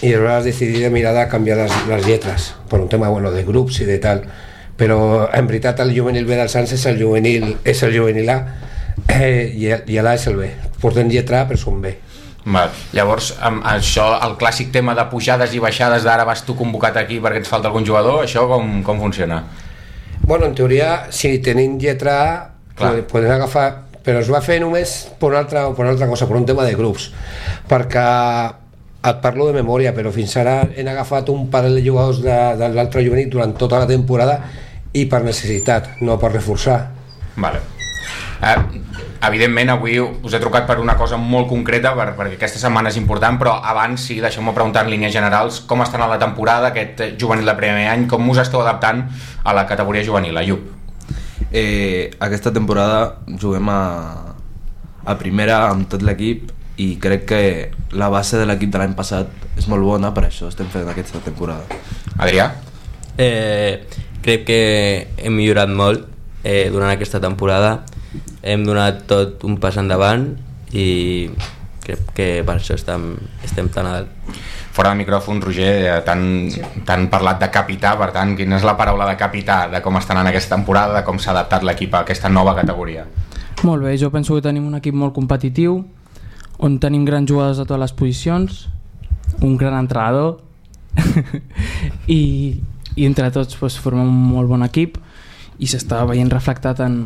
i 0.00 0.14
aleshores 0.14 0.46
decidí 0.48 0.80
de 0.80 0.88
mirar 0.90 1.12
de 1.14 1.26
canviar 1.28 1.58
les, 1.60 1.74
les 1.90 2.06
lletres 2.08 2.54
per 2.70 2.80
un 2.80 2.88
tema 2.88 3.08
bueno, 3.12 3.30
de 3.34 3.44
grups 3.44 3.82
i 3.84 3.88
de 3.88 3.98
tal 4.00 4.24
però 4.80 5.28
en 5.36 5.46
veritat 5.46 5.80
el 5.84 5.92
juvenil 5.92 6.24
B 6.24 6.38
del 6.40 6.48
Sants 6.48 6.72
és 6.72 6.86
el 6.88 6.96
juvenil, 7.02 7.50
és 7.68 7.82
el 7.84 7.92
juvenil 7.98 8.30
A 8.32 8.38
eh, 9.12 9.52
i, 9.52 9.68
i 9.92 10.00
l'A 10.00 10.14
és 10.16 10.24
el 10.30 10.38
B 10.40 10.48
porten 10.80 11.10
lletra 11.12 11.42
A 11.44 11.48
però 11.50 11.60
són 11.60 11.82
B 11.84 11.92
Val. 12.50 12.70
Llavors, 12.96 13.34
amb 13.44 13.60
això, 13.68 14.06
el 14.24 14.38
clàssic 14.40 14.70
tema 14.72 14.94
de 14.96 15.04
pujades 15.12 15.52
i 15.52 15.58
baixades 15.60 16.06
d'ara 16.08 16.24
vas 16.24 16.40
tu 16.46 16.54
convocat 16.56 16.96
aquí 16.96 17.18
perquè 17.20 17.42
ens 17.42 17.50
falta 17.52 17.68
algun 17.68 17.84
jugador, 17.84 18.22
això 18.24 18.46
com, 18.48 18.78
com 18.82 18.98
funciona? 19.02 19.42
Bueno, 20.24 20.46
en 20.48 20.54
teoria, 20.56 21.10
si 21.12 21.34
tenim 21.44 21.76
lletra 21.78 22.14
A, 22.22 22.32
Clar. 22.80 22.94
pod- 22.94 23.04
podem 23.12 23.34
agafar... 23.36 23.66
Però 24.04 24.22
es 24.22 24.30
va 24.32 24.40
fer 24.44 24.60
només 24.62 24.94
per 25.20 25.30
una, 25.32 25.44
altra, 25.44 25.66
per 25.76 25.84
una 25.84 25.94
altra 25.94 26.08
cosa, 26.08 26.28
per 26.28 26.38
un 26.38 26.46
tema 26.48 26.64
de 26.64 26.76
grups. 26.78 27.10
Perquè 27.68 28.06
et 29.10 29.20
parlo 29.24 29.46
de 29.48 29.56
memòria, 29.56 29.94
però 29.96 30.12
fins 30.12 30.36
ara 30.40 30.60
hem 30.76 30.88
agafat 30.92 31.30
un 31.32 31.46
parell 31.52 31.78
de 31.78 31.84
jugadors 31.84 32.20
de, 32.24 32.38
de 32.60 32.72
l'altre 32.74 33.04
juvenil 33.06 33.30
durant 33.32 33.54
tota 33.56 33.80
la 33.80 33.88
temporada 33.88 34.40
i 34.92 35.06
per 35.08 35.22
necessitat, 35.24 35.94
no 36.04 36.18
per 36.20 36.34
reforçar. 36.34 36.80
Vale. 37.40 37.62
Eh, 38.40 38.56
evidentment 39.28 39.74
avui 39.74 39.98
us 40.00 40.34
he 40.34 40.40
trucat 40.40 40.64
per 40.68 40.78
una 40.80 40.96
cosa 40.96 41.18
molt 41.20 41.48
concreta 41.50 41.92
per, 41.96 42.14
perquè 42.16 42.38
aquesta 42.38 42.60
setmana 42.62 42.88
és 42.88 42.96
important 42.96 43.36
però 43.40 43.58
abans 43.60 44.06
sí, 44.08 44.16
deixeu-me 44.20 44.54
preguntar 44.56 44.86
en 44.86 44.92
línies 44.94 45.12
generals 45.12 45.60
com 45.68 45.84
estan 45.84 46.00
a 46.00 46.08
la 46.08 46.16
temporada, 46.18 46.72
aquest 46.72 47.20
juvenil 47.20 47.44
de 47.44 47.56
primer 47.58 47.90
any 47.92 48.08
com 48.08 48.24
us 48.32 48.40
esteu 48.40 48.64
adaptant 48.64 49.04
a 49.44 49.56
la 49.56 49.66
categoria 49.68 50.06
juvenil, 50.06 50.40
Ayub? 50.40 50.79
Eh, 51.50 52.10
aquesta 52.20 52.52
temporada 52.52 53.20
juguem 53.40 53.68
a, 53.72 53.82
a 55.04 55.16
primera 55.18 55.64
amb 55.70 55.88
tot 55.90 56.04
l'equip 56.06 56.52
i 56.80 56.94
crec 57.00 57.26
que 57.28 57.42
la 57.96 58.08
base 58.12 58.38
de 58.40 58.46
l'equip 58.48 58.70
de 58.72 58.80
l'any 58.80 58.94
passat 58.96 59.32
és 59.58 59.66
molt 59.68 59.84
bona, 59.84 60.12
per 60.16 60.28
això 60.28 60.48
estem 60.48 60.68
fent 60.72 60.88
aquesta 60.88 61.20
temporada. 61.24 61.66
Adrià? 62.20 62.50
Eh, 63.20 63.84
crec 64.24 64.46
que 64.48 64.60
hem 65.18 65.34
millorat 65.36 65.72
molt 65.72 66.06
eh, 66.44 66.68
durant 66.72 66.92
aquesta 66.92 67.20
temporada 67.20 67.80
hem 68.42 68.64
donat 68.64 69.04
tot 69.10 69.44
un 69.44 69.58
pas 69.60 69.76
endavant 69.80 70.30
i 70.72 71.28
crec 71.84 72.14
que 72.16 72.28
per 72.46 72.56
això 72.56 72.76
estem, 72.78 73.12
estem 73.44 73.68
tan 73.72 73.88
a 73.88 73.98
dalt 73.98 74.40
Fora 74.72 74.92
de 74.92 75.00
micròfon, 75.00 75.40
Roger, 75.42 75.70
eh, 75.86 76.02
t'han 76.06 76.50
t'han 76.86 77.08
parlat 77.10 77.40
de 77.40 77.48
capità, 77.50 77.96
per 77.98 78.12
tant, 78.14 78.36
quina 78.38 78.56
és 78.56 78.66
la 78.66 78.76
paraula 78.78 79.08
de 79.08 79.16
capità, 79.18 79.64
de 79.68 79.80
com 79.82 79.96
estan 79.98 80.20
en 80.20 80.30
aquesta 80.30 80.54
temporada, 80.54 81.00
de 81.00 81.04
com 81.04 81.18
s'ha 81.18 81.32
adaptat 81.32 81.66
l'equip 81.66 81.94
a 81.94 82.04
aquesta 82.04 82.28
nova 82.28 82.54
categoria? 82.54 83.06
Molt 83.62 83.82
bé, 83.82 83.96
jo 83.98 84.10
penso 84.10 84.34
que 84.34 84.44
tenim 84.46 84.66
un 84.66 84.78
equip 84.78 84.94
molt 84.94 85.12
competitiu, 85.14 85.82
on 86.58 86.78
tenim 86.78 87.04
grans 87.04 87.28
jugadors 87.28 87.58
a 87.58 87.66
totes 87.66 87.80
les 87.80 87.92
posicions, 87.92 88.68
un 89.42 89.56
gran 89.56 89.74
entrenador, 89.74 90.38
i, 92.06 92.60
i 92.96 93.06
entre 93.06 93.30
tots 93.30 93.56
doncs, 93.58 93.78
formem 93.80 94.06
un 94.06 94.22
molt 94.34 94.50
bon 94.50 94.64
equip 94.66 94.98
i 95.60 95.68
s'està 95.70 96.02
veient 96.08 96.30
reflectat 96.32 96.80
en, 96.84 97.00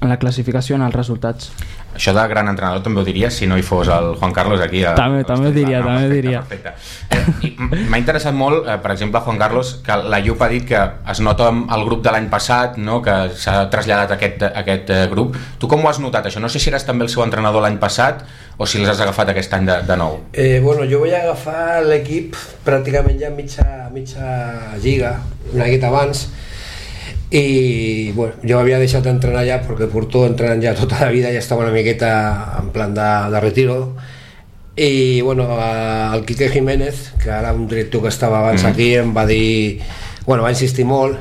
en 0.00 0.08
la 0.08 0.18
classificació, 0.20 0.76
en 0.76 0.86
els 0.86 0.96
resultats. 0.96 1.52
Això 1.94 2.12
de 2.14 2.22
gran 2.30 2.46
entrenador 2.46 2.82
també 2.84 3.00
ho 3.00 3.04
diries 3.04 3.34
si 3.34 3.46
no 3.50 3.56
hi 3.58 3.62
fos 3.66 3.88
el 3.90 4.12
Juan 4.20 4.32
Carlos 4.32 4.60
aquí. 4.60 4.84
A, 4.84 4.94
També- 4.94 5.22
a 5.24 5.26
també 5.26 5.48
ho 5.48 5.52
diria, 5.52 5.78
també 5.82 5.90
ho 5.90 6.08
perfecte, 6.08 6.14
diria. 6.14 6.42
Perfecte. 6.42 6.72
Eh, 7.10 7.84
M'ha 7.90 7.98
interessat 7.98 8.34
molt, 8.34 8.68
eh, 8.68 8.76
per 8.78 8.92
exemple, 8.92 9.20
Juan 9.20 9.38
Carlos, 9.38 9.72
que 9.84 9.96
la 9.96 10.20
Llup 10.20 10.42
ha 10.42 10.48
dit 10.48 10.64
que 10.68 10.78
es 11.10 11.20
nota 11.20 11.48
amb 11.48 11.70
el 11.74 11.84
grup 11.84 12.04
de 12.04 12.12
l'any 12.12 12.28
passat, 12.30 12.76
no? 12.78 13.00
que 13.02 13.16
s'ha 13.34 13.68
traslladat 13.70 14.12
a 14.12 14.14
aquest, 14.14 14.42
a 14.42 14.52
aquest 14.62 14.90
eh, 14.90 15.06
grup. 15.10 15.34
Tu 15.58 15.66
com 15.68 15.82
ho 15.84 15.88
has 15.88 15.98
notat, 15.98 16.26
això? 16.30 16.38
No 16.40 16.48
sé 16.48 16.60
si 16.60 16.70
eres 16.70 16.84
també 16.86 17.04
el 17.04 17.10
seu 17.10 17.24
entrenador 17.24 17.62
l'any 17.62 17.78
passat 17.78 18.22
o 18.58 18.66
si 18.66 18.78
les 18.78 18.88
has 18.88 19.00
agafat 19.00 19.30
aquest 19.30 19.52
any 19.54 19.66
de, 19.66 19.80
de 19.88 19.96
nou. 19.96 20.20
Eh, 20.32 20.60
bueno, 20.62 20.84
jo 20.88 21.00
vaig 21.02 21.14
agafar 21.18 21.82
l'equip 21.82 22.36
pràcticament 22.66 23.18
ja 23.18 23.30
mitja, 23.30 23.88
mitja 23.92 24.76
lliga, 24.82 25.16
una 25.52 25.64
miqueta 25.64 25.88
abans, 25.88 26.28
i 27.30 28.10
bueno, 28.12 28.34
jo 28.42 28.58
havia 28.58 28.78
deixat 28.80 29.04
d'entrenar 29.04 29.42
ja 29.44 29.58
perquè 29.60 29.88
porto 29.92 30.22
entrenant 30.26 30.62
ja 30.64 30.72
tota 30.74 31.02
la 31.04 31.10
vida 31.12 31.28
i 31.32 31.36
estava 31.36 31.64
una 31.66 31.74
miqueta 31.74 32.54
en 32.60 32.70
plan 32.72 32.94
de, 32.96 33.08
de 33.32 33.40
retiro. 33.40 33.96
I 34.76 35.20
bueno, 35.20 35.48
a- 35.58 36.14
el 36.14 36.24
Quique 36.24 36.48
Jiménez 36.48 37.12
que 37.22 37.30
ara 37.30 37.52
un 37.52 37.66
director 37.68 38.02
que 38.02 38.08
estava 38.08 38.38
abans 38.40 38.62
Mhm. 38.62 38.70
aquí 38.70 38.94
em 38.94 39.14
va 39.16 39.26
dir, 39.26 39.80
bueno, 40.24 40.42
va 40.42 40.50
insistir 40.50 40.84
molt. 40.86 41.18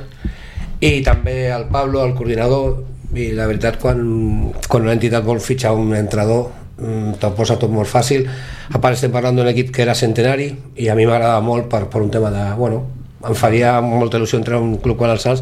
I 0.80 1.02
també 1.02 1.48
el 1.50 1.66
Pablo, 1.66 2.06
el 2.06 2.14
coordinador 2.14 2.84
i 3.16 3.32
la 3.32 3.48
veritat 3.48 3.80
quan, 3.80 4.54
quan 4.68 4.84
una 4.84 4.94
entitat 4.94 5.24
vol 5.26 5.40
fitxar 5.42 5.74
un 5.74 5.96
entrenador 5.96 6.52
mm, 6.78 7.14
te'l 7.20 7.34
posa 7.34 7.58
tot 7.58 7.72
molt 7.72 7.90
fàcil. 7.90 8.28
A 8.72 8.80
part 8.80 8.94
estem 8.96 9.12
parlant 9.12 9.36
d'un 9.36 9.48
equip 9.48 9.72
que 9.74 9.82
era 9.82 9.96
centenari 9.96 10.54
i 10.76 10.88
a 10.90 10.96
mi 10.96 11.06
m'agrada 11.08 11.42
molt 11.42 11.66
per, 11.68 11.88
per 11.90 12.02
un 12.02 12.12
tema 12.12 12.30
de 12.30 12.54
bueno, 12.56 12.84
em 13.28 13.34
faria 13.34 13.82
molta 13.82 14.20
il·lusió 14.20 14.38
entrar 14.38 14.58
a 14.60 14.62
un 14.62 14.78
club 14.78 14.96
com 15.00 15.10
el 15.10 15.18
Sants 15.20 15.42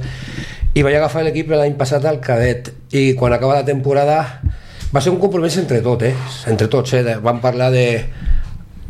i 0.76 0.84
vaig 0.84 0.98
agafar 0.98 1.24
l'equip 1.24 1.54
l'any 1.56 1.78
passat 1.80 2.04
al 2.06 2.20
cadet 2.24 2.72
i 2.92 3.14
quan 3.16 3.34
acaba 3.34 3.62
la 3.62 3.68
temporada 3.68 4.18
va 4.92 5.02
ser 5.02 5.14
un 5.14 5.20
compromís 5.20 5.56
entre 5.62 5.80
tot, 5.84 6.04
eh? 6.04 6.14
entre 6.52 6.68
tots 6.72 6.94
eh? 6.98 7.04
Vam 7.24 7.40
parlar 7.44 7.72
de 7.72 7.86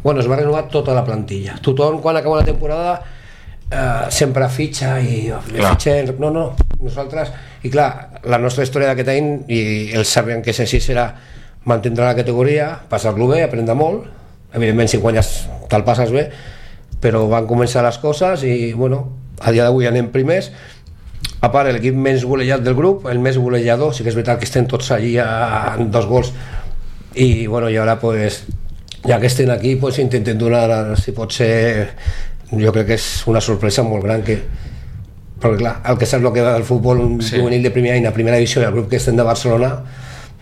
bueno, 0.02 0.20
es 0.22 0.30
va 0.30 0.40
renovar 0.40 0.66
tota 0.74 0.96
la 0.98 1.06
plantilla 1.06 1.60
tothom 1.62 2.02
quan 2.02 2.18
acaba 2.18 2.42
la 2.42 2.48
temporada 2.48 2.96
eh, 3.70 4.10
sempre 4.10 4.50
fitxa 4.50 4.98
i 5.00 5.28
Clar. 5.30 5.76
fitxem, 5.76 6.10
no, 6.22 6.32
no, 6.34 6.48
nosaltres 6.82 7.32
i 7.66 7.72
clar, 7.74 8.22
la 8.26 8.42
nostra 8.42 8.66
història 8.66 8.92
d'aquest 8.92 9.14
any 9.14 9.30
i 9.50 9.62
ells 9.94 10.10
sabien 10.18 10.42
que 10.46 10.54
és 10.54 10.62
així 10.66 10.82
serà 10.82 11.08
mantindre 11.66 12.06
la 12.06 12.14
categoria, 12.18 12.68
passar-lo 12.90 13.30
bé, 13.30 13.44
aprendre 13.46 13.78
molt 13.78 14.10
evidentment 14.56 14.90
si 14.90 15.02
guanyes 15.02 15.32
te'l 15.70 15.86
passes 15.86 16.14
bé 16.14 16.30
però 17.02 17.28
van 17.30 17.46
començar 17.46 17.86
les 17.86 17.98
coses 18.02 18.42
i 18.46 18.74
bueno, 18.74 19.04
a 19.42 19.52
dia 19.52 19.66
d'avui 19.68 19.86
anem 19.86 20.10
primers 20.14 20.50
a 21.46 21.52
part 21.54 21.70
l'equip 21.76 21.96
menys 21.96 22.26
golejat 22.26 22.64
del 22.66 22.76
grup 22.78 23.06
el 23.12 23.20
més 23.22 23.38
golejador, 23.38 23.93
sí 23.93 24.04
que 24.04 24.10
és 24.10 24.18
veritat 24.18 24.39
que 24.41 24.48
estem 24.50 24.66
tots 24.72 24.89
allí 24.96 25.16
a, 25.22 25.76
dos 25.80 26.08
gols 26.10 26.32
i 27.16 27.46
bueno, 27.48 27.70
i 27.70 27.78
ara 27.80 28.00
pues 28.02 28.43
ja 29.06 29.20
que 29.22 29.28
estem 29.30 29.52
aquí 29.54 29.76
pues 29.80 30.00
intentem 30.02 30.38
donar 30.41 30.96
si 30.98 31.14
pot 31.16 31.32
ser 31.32 31.91
jo 32.52 32.72
crec 32.74 32.88
que 32.89 32.98
és 32.98 33.06
una 33.30 33.41
sorpresa 33.41 33.84
molt 33.86 34.04
gran 34.04 34.24
que 34.26 34.39
perquè 35.41 35.60
clar, 35.60 35.76
el 35.91 35.98
que 36.00 36.08
saps 36.08 36.24
el 36.24 36.34
que 36.34 36.41
va 36.41 36.56
del 36.56 36.64
futbol 36.66 37.00
un 37.04 37.22
Sí. 37.22 37.38
juvenil 37.38 37.64
de 37.64 37.72
primer 37.72 37.93
any 37.98 38.06
a 38.08 38.14
primera 38.16 38.38
divisió 38.39 38.62
i 38.62 38.66
el 38.66 38.74
grup 38.74 38.89
que 38.89 38.98
estem 38.98 39.16
de 39.16 39.24
Barcelona 39.28 39.72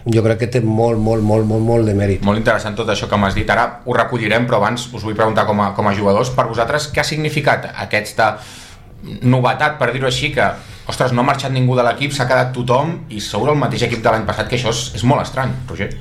jo 0.05 0.23
crec 0.23 0.39
que 0.39 0.47
té 0.51 0.59
molt, 0.61 0.99
molt, 0.99 1.23
molt, 1.23 1.45
molt, 1.47 1.63
molt 1.63 1.87
de 1.87 1.93
mèrit 1.95 2.23
Molt 2.27 2.37
interessant 2.37 2.75
tot 2.75 2.89
això 2.91 3.07
que 3.07 3.17
m'has 3.17 3.35
dit. 3.37 3.49
Ara 3.49 3.81
ho 3.85 3.93
recollirem, 3.95 4.43
però 4.47 4.57
abans 4.59 4.89
us 4.91 5.03
vull 5.03 5.15
preguntar 5.15 5.45
com 5.47 5.61
a, 5.63 5.69
com 5.77 5.87
a 5.87 5.93
jugadors, 5.95 6.29
per 6.35 6.43
vosaltres, 6.49 6.89
què 6.91 6.99
ha 6.99 7.07
significat 7.07 7.69
aquesta 7.85 8.33
novetat, 9.21 9.77
per 9.79 9.91
dir-ho 9.93 10.07
així, 10.07 10.31
que, 10.35 10.45
ostres, 10.89 11.13
no 11.13 11.23
ha 11.23 11.27
marxat 11.27 11.53
ningú 11.53 11.75
de 11.79 11.85
l'equip, 11.87 12.13
s'ha 12.15 12.27
quedat 12.29 12.53
tothom 12.55 12.95
i 13.09 13.21
sou 13.23 13.47
el 13.49 13.59
mateix 13.59 13.87
equip 13.89 14.03
de 14.03 14.13
l'any 14.13 14.25
passat, 14.29 14.49
que 14.49 14.59
això 14.59 14.73
és, 14.73 14.85
és 14.99 15.03
molt 15.07 15.23
estrany, 15.25 15.53
Roger. 15.69 15.91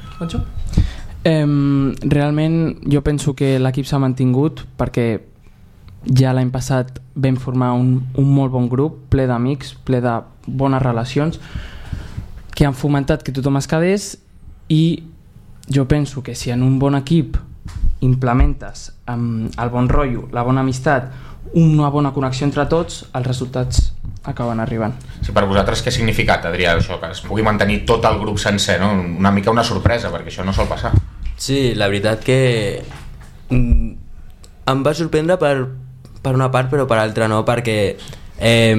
Eh, 1.24 1.46
realment 2.03 2.57
jo 2.90 3.03
penso 3.03 3.34
que 3.38 3.59
l'equip 3.62 3.86
s'ha 3.86 4.00
mantingut 4.03 4.64
perquè 4.78 5.07
ja 6.18 6.32
l'any 6.34 6.50
passat 6.50 6.98
vam 7.14 7.36
formar 7.38 7.72
un, 7.78 8.00
un 8.18 8.32
molt 8.34 8.50
bon 8.55 8.66
grup, 8.70 9.05
ple 9.11 9.28
d'amics, 9.30 9.76
ple 9.86 10.00
de 10.03 10.16
bones 10.46 10.82
relacions. 10.82 11.38
que 12.55 12.66
han 12.66 12.74
fomentat 12.76 13.22
que 13.24 13.32
tothom 13.32 13.57
es 13.59 13.66
quedés 13.66 14.18
i 14.68 15.03
jo 15.72 15.86
penso 15.88 16.22
que 16.22 16.34
si 16.34 16.50
en 16.50 16.62
un 16.62 16.78
bon 16.78 16.94
equip 16.94 17.38
implementes 18.05 18.92
um, 19.09 19.48
el 19.48 19.70
bon 19.70 19.88
rotllo, 19.88 20.28
la 20.32 20.42
bona 20.42 20.61
amistat, 20.61 21.11
una 21.55 21.90
bona 21.93 22.12
connexió 22.14 22.47
entre 22.47 22.64
tots, 22.70 23.03
els 23.12 23.26
resultats 23.26 23.93
acaben 24.24 24.61
arribant. 24.62 24.95
Sí, 25.20 25.34
per 25.34 25.45
vosaltres 25.51 25.82
què 25.82 25.90
ha 25.90 25.95
significat, 25.95 26.47
Adrià, 26.49 26.76
això, 26.78 26.99
que 27.01 27.11
es 27.12 27.22
pugui 27.26 27.45
mantenir 27.45 27.82
tot 27.88 28.05
el 28.09 28.18
grup 28.20 28.38
sencer, 28.40 28.78
no? 28.80 28.93
Una 29.18 29.32
mica 29.34 29.53
una 29.53 29.64
sorpresa, 29.66 30.12
perquè 30.14 30.32
això 30.32 30.47
no 30.47 30.55
sol 30.57 30.70
passar. 30.70 30.93
Sí, 31.36 31.74
la 31.74 31.88
veritat 31.90 32.22
que 32.24 32.38
mm, 33.51 33.88
em 34.72 34.84
va 34.86 34.95
sorprendre 34.95 35.36
per, 35.43 35.57
per 36.22 36.34
una 36.38 36.51
part 36.55 36.70
però 36.70 36.86
per 36.88 37.01
altra 37.03 37.28
no, 37.28 37.43
perquè 37.45 37.78
eh, 38.38 38.76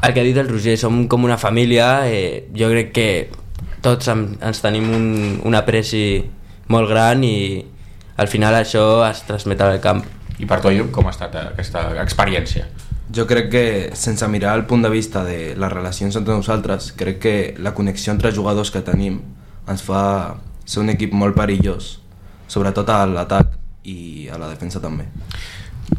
el 0.00 0.14
que 0.14 0.20
ha 0.20 0.24
dit 0.24 0.38
el 0.38 0.48
Roger, 0.48 0.76
som 0.80 1.02
com 1.10 1.26
una 1.26 1.38
família, 1.38 2.06
eh, 2.08 2.48
jo 2.56 2.70
crec 2.70 2.94
que 2.96 3.08
tots 3.84 4.08
em, 4.12 4.24
ens 4.40 4.62
tenim 4.62 4.88
un, 4.94 5.10
un 5.44 5.58
apreci 5.58 6.22
molt 6.70 6.88
gran 6.88 7.24
i 7.26 7.36
al 8.20 8.28
final 8.28 8.54
això 8.56 9.02
es 9.08 9.24
transmet 9.28 9.60
al 9.64 9.80
camp. 9.82 10.04
I 10.40 10.46
per 10.48 10.60
tu, 10.62 10.70
Ayub, 10.70 10.88
com 10.94 11.08
ha 11.08 11.12
estat 11.12 11.34
aquesta 11.36 11.90
experiència? 12.00 12.64
Jo 13.12 13.26
crec 13.28 13.50
que, 13.52 13.64
sense 13.98 14.26
mirar 14.30 14.54
el 14.56 14.64
punt 14.70 14.86
de 14.86 14.90
vista 14.92 15.24
de 15.26 15.54
les 15.58 15.72
relacions 15.72 16.16
entre 16.16 16.36
nosaltres, 16.36 16.92
crec 16.96 17.18
que 17.20 17.34
la 17.58 17.74
connexió 17.76 18.14
entre 18.14 18.32
jugadors 18.32 18.70
que 18.72 18.80
tenim 18.86 19.20
ens 19.68 19.84
fa 19.84 20.02
ser 20.64 20.80
un 20.80 20.92
equip 20.94 21.12
molt 21.12 21.36
perillós, 21.36 21.98
sobretot 22.48 22.88
a 22.88 23.02
l'atac 23.10 23.52
i 23.84 24.28
a 24.32 24.38
la 24.40 24.48
defensa 24.48 24.80
també. 24.80 25.08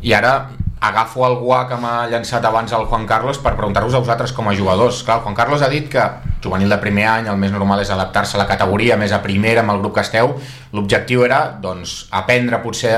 I 0.01 0.15
ara 0.17 0.33
agafo 0.81 1.21
el 1.27 1.35
guà 1.37 1.67
que 1.69 1.77
m'ha 1.77 2.07
llançat 2.09 2.45
abans 2.47 2.71
el 2.73 2.87
Juan 2.89 3.03
Carlos 3.05 3.37
per 3.37 3.53
preguntar-vos 3.53 3.93
a 3.93 3.99
vosaltres 4.01 4.31
com 4.33 4.47
a 4.49 4.53
jugadors. 4.57 5.03
Clar, 5.05 5.19
Juan 5.21 5.35
Carlos 5.37 5.61
ha 5.61 5.69
dit 5.69 5.85
que 5.93 6.01
juvenil 6.41 6.73
de 6.73 6.79
primer 6.81 7.05
any 7.05 7.27
el 7.29 7.37
més 7.37 7.51
normal 7.53 7.83
és 7.83 7.91
adaptar-se 7.93 8.33
a 8.33 8.41
la 8.41 8.47
categoria, 8.49 8.97
més 8.97 9.13
a 9.13 9.21
primera 9.21 9.61
amb 9.61 9.75
el 9.75 9.81
grup 9.83 9.93
que 9.99 10.01
esteu. 10.01 10.33
L'objectiu 10.73 11.21
era 11.27 11.43
doncs, 11.61 12.07
aprendre 12.17 12.57
potser 12.63 12.95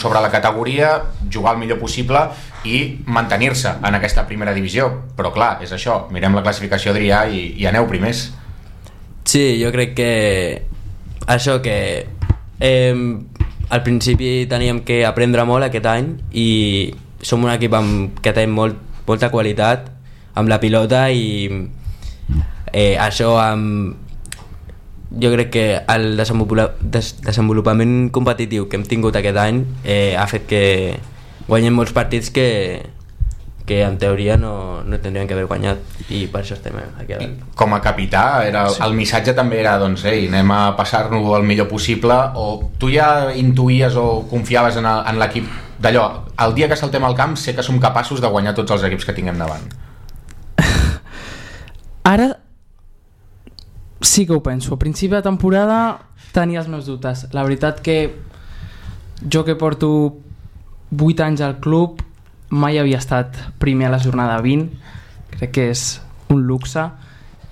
sobre 0.00 0.22
la 0.24 0.30
categoria, 0.32 0.94
jugar 1.30 1.52
el 1.52 1.60
millor 1.60 1.76
possible 1.82 2.22
i 2.64 2.80
mantenir-se 3.04 3.74
en 3.76 3.98
aquesta 3.98 4.24
primera 4.26 4.54
divisió. 4.56 4.88
Però 5.18 5.28
clar, 5.34 5.58
és 5.60 5.74
això, 5.76 6.06
mirem 6.14 6.38
la 6.38 6.44
classificació 6.46 6.94
Adrià 6.94 7.26
i, 7.28 7.42
i 7.60 7.66
aneu 7.68 7.84
primers. 7.90 8.30
Sí, 9.28 9.42
jo 9.60 9.68
crec 9.74 9.92
que 9.98 10.12
això 11.28 11.58
que 11.60 11.76
eh, 12.64 12.96
al 13.68 13.84
principi 13.84 14.46
teníem 14.48 14.80
que 14.80 15.02
aprendre 15.04 15.44
molt 15.44 15.68
aquest 15.68 15.90
any 15.92 16.08
i 16.32 16.48
som 17.22 17.44
un 17.44 17.50
equip 17.52 17.74
amb, 17.74 18.18
que 18.22 18.32
té 18.34 18.46
molt, 18.46 18.76
molta 19.08 19.30
qualitat 19.32 19.88
amb 20.38 20.50
la 20.50 20.60
pilota 20.62 21.08
i 21.10 21.48
eh, 22.72 22.94
això 23.00 23.34
amb 23.42 23.96
jo 25.18 25.30
crec 25.32 25.50
que 25.50 25.64
el 25.88 26.18
desenvolupament 26.20 28.10
competitiu 28.12 28.68
que 28.68 28.76
hem 28.76 28.84
tingut 28.84 29.16
aquest 29.16 29.38
any 29.40 29.62
eh, 29.84 30.14
ha 30.20 30.26
fet 30.28 30.44
que 30.50 30.62
guanyem 31.48 31.74
molts 31.74 31.94
partits 31.96 32.28
que, 32.30 32.48
que 33.68 33.82
en 33.84 33.98
teoria 34.00 34.38
no, 34.40 34.80
no 34.82 34.98
tindrien 34.98 35.28
que 35.28 35.34
haver 35.36 35.44
guanyat 35.50 36.08
i 36.16 36.22
per 36.32 36.40
això 36.40 36.56
estem 36.56 36.74
aquí 36.80 37.12
dalt. 37.12 37.42
Com 37.58 37.74
a 37.76 37.80
capità, 37.84 38.24
era, 38.48 38.64
sí. 38.72 38.80
el 38.86 38.96
missatge 38.96 39.34
també 39.36 39.60
era 39.60 39.76
doncs, 39.78 40.06
ei, 40.08 40.26
anem 40.32 40.50
a 40.56 40.62
passar-nos 40.78 41.28
el 41.36 41.44
millor 41.46 41.68
possible 41.68 42.16
o 42.40 42.48
tu 42.80 42.88
ja 42.90 43.28
intuïes 43.36 43.94
o 44.00 44.24
confiaves 44.30 44.80
en, 44.80 44.88
el- 44.88 45.04
en 45.12 45.20
l'equip 45.20 45.46
d'allò, 45.78 46.06
el 46.42 46.54
dia 46.56 46.66
que 46.72 46.76
saltem 46.80 47.04
al 47.06 47.14
camp 47.14 47.36
sé 47.38 47.54
que 47.54 47.62
som 47.62 47.76
capaços 47.78 48.20
de 48.24 48.26
guanyar 48.32 48.54
tots 48.56 48.72
els 48.74 48.82
equips 48.88 49.04
que 49.06 49.12
tinguem 49.14 49.38
davant. 49.38 49.68
Ara 52.08 52.38
sí 54.00 54.26
que 54.26 54.32
ho 54.32 54.42
penso. 54.42 54.74
A 54.74 54.78
principi 54.78 55.14
de 55.14 55.22
temporada 55.22 56.00
tenia 56.32 56.60
els 56.62 56.68
meus 56.70 56.86
dubtes. 56.86 57.26
La 57.34 57.42
veritat 57.44 57.80
que 57.84 57.98
jo 59.30 59.44
que 59.44 59.56
porto 59.58 59.90
8 60.94 61.24
anys 61.24 61.40
al 61.44 61.58
club 61.60 62.00
mai 62.50 62.78
havia 62.78 62.98
estat 62.98 63.36
primer 63.58 63.86
a 63.88 63.90
la 63.96 63.98
jornada 64.02 64.40
20. 64.40 64.68
Crec 65.38 65.50
que 65.52 65.68
és 65.70 66.00
un 66.32 66.42
luxe 66.46 66.86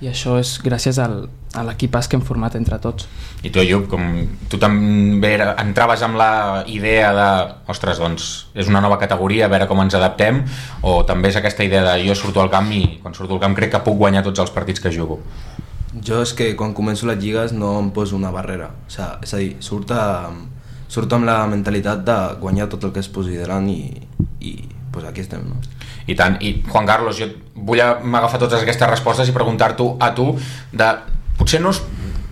i 0.01 0.09
això 0.11 0.37
és 0.41 0.59
gràcies 0.61 0.99
al, 1.01 1.29
a 1.57 1.63
l'equipàs 1.65 2.09
que 2.09 2.17
hem 2.19 2.25
format 2.25 2.55
entre 2.59 2.77
tots. 2.83 3.07
I 3.43 3.49
tu, 3.53 3.61
Ayub, 3.63 3.87
com 3.89 4.03
tu 4.51 4.59
també 4.61 5.31
era- 5.37 5.55
entraves 5.63 6.03
amb 6.05 6.17
la 6.21 6.65
idea 6.69 7.13
de 7.17 7.29
ostres, 7.73 7.99
doncs 7.99 8.49
és 8.55 8.69
una 8.69 8.81
nova 8.85 8.99
categoria, 8.99 9.47
a 9.47 9.49
veure 9.53 9.69
com 9.69 9.81
ens 9.81 9.95
adaptem 9.97 10.43
o 10.83 10.99
també 11.09 11.29
és 11.33 11.37
aquesta 11.41 11.65
idea 11.65 11.85
de 11.87 12.05
jo 12.09 12.15
surto 12.15 12.43
al 12.43 12.51
camp 12.53 12.69
i 12.73 12.99
quan 13.03 13.15
surto 13.15 13.35
al 13.35 13.41
camp 13.41 13.57
crec 13.57 13.73
que 13.73 13.81
puc 13.87 13.97
guanyar 13.97 14.25
tots 14.25 14.41
els 14.45 14.51
partits 14.53 14.81
que 14.81 14.93
jugo. 14.93 15.21
Jo 16.05 16.21
és 16.23 16.35
que 16.37 16.51
quan 16.57 16.75
començo 16.77 17.07
les 17.09 17.17
lligues 17.23 17.53
no 17.57 17.79
em 17.81 17.91
poso 17.91 18.17
una 18.17 18.31
barrera. 18.31 18.69
O 18.69 18.91
sigui, 18.91 19.09
és 19.25 19.33
a 19.35 19.39
dir, 19.41 19.57
surt, 19.65 19.91
amb, 19.97 20.51
surt 20.93 21.13
amb 21.17 21.25
la 21.25 21.39
mentalitat 21.49 22.05
de 22.05 22.17
guanyar 22.41 22.69
tot 22.69 22.85
el 22.85 22.93
que 22.93 23.01
es 23.01 23.09
posi 23.09 23.39
davant 23.41 23.71
i, 23.73 23.97
i 24.45 24.53
pues 24.97 25.05
aquí 25.05 25.21
estem. 25.21 25.43
No? 25.45 25.61
I 26.09 26.15
tant, 26.17 26.39
i 26.41 26.63
Juan 26.65 26.87
Carlos, 26.89 27.19
jo 27.21 27.29
vull 27.53 27.83
agafar 27.85 28.39
totes 28.41 28.63
aquestes 28.63 28.89
respostes 28.89 29.29
i 29.29 29.35
preguntar-t'ho 29.37 29.91
a 30.01 30.15
tu 30.17 30.31
de, 30.73 30.87
potser 31.37 31.61
no, 31.61 31.73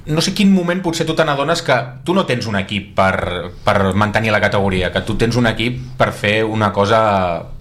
no 0.08 0.24
sé 0.24 0.32
quin 0.32 0.48
moment 0.54 0.80
potser 0.80 1.04
tu 1.04 1.12
te 1.18 1.26
n'adones 1.28 1.60
que 1.66 1.76
tu 2.08 2.14
no 2.16 2.24
tens 2.24 2.48
un 2.48 2.56
equip 2.56 2.94
per, 2.96 3.50
per 3.66 3.92
mantenir 3.92 4.32
la 4.32 4.40
categoria, 4.40 4.88
que 4.94 5.04
tu 5.04 5.18
tens 5.20 5.36
un 5.36 5.50
equip 5.52 5.82
per 6.00 6.08
fer 6.16 6.38
una 6.48 6.72
cosa 6.72 7.02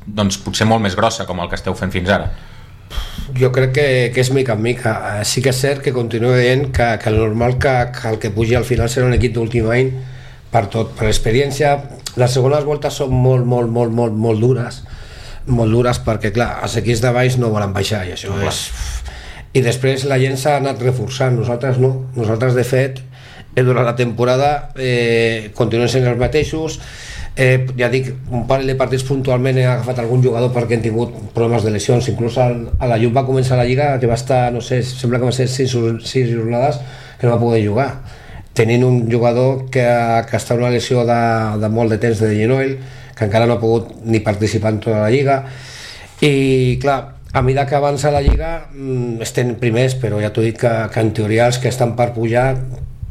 doncs 0.06 0.39
potser 0.45 0.70
molt 0.72 0.86
més 0.88 0.95
grossa 0.95 1.28
com 1.28 1.43
el 1.43 1.51
que 1.51 1.60
esteu 1.60 1.76
fent 1.76 1.91
fins 1.91 2.16
ara. 2.16 2.32
Jo 3.36 3.51
crec 3.51 3.76
que, 3.76 3.86
que 4.16 4.24
és 4.24 4.32
mica 4.32 4.56
en 4.56 4.64
mica. 4.64 4.95
Eh, 5.18 5.28
Sí 5.28 5.43
que 5.43 5.51
és 5.51 5.60
cert 5.60 5.84
que 5.84 5.91
continuo 5.91 6.32
dient 6.38 6.70
que, 6.72 6.93
que 7.04 7.12
el 7.12 7.20
normal 7.20 7.60
que, 7.60 7.76
que 7.91 8.08
el 8.08 8.24
que 8.24 8.32
pugi 8.32 8.56
al 8.56 8.64
final 8.64 8.88
serà 8.88 9.12
un 9.12 9.20
equip 9.20 9.36
d'últim 9.36 9.68
any 9.68 9.91
per 10.54 10.68
tot, 10.72 10.95
per 10.95 11.10
l'experiència. 11.10 11.76
Les 12.16 12.39
segones 12.39 12.64
voltes 12.64 13.04
són 13.04 13.12
molt, 13.12 13.43
molt, 13.43 13.68
molt, 13.68 13.91
molt, 13.91 14.16
molt 14.16 14.39
dures 14.39 14.84
molt 15.48 15.72
dures 15.72 16.00
perquè 16.06 16.32
clar, 16.36 16.60
els 16.64 16.78
equips 16.80 17.02
de 17.04 17.12
baix 17.16 17.39
no 17.41 17.52
volen 17.52 17.74
baixar 17.76 18.06
i 18.08 18.14
això 18.16 18.36
és 18.48 18.68
i 19.54 19.62
després 19.62 20.08
la 20.10 20.18
gent 20.22 20.36
s'ha 20.39 20.58
anat 20.58 20.82
reforçant. 20.82 21.36
Nosaltres 21.38 21.80
no, 21.82 21.94
nosaltres 22.18 22.56
de 22.58 22.66
fet 22.66 23.02
eh, 23.56 23.62
durant 23.62 23.86
la 23.86 23.96
temporada 23.96 24.70
eh, 24.76 25.52
continuem 25.56 25.91
sent 25.91 26.08
els 26.10 26.20
mateixos. 26.20 26.80
Eh, 27.34 27.66
ja 27.78 27.89
dic, 27.89 28.12
un 28.30 28.48
parell 28.50 28.70
de 28.70 28.76
partits 28.78 29.06
puntualment 29.08 29.58
he 29.58 29.66
agafat 29.66 30.04
algun 30.04 30.22
jugador 30.26 30.52
perquè 30.54 30.78
han 30.78 30.84
tingut 30.84 31.16
problemes 31.34 31.66
de 31.66 31.72
lesions, 31.74 32.10
inclús 32.12 32.38
el, 32.41 32.68
a 32.78 32.89
la 32.89 33.00
Llum 33.02 33.14
va 33.16 33.26
començar 33.26 33.58
la 33.58 33.66
Lliga 33.66 33.96
que 34.02 34.10
va 34.10 34.18
estar, 34.20 34.52
no 34.54 34.62
sé, 34.62 34.84
sembla 34.86 35.22
que 35.22 35.32
va 35.32 35.34
ser 35.34 35.48
6, 35.50 35.74
sis 36.06 36.30
jornades 36.30 36.78
que 37.18 37.26
no 37.26 37.34
va 37.34 37.41
poder 37.41 37.64
jugar. 37.66 37.88
Tenint 38.54 38.86
un 38.86 39.00
jugador 39.10 39.66
que, 39.74 39.86
que 40.30 40.38
està 40.38 40.54
en 40.54 40.62
una 40.62 40.74
lesió 40.74 41.08
de, 41.10 41.24
de 41.62 41.70
molt 41.74 41.94
de 41.94 42.02
temps 42.02 42.22
de 42.22 42.30
genoll 42.38 42.76
que 43.16 43.28
encara 43.28 43.47
no 43.47 43.57
ha 43.57 43.61
pogut 43.61 43.91
ni 44.05 44.22
participar 44.24 44.74
en 44.76 44.80
tota 44.84 45.01
la 45.03 45.11
Lliga. 45.14 45.43
I 46.24 46.78
clar, 46.82 46.99
a 47.34 47.41
mesura 47.41 47.66
que 47.68 47.76
avança 47.76 48.11
la 48.14 48.22
Lliga 48.22 48.68
mm, 48.72 49.22
estem 49.26 49.55
primers, 49.61 49.97
però 49.99 50.22
ja 50.22 50.32
t'ho 50.34 50.45
dic 50.45 50.61
que, 50.61 50.74
que 50.93 51.03
en 51.03 51.14
teoria 51.18 51.49
els 51.49 51.59
que 51.59 51.72
estan 51.72 51.95
per 51.97 52.11
pujar 52.16 52.47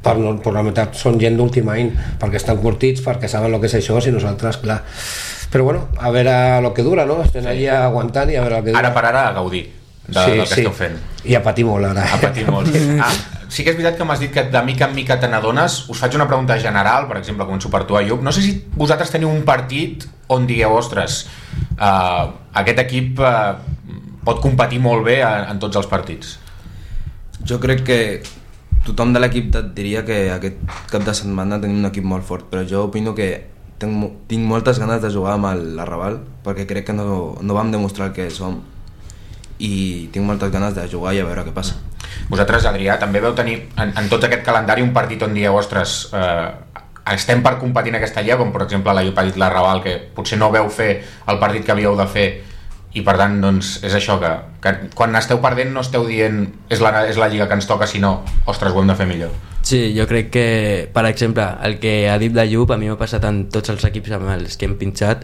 per, 0.03 0.16
no, 0.18 0.36
per 0.42 0.55
la 0.55 0.64
meitat 0.66 0.96
són 0.98 1.20
gent 1.20 1.36
d'últim 1.38 1.68
any 1.70 1.92
perquè 2.22 2.40
estan 2.40 2.62
curtits, 2.62 3.05
perquè 3.05 3.30
saben 3.30 3.53
el 3.53 3.62
que 3.62 3.70
és 3.70 3.78
això 3.80 4.00
i 4.03 4.14
nosaltres, 4.14 4.62
clar. 4.62 4.80
Però 5.53 5.68
bueno, 5.68 5.86
a 5.98 6.11
veure 6.11 6.34
el 6.62 6.72
que 6.72 6.86
dura, 6.86 7.05
no? 7.05 7.20
Estem 7.26 7.46
allà 7.46 7.84
aguantant 7.90 8.32
i 8.32 8.40
a 8.40 8.46
veure 8.46 8.62
el 8.62 8.66
que 8.66 8.72
dura. 8.72 8.82
Ara 8.86 8.94
per 8.96 9.07
ara 9.11 9.28
a 9.28 9.36
gaudir 9.36 9.82
de, 10.09 10.14
Sí, 10.24 10.30
del 10.30 10.40
que 10.40 10.46
sí. 10.46 10.61
esteu 10.61 10.72
fent. 10.72 10.96
i 11.24 11.34
a 11.38 11.42
patir 11.42 11.64
molt 11.64 11.84
ara 11.86 12.03
A 12.14 12.18
patir 12.20 12.46
molt. 12.50 12.68
Ah, 13.03 13.12
sí 13.48 13.62
que 13.64 13.70
és 13.70 13.76
veritat 13.76 13.96
que 13.98 14.05
m'has 14.05 14.20
dit 14.20 14.32
que 14.32 14.42
de 14.50 14.62
mica 14.66 14.88
en 14.88 14.94
mica 14.94 15.18
te 15.20 15.28
n'adones. 15.28 15.88
Us 15.92 15.98
faig 16.00 16.14
una 16.16 16.26
pregunta 16.26 16.59
general, 16.59 17.07
per 17.09 17.18
exemple, 17.18 17.44
començo 17.46 17.70
per 17.70 17.84
tu, 17.86 17.96
Ayub. 17.96 18.22
No 18.22 18.32
sé 18.32 18.42
si 18.42 18.55
vosaltres 18.74 19.11
teniu 19.12 19.28
un 19.30 19.42
partit 19.44 20.07
on 20.32 20.46
digueu, 20.46 20.72
ostres, 20.78 21.26
uh, 21.78 22.30
aquest 22.55 22.78
equip 22.86 23.20
uh, 23.20 23.59
pot 24.24 24.40
competir 24.40 24.80
molt 24.80 25.05
bé 25.05 25.20
en, 25.22 25.50
en 25.53 25.59
tots 25.61 25.76
els 25.76 25.86
partits. 25.90 26.38
Jo 27.44 27.59
crec 27.61 27.82
que 27.84 27.98
tothom 28.86 29.12
de 29.12 29.20
l'equip 29.20 29.55
et 29.59 29.72
diria 29.76 30.05
que 30.07 30.30
aquest 30.32 30.59
cap 30.90 31.05
de 31.07 31.14
setmana 31.14 31.61
tenim 31.61 31.78
un 31.82 31.86
equip 31.90 32.05
molt 32.09 32.24
fort, 32.26 32.48
però 32.50 32.64
jo 32.66 32.84
opino 32.88 33.14
que 33.14 33.28
tinc, 33.78 33.92
mo- 33.92 34.12
tinc 34.30 34.46
moltes 34.46 34.78
ganes 34.78 35.03
de 35.03 35.11
jugar 35.11 35.34
amb 35.36 35.46
el- 35.53 35.76
l'Arrabal 35.76 36.20
perquè 36.42 36.66
crec 36.66 36.86
que 36.86 36.92
no, 36.96 37.36
no 37.40 37.55
vam 37.55 37.70
demostrar 37.74 38.09
el 38.11 38.12
que 38.16 38.30
som 38.30 38.61
i 39.62 40.08
tinc 40.12 40.26
moltes 40.26 40.50
ganes 40.50 40.74
de 40.74 40.88
jugar 40.90 41.14
i 41.14 41.22
a 41.22 41.26
veure 41.26 41.46
què 41.46 41.54
passa. 41.54 41.78
Vosaltres, 42.30 42.66
Adrià, 42.66 42.98
també 43.00 43.22
veu 43.22 43.34
tenir 43.38 43.58
en, 43.76 43.92
en 43.98 44.08
tot 44.10 44.24
aquest 44.26 44.44
calendari 44.46 44.82
un 44.82 44.92
partit 44.94 45.22
on 45.22 45.34
dieu, 45.36 45.54
ostres, 45.54 46.08
eh, 46.16 46.48
estem 47.14 47.42
per 47.42 47.56
competir 47.60 47.92
en 47.92 47.98
aquesta 48.00 48.22
lliga, 48.22 48.38
com 48.40 48.52
per 48.54 48.64
exemple 48.66 48.94
ha 48.94 49.26
dit 49.26 49.38
la 49.38 49.50
Raval, 49.50 49.82
que 49.84 49.98
potser 50.14 50.38
no 50.38 50.50
veu 50.54 50.70
fer 50.70 50.90
el 51.28 51.38
partit 51.42 51.66
que 51.66 51.74
havíeu 51.74 51.96
de 51.98 52.08
fer 52.10 52.26
i 52.92 53.00
per 53.00 53.14
tant 53.16 53.38
doncs, 53.40 53.78
és 53.86 53.94
això 53.96 54.18
que, 54.20 54.30
que 54.60 54.72
quan 54.94 55.16
esteu 55.16 55.40
perdent 55.40 55.72
no 55.72 55.80
esteu 55.80 56.04
dient 56.04 56.44
és 56.68 56.82
la, 56.84 57.06
és 57.08 57.16
la 57.16 57.30
lliga 57.32 57.46
que 57.48 57.56
ens 57.56 57.68
toca 57.68 57.88
sinó 57.88 58.18
ostres 58.44 58.74
ho 58.74 58.82
hem 58.82 58.92
de 58.92 58.98
fer 58.98 59.08
millor 59.08 59.32
Sí, 59.62 59.94
jo 59.96 60.08
crec 60.10 60.32
que, 60.34 60.46
per 60.92 61.06
exemple, 61.06 61.44
el 61.62 61.78
que 61.78 62.10
ha 62.10 62.16
dit 62.18 62.34
la 62.34 62.44
Llup 62.50 62.72
a 62.74 62.78
mi 62.80 62.90
m'ha 62.90 62.98
passat 62.98 63.22
en 63.28 63.44
tots 63.54 63.70
els 63.70 63.84
equips 63.86 64.10
amb 64.16 64.26
els 64.34 64.58
que 64.58 64.66
hem 64.66 64.74
pinxat. 64.76 65.22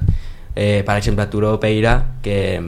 Eh, 0.55 0.85
per 0.87 0.95
exemple, 0.95 1.27
Turó 1.27 1.57
Peira, 1.59 1.97
que 2.23 2.61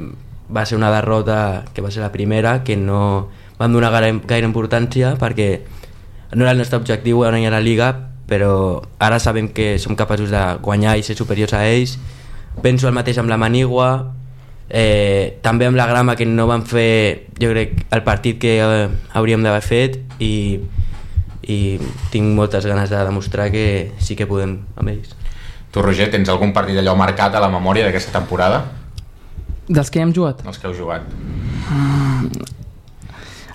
va 0.54 0.66
ser 0.66 0.76
una 0.76 0.90
derrota 0.90 1.64
que 1.74 1.82
va 1.82 1.90
ser 1.90 2.02
la 2.02 2.12
primera, 2.12 2.62
que 2.64 2.76
no 2.76 3.30
vam 3.58 3.72
donar 3.72 3.92
gaire, 3.92 4.14
gaire 4.26 4.48
importància 4.48 5.14
perquè 5.20 5.60
no 6.32 6.44
era 6.44 6.52
el 6.52 6.58
nostre 6.58 6.78
objectiu 6.78 7.22
guanyar 7.22 7.52
la 7.52 7.60
Liga, 7.60 7.90
però 8.30 8.82
ara 8.98 9.18
sabem 9.18 9.50
que 9.50 9.78
som 9.78 9.96
capaços 9.96 10.30
de 10.30 10.42
guanyar 10.62 10.96
i 10.98 11.02
ser 11.02 11.16
superiors 11.18 11.52
a 11.54 11.66
ells. 11.66 11.98
Penso 12.62 12.88
el 12.88 12.94
mateix 12.94 13.18
amb 13.18 13.30
la 13.30 13.38
Manigua, 13.38 14.14
eh, 14.70 15.38
també 15.42 15.66
amb 15.66 15.76
la 15.76 15.86
Grama 15.90 16.14
que 16.16 16.26
no 16.26 16.46
van 16.46 16.62
fer 16.66 17.26
jo 17.40 17.50
crec 17.50 17.84
el 17.90 18.04
partit 18.06 18.38
que 18.38 18.58
eh, 18.62 18.88
hauríem 19.18 19.42
d'haver 19.42 19.62
fet 19.66 19.98
i, 20.22 20.60
i 21.42 21.58
tinc 22.14 22.36
moltes 22.38 22.66
ganes 22.66 22.90
de 22.90 23.02
demostrar 23.02 23.50
que 23.50 23.90
sí 23.98 24.14
que 24.16 24.30
podem 24.30 24.60
amb 24.76 24.94
ells. 24.94 25.16
Tu, 25.70 25.82
Roger, 25.82 26.08
tens 26.10 26.30
algun 26.30 26.54
partit 26.54 26.78
allò 26.78 26.96
marcat 26.98 27.34
a 27.34 27.42
la 27.42 27.50
memòria 27.50 27.86
d'aquesta 27.86 28.14
temporada? 28.18 28.79
Dels 29.70 29.90
que 29.90 30.02
hem 30.02 30.12
jugat? 30.14 30.42
Els 30.46 30.58
que 30.58 30.66
heu 30.66 30.74
jugat. 30.74 31.04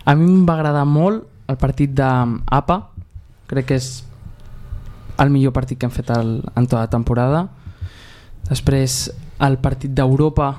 A 0.05 0.13
mi 0.16 0.24
em 0.24 0.43
va 0.47 0.55
agradar 0.55 0.86
molt 0.88 1.26
el 1.51 1.57
partit 1.59 1.91
d'APA, 1.97 2.78
crec 3.51 3.68
que 3.70 3.80
és 3.82 3.89
el 5.20 5.32
millor 5.34 5.51
partit 5.55 5.80
que 5.80 5.88
hem 5.88 5.93
fet 5.93 6.11
el, 6.16 6.38
en 6.55 6.68
tota 6.68 6.86
la 6.86 6.91
temporada. 6.91 7.41
Després 8.47 9.09
el 9.43 9.59
partit 9.59 9.91
d'Europa 9.91 10.51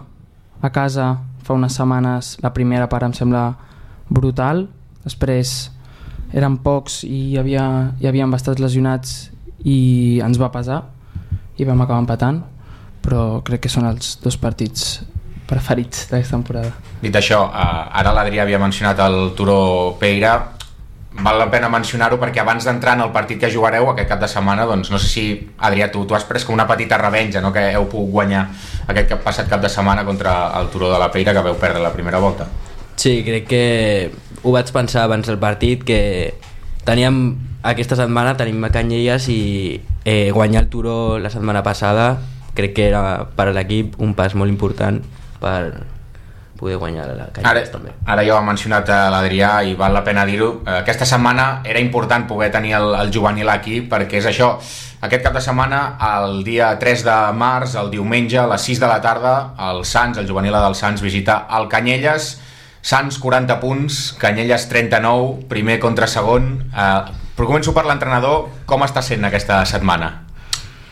a 0.60 0.70
casa 0.74 1.14
fa 1.46 1.56
unes 1.56 1.76
setmanes, 1.78 2.36
la 2.42 2.52
primera 2.52 2.90
part 2.92 3.06
em 3.08 3.14
sembla 3.16 3.46
brutal. 4.10 4.66
Després 5.06 5.70
eren 6.36 6.58
pocs 6.60 7.00
i 7.06 7.30
hi 7.30 7.40
havia, 7.40 7.64
hi 8.02 8.10
havia 8.10 8.28
bastants 8.28 8.60
lesionats 8.60 9.16
i 9.64 10.20
ens 10.20 10.36
va 10.42 10.52
pesar 10.52 10.82
i 11.56 11.64
vam 11.64 11.80
acabar 11.80 12.02
empatant 12.02 12.42
però 13.06 13.40
crec 13.46 13.66
que 13.66 13.70
són 13.70 13.86
els 13.86 14.16
dos 14.22 14.36
partits 14.42 14.98
preferits 15.46 16.08
d'aquesta 16.10 16.36
temporada. 16.36 16.72
Dit 17.02 17.16
això, 17.16 17.46
eh, 17.48 18.00
ara 18.00 18.12
l'Adrià 18.12 18.42
havia 18.42 18.58
mencionat 18.58 19.00
el 19.06 19.32
Turó 19.36 19.96
Peira, 20.00 20.36
val 21.22 21.38
la 21.38 21.46
pena 21.50 21.68
mencionar-ho 21.72 22.18
perquè 22.20 22.42
abans 22.42 22.64
d'entrar 22.64 22.96
en 22.98 23.06
el 23.06 23.12
partit 23.12 23.40
que 23.40 23.50
jugareu 23.50 23.88
aquest 23.90 24.08
cap 24.08 24.20
de 24.20 24.28
setmana, 24.28 24.66
doncs 24.68 24.90
no 24.92 24.98
sé 24.98 25.08
si, 25.08 25.26
Adrià, 25.58 25.88
tu, 25.92 26.04
tu 26.04 26.14
has 26.14 26.26
pres 26.28 26.44
com 26.44 26.54
una 26.54 26.66
petita 26.68 26.98
revenja, 27.00 27.40
no?, 27.40 27.52
que 27.54 27.62
heu 27.72 27.88
pogut 27.88 28.12
guanyar 28.18 28.46
aquest 28.86 29.08
cap, 29.14 29.22
passat 29.24 29.48
cap 29.48 29.62
de 29.62 29.70
setmana 29.72 30.04
contra 30.04 30.36
el 30.60 30.68
Turó 30.68 30.92
de 30.92 30.98
la 31.00 31.10
Peira, 31.10 31.32
que 31.32 31.44
veu 31.46 31.56
perdre 31.56 31.82
la 31.82 31.92
primera 31.94 32.18
volta. 32.18 32.46
Sí, 32.96 33.22
crec 33.24 33.48
que 33.48 33.64
ho 34.42 34.52
vaig 34.52 34.70
pensar 34.72 35.04
abans 35.04 35.26
del 35.28 35.38
partit 35.38 35.84
que 35.84 36.34
teníem 36.86 37.36
aquesta 37.66 37.96
setmana 37.98 38.36
tenim 38.38 38.62
a 38.64 38.70
Canyelles 38.70 39.26
i 39.32 39.80
eh, 40.04 40.30
guanyar 40.32 40.64
el 40.64 40.68
Turó 40.70 41.18
la 41.18 41.32
setmana 41.32 41.64
passada 41.66 42.20
crec 42.54 42.76
que 42.76 42.86
era 42.88 43.26
per 43.36 43.50
a 43.50 43.54
l'equip 43.56 43.98
un 44.00 44.14
pas 44.14 44.36
molt 44.38 44.52
important 44.52 45.02
per 45.40 45.84
poder 46.56 46.76
guanyar 46.80 47.06
la 47.08 47.26
Ara, 47.26 47.32
Canyelles 47.36 47.70
també. 47.70 47.92
ara 48.06 48.24
ja 48.24 48.34
ho 48.34 48.38
ha 48.38 48.44
mencionat 48.46 48.88
eh, 48.88 48.96
l'Adrià 49.12 49.50
i 49.68 49.74
val 49.76 49.92
la 49.92 50.02
pena 50.04 50.24
dir-ho. 50.24 50.62
Eh, 50.66 50.78
Aquesta 50.80 51.04
setmana 51.04 51.60
era 51.64 51.80
important 51.80 52.26
poder 52.26 52.50
tenir 52.50 52.72
el, 52.78 52.94
el 52.96 53.12
juvenil 53.12 53.48
aquí 53.52 53.82
perquè 53.82 54.22
és 54.22 54.26
això, 54.30 54.54
aquest 55.04 55.22
cap 55.22 55.36
de 55.36 55.42
setmana 55.44 55.98
el 56.00 56.42
dia 56.44 56.70
3 56.80 57.04
de 57.04 57.18
març, 57.36 57.76
el 57.76 57.90
diumenge 57.92 58.38
a 58.40 58.46
les 58.48 58.62
6 58.62 58.80
de 58.80 58.88
la 58.88 59.00
tarda 59.04 59.34
el 59.68 59.84
Sants, 59.84 60.18
el 60.18 60.28
juvenil 60.28 60.56
del 60.56 60.74
Sants 60.74 61.04
visita 61.04 61.46
el 61.58 61.68
Canyelles 61.68 62.38
Sants 62.86 63.18
40 63.18 63.60
punts, 63.60 64.14
Canyelles 64.18 64.68
39 64.70 65.48
primer 65.50 65.78
contra 65.82 66.06
segon 66.08 66.70
eh, 66.72 67.00
però 67.36 67.50
començo 67.50 67.74
per 67.76 67.84
l'entrenador 67.84 68.46
com 68.64 68.80
està 68.86 69.02
sent 69.04 69.24
aquesta 69.28 69.60
setmana? 69.68 70.22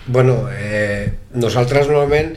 Bueno, 0.06 0.42
eh, 0.52 1.08
nosaltres 1.32 1.88
normalment 1.88 2.34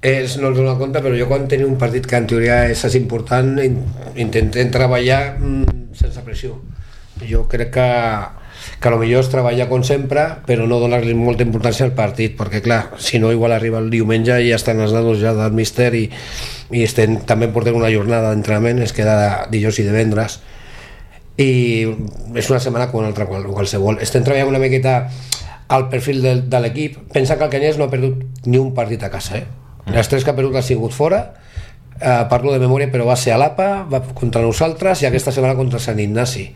és, 0.00 0.38
no 0.40 0.48
ens 0.48 0.56
donem 0.56 0.78
compte, 0.80 1.00
però 1.04 1.16
jo 1.16 1.28
quan 1.28 1.46
tenim 1.48 1.68
un 1.68 1.78
partit 1.80 2.06
que 2.08 2.16
en 2.16 2.26
teoria 2.28 2.62
és, 2.72 2.82
és 2.88 2.96
important 2.96 3.52
in, 3.60 3.76
intentem 4.16 4.70
treballar 4.72 5.20
mm, 5.36 5.80
sense 5.96 6.22
pressió. 6.24 6.56
Jo 7.20 7.44
crec 7.52 7.74
que, 7.74 7.88
que 8.80 8.88
a 8.88 8.92
lo 8.94 9.00
millor 9.02 9.20
és 9.26 9.28
treballar 9.28 9.68
com 9.68 9.84
sempre, 9.84 10.24
però 10.46 10.64
no 10.68 10.80
donar-li 10.80 11.12
molta 11.18 11.44
importància 11.44 11.84
al 11.84 11.92
partit, 11.98 12.32
perquè 12.38 12.62
clar, 12.64 12.96
si 12.96 13.20
no 13.20 13.32
igual 13.34 13.52
arriba 13.52 13.82
el 13.82 13.92
diumenge 13.92 14.40
i 14.40 14.48
ja 14.48 14.56
estan 14.56 14.80
els 14.80 14.96
nanos 14.96 15.20
ja 15.20 15.34
del 15.36 15.52
míster 15.52 15.92
i, 15.98 16.06
i 16.72 16.86
estem, 16.86 17.20
també 17.28 17.50
portem 17.52 17.76
una 17.76 17.92
jornada 17.92 18.32
d'entrenament, 18.32 18.80
es 18.80 18.96
queda 18.96 19.50
dijous 19.52 19.82
i 19.84 19.88
divendres, 19.90 20.40
i 21.36 21.52
és 22.40 22.48
una 22.48 22.60
setmana 22.60 22.88
com 22.88 23.04
una 23.04 23.12
altra 23.12 23.28
qual, 23.28 23.44
qualsevol. 23.52 24.00
Estem 24.00 24.24
treballant 24.24 24.56
una 24.56 24.64
miqueta 24.64 25.02
al 25.68 25.90
perfil 25.92 26.24
de, 26.24 26.38
de 26.48 26.60
l'equip. 26.60 26.96
Pensa 27.12 27.36
que 27.36 27.44
el 27.44 27.52
Canyelles 27.52 27.78
no 27.78 27.86
ha 27.86 27.92
perdut 27.92 28.48
ni 28.48 28.58
un 28.58 28.72
partit 28.74 29.04
a 29.04 29.12
casa, 29.12 29.38
eh? 29.38 29.59
Les 29.88 30.08
tres 30.08 30.24
que 30.24 30.32
ha 30.32 30.36
perdut 30.36 30.58
ha 30.60 30.62
sigut 30.62 30.92
fora, 30.92 31.22
eh, 32.00 32.24
parlo 32.28 32.52
de 32.52 32.60
memòria, 32.60 32.90
però 32.92 33.06
va 33.08 33.16
ser 33.16 33.32
a 33.32 33.38
l'APA, 33.40 33.86
va 33.90 34.02
contra 34.14 34.42
nosaltres 34.42 35.02
i 35.02 35.08
aquesta 35.08 35.32
setmana 35.32 35.56
contra 35.58 35.80
Sant 35.80 35.98
Ignasi. 36.00 36.50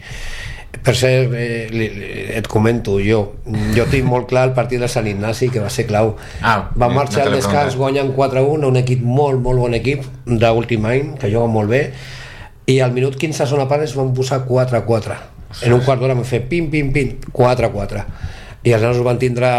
Per 0.75 0.95
cert, 0.99 1.33
eh, 1.39 1.69
li, 1.71 1.89
li, 1.95 2.09
et 2.35 2.49
comento, 2.51 2.99
jo 2.99 3.21
jo 3.77 3.85
tinc 3.91 4.09
molt 4.09 4.27
clar 4.29 4.49
el 4.49 4.55
partit 4.57 4.83
de 4.83 4.89
Sant 4.91 5.07
Ignasi, 5.07 5.49
que 5.55 5.63
va 5.63 5.71
ser 5.71 5.87
clau. 5.87 6.17
Ah, 6.43 6.71
va 6.75 6.89
no 6.89 6.99
marxar 6.99 7.23
te 7.23 7.29
al 7.31 7.37
descans, 7.39 7.77
guanyen 7.79 8.13
4-1, 8.17 8.67
un 8.67 8.81
equip 8.81 9.03
molt, 9.03 9.41
molt 9.41 9.63
bon 9.63 9.75
equip 9.75 10.03
d'últim 10.27 10.85
any, 10.91 11.15
que 11.21 11.31
juga 11.31 11.47
molt 11.47 11.71
bé, 11.71 11.85
i 12.67 12.81
al 12.81 12.93
minut 12.97 13.17
15 13.21 13.45
a 13.45 13.47
zona 13.47 13.69
part 13.69 13.85
es 13.85 13.95
van 13.95 14.13
posar 14.17 14.43
4-4. 14.49 15.21
En 15.63 15.77
un 15.77 15.85
quart 15.87 16.01
d'hora 16.01 16.17
vam 16.17 16.27
fer 16.27 16.43
pim, 16.49 16.67
pim, 16.73 16.91
pim, 16.93 17.15
4-4. 17.33 18.03
I 18.65 18.73
els 18.73 18.83
nanos 18.83 19.05
van 19.07 19.21
tindre 19.21 19.51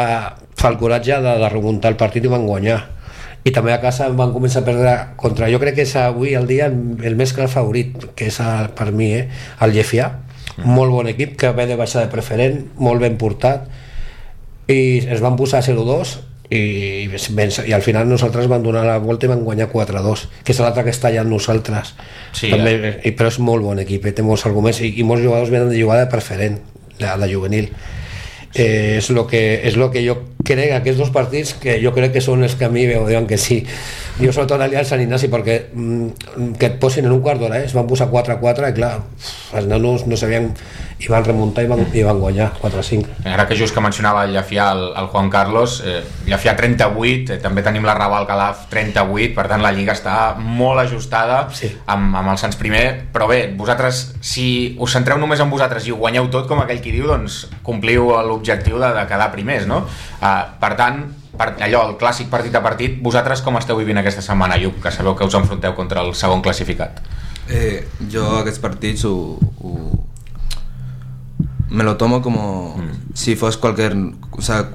el 0.66 0.78
coratge 0.82 1.20
de, 1.22 1.36
de 1.38 1.49
remuntar 1.51 1.91
el 1.93 1.97
partit 1.99 2.26
i 2.26 2.32
van 2.32 2.47
guanyar. 2.47 2.80
I 3.46 3.52
també 3.54 3.76
a 3.76 3.80
casa 3.82 4.08
van 4.10 4.34
començar 4.34 4.64
a 4.64 4.66
perdre 4.66 4.93
contra... 5.22 5.50
Jo 5.54 5.60
crec 5.62 5.78
que 5.78 5.86
és 5.86 5.96
avui 6.02 6.34
el 6.34 6.48
dia 6.50 6.66
el, 6.72 6.78
el 7.06 7.18
més 7.18 7.34
clar 7.36 7.46
favorit, 7.52 8.08
que 8.18 8.32
és 8.32 8.39
el, 8.41 8.72
per 8.74 8.89
mi, 8.89 9.12
eh, 9.20 9.28
el 9.62 9.76
Llefià. 9.76 10.10
Molt 10.66 10.93
bon 10.93 11.10
equip, 11.12 11.36
que 11.38 11.52
ve 11.54 11.66
de 11.70 11.76
baixar 11.78 12.06
de 12.06 12.10
preferent, 12.10 12.62
molt 12.82 13.04
ben 13.04 13.20
portat, 13.22 13.68
i 14.72 14.80
es 15.12 15.22
van 15.22 15.36
posar 15.38 15.62
0-2 15.62 16.16
i, 16.50 16.62
i 17.10 17.74
al 17.74 17.84
final 17.86 18.08
nosaltres 18.10 18.48
vam 18.50 18.64
donar 18.64 18.86
la 18.86 18.98
volta 19.02 19.26
i 19.26 19.30
vam 19.30 19.43
guanyar 19.46 19.68
4-2 19.72 20.26
que 20.46 20.54
és 20.54 20.62
l'altre 20.62 20.86
que 20.86 20.93
està 20.93 21.10
allà 21.10 21.22
amb 21.26 21.34
nosaltres. 21.34 21.93
Sí, 22.38 22.50
també, 22.54 22.76
eh? 22.98 23.14
però 23.18 23.30
és 23.34 23.39
molt 23.41 23.66
bon 23.66 23.82
equip, 23.82 24.06
eh, 24.06 24.14
té 24.16 24.26
molts 24.26 24.46
arguments 24.50 24.82
i, 24.86 24.93
i 25.02 25.06
molts 25.06 25.26
jugadors 25.26 25.54
venen 25.54 25.70
de 25.74 25.78
jugar 25.82 26.00
de 26.02 26.10
preferent 26.12 26.58
de, 26.98 27.06
de 27.06 27.30
juvenil 27.32 27.70
eh, 28.56 28.97
és 28.97 29.10
lo 29.12 29.28
que, 29.28 29.62
és 29.68 29.76
lo 29.76 29.91
que 29.91 30.01
jo 30.06 30.16
crec 30.45 30.72
aquests 30.72 30.99
dos 31.01 31.12
partits 31.12 31.53
que 31.60 31.76
jo 31.84 31.91
crec 31.93 32.16
que 32.16 32.24
són 32.24 32.45
els 32.47 32.56
que 32.56 32.66
a 32.68 32.72
mi 32.72 32.86
veu 32.88 33.03
diuen 33.08 33.28
que 33.28 33.38
sí 33.41 33.60
jo 34.22 34.32
sobretot 34.32 34.62
aliar 34.62 34.82
al 34.84 34.89
Sant 34.89 35.03
Ignasi 35.03 35.30
perquè 35.34 35.58
mm, 35.74 36.56
que 36.60 36.72
et 36.72 36.80
posin 36.80 37.10
en 37.10 37.18
un 37.18 37.22
quart 37.26 37.41
d'hora 37.41 37.60
eh? 37.60 37.68
es 37.68 37.76
van 37.76 37.89
posar 37.89 38.08
4-4 38.14 38.72
i 38.72 38.78
clar 38.78 38.93
els 39.60 39.68
nanos 39.68 40.08
no 40.08 40.18
sabien 40.18 40.53
i 41.00 41.10
van 41.12 41.26
remuntar 41.26 41.66
i 41.66 41.68
van, 41.68 41.82
i 41.91 42.04
van 42.06 42.20
guanyar 42.22 42.54
4-5 42.62 43.26
Ara 43.28 43.48
que 43.50 43.58
just 43.60 43.76
que 43.76 43.84
mencionava 43.84 44.24
el 44.24 44.32
Llafià, 44.36 44.70
el, 44.72 44.86
el 44.96 45.10
Juan 45.12 45.30
Carlos, 45.30 45.82
eh, 45.86 46.04
Llafià 46.30 46.56
38, 46.56 47.34
eh, 47.36 47.39
també 47.43 47.64
tenim 47.66 47.84
la 47.84 47.98
Raval 47.98 48.28
Calaf 48.30 48.68
38, 48.72 49.34
per 49.36 49.48
tant 49.52 49.64
la 49.64 49.74
Lliga 49.76 49.96
està 49.96 50.36
molt 50.39 50.80
ajustada 50.86 51.41
Sí. 51.56 51.72
amb, 51.86 52.16
amb 52.16 52.32
el 52.32 52.39
Sants 52.39 52.56
primer, 52.60 52.86
però 53.14 53.28
bé, 53.28 53.41
vosaltres, 53.58 54.16
si 54.22 54.48
us 54.80 54.96
centreu 54.96 55.20
només 55.20 55.41
en 55.43 55.52
vosaltres 55.52 55.88
i 55.88 55.91
ho 55.91 56.00
guanyeu 56.00 56.30
tot, 56.32 56.48
com 56.48 56.64
aquell 56.64 56.82
qui 56.82 56.96
diu, 56.96 57.10
doncs 57.12 57.46
compliu 57.64 58.14
l'objectiu 58.26 58.80
de, 58.80 58.93
de 58.96 59.06
quedar 59.10 59.32
primers, 59.36 59.68
no? 59.68 59.84
Uh, 60.22 60.32
per 60.62 60.74
tant, 60.80 61.04
per 61.36 61.52
allò, 61.60 61.84
el 61.89 61.98
clàssic 62.00 62.30
partit 62.32 62.56
a 62.56 62.64
partit, 62.64 62.98
vosaltres 63.04 63.43
com 63.43 63.58
esteu 63.60 63.78
vivint 63.80 64.00
aquesta 64.00 64.24
setmana, 64.24 64.58
Lluc, 64.62 64.80
que 64.84 64.91
sabeu 64.91 65.16
que 65.16 65.28
us 65.28 65.36
enfronteu 65.36 65.76
contra 65.76 66.04
el 66.06 66.14
segon 66.16 66.43
classificat? 66.46 67.02
Eh, 67.52 67.84
jo 68.10 68.24
aquests 68.39 68.62
partits 68.64 69.06
ho, 69.06 69.16
ho, 69.62 69.74
me 71.76 71.84
lo 71.84 71.97
tomo 71.97 72.21
como 72.21 72.76
si 73.13 73.36
fos 73.36 73.57
cualquier, 73.57 73.95
o 74.32 74.41
sea, 74.41 74.69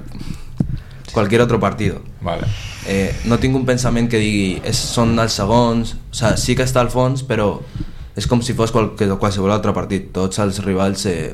cualquier 1.11 1.41
otro 1.41 1.59
partido. 1.59 2.01
Vale. 2.21 2.43
Eh, 2.87 3.13
no 3.25 3.39
tinc 3.39 3.55
un 3.57 3.65
pensament 3.65 4.09
que 4.09 4.21
digui 4.21 4.61
és, 4.65 4.77
són 4.77 5.17
els 5.21 5.33
segons, 5.37 5.95
o 5.97 6.15
sea, 6.15 6.35
sí 6.37 6.55
que 6.55 6.65
està 6.65 6.81
al 6.81 6.91
fons, 6.93 7.25
però 7.25 7.55
és 8.17 8.27
com 8.29 8.41
si 8.45 8.53
fos 8.53 8.73
qual, 8.73 8.93
que 8.97 9.09
qualsevol 9.17 9.53
altre 9.53 9.73
partit. 9.73 10.11
Tots 10.13 10.41
els 10.45 10.61
rivals 10.65 11.07
eh, 11.09 11.33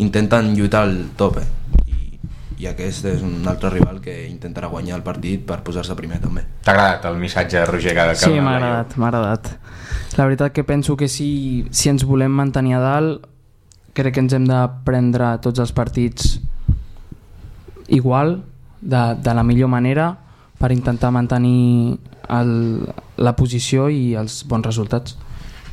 intenten 0.00 0.54
lluitar 0.56 0.86
al 0.88 0.96
tope 1.20 1.44
i, 1.84 2.16
i 2.64 2.70
aquest 2.70 3.10
és 3.12 3.20
un 3.24 3.44
altre 3.50 3.74
rival 3.76 4.00
que 4.00 4.16
intentarà 4.28 4.72
guanyar 4.72 4.96
el 4.98 5.04
partit 5.04 5.44
per 5.44 5.60
posar-se 5.66 5.96
primer 6.00 6.22
també. 6.24 6.46
T'ha 6.64 6.72
agradat 6.72 7.10
el 7.12 7.20
missatge, 7.20 7.66
Roger, 7.68 7.92
que, 7.92 8.08
que 8.14 8.24
Sí, 8.24 8.40
m'ha 8.40 8.56
agradat, 8.56 8.96
m'ha 8.96 9.12
agradat. 9.12 9.52
La 10.16 10.24
veritat 10.24 10.56
que 10.56 10.64
penso 10.64 10.96
que 10.96 11.12
si, 11.12 11.66
si 11.70 11.92
ens 11.92 12.08
volem 12.08 12.32
mantenir 12.32 12.78
a 12.78 12.82
dalt, 12.82 13.30
crec 13.94 14.16
que 14.16 14.24
ens 14.24 14.34
hem 14.34 14.46
de 14.48 14.60
prendre 14.86 15.36
tots 15.44 15.62
els 15.62 15.72
partits 15.74 16.38
igual, 17.88 18.42
de, 18.80 19.02
de 19.22 19.34
la 19.34 19.44
millor 19.46 19.70
manera, 19.72 20.10
per 20.58 20.72
intentar 20.72 21.12
mantenir 21.14 21.98
el, 22.32 22.52
la 23.16 23.34
posició 23.36 23.88
i 23.92 24.14
els 24.18 24.42
bons 24.48 24.66
resultats. 24.66 25.16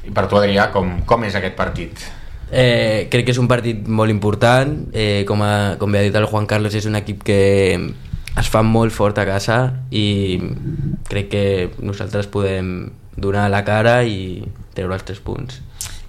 I 0.06 0.14
per 0.14 0.28
tu, 0.28 0.38
Adrià, 0.40 0.70
com, 0.74 1.00
com 1.08 1.28
és 1.28 1.38
aquest 1.38 1.56
partit? 1.58 2.06
Eh, 2.52 3.08
crec 3.12 3.28
que 3.28 3.32
és 3.36 3.40
un 3.40 3.48
partit 3.48 3.86
molt 3.88 4.12
important 4.12 4.74
eh, 4.92 5.24
com, 5.28 5.40
a, 5.46 5.78
com 5.80 5.94
bé 5.94 6.02
ha 6.02 6.08
dit 6.10 6.16
el 6.20 6.28
Juan 6.28 6.50
Carlos 6.50 6.74
és 6.76 6.84
un 6.90 6.98
equip 7.00 7.22
que 7.24 7.38
es 8.42 8.50
fa 8.52 8.60
molt 8.68 8.92
fort 8.92 9.22
a 9.22 9.26
casa 9.28 9.60
i 9.88 10.36
crec 11.08 11.30
que 11.32 11.46
nosaltres 11.80 12.28
podem 12.32 12.92
donar 13.16 13.48
la 13.54 13.64
cara 13.64 14.02
i 14.04 14.42
treure 14.76 14.98
els 14.98 15.08
tres 15.08 15.24
punts. 15.24 15.62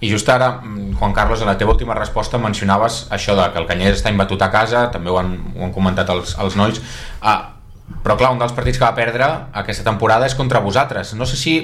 I 0.03 0.09
just 0.11 0.27
ara, 0.29 0.59
mm, 0.59 0.97
Juan 0.99 1.13
Carlos, 1.15 1.41
en 1.41 1.47
la 1.47 1.57
teva 1.57 1.71
última 1.71 1.95
resposta 1.95 2.37
mencionaves 2.37 3.07
això 3.09 3.37
de 3.39 3.45
que 3.53 3.59
el 3.61 3.67
Canyelles 3.69 4.01
està 4.01 4.11
imbatut 4.11 4.41
a 4.41 4.51
casa, 4.51 4.89
també 4.91 5.09
ho 5.09 5.17
han, 5.21 5.37
ho 5.55 5.63
han 5.63 5.71
comentat 5.71 6.09
els, 6.11 6.35
els 6.43 6.57
nois, 6.59 6.81
ah, 7.21 7.53
però 8.03 8.17
clar, 8.19 8.33
un 8.35 8.41
dels 8.41 8.51
partits 8.51 8.79
que 8.79 8.85
va 8.85 8.95
perdre 8.97 9.27
aquesta 9.63 9.85
temporada 9.87 10.27
és 10.27 10.35
contra 10.35 10.59
vosaltres. 10.63 11.13
No 11.15 11.27
sé 11.29 11.39
si 11.39 11.55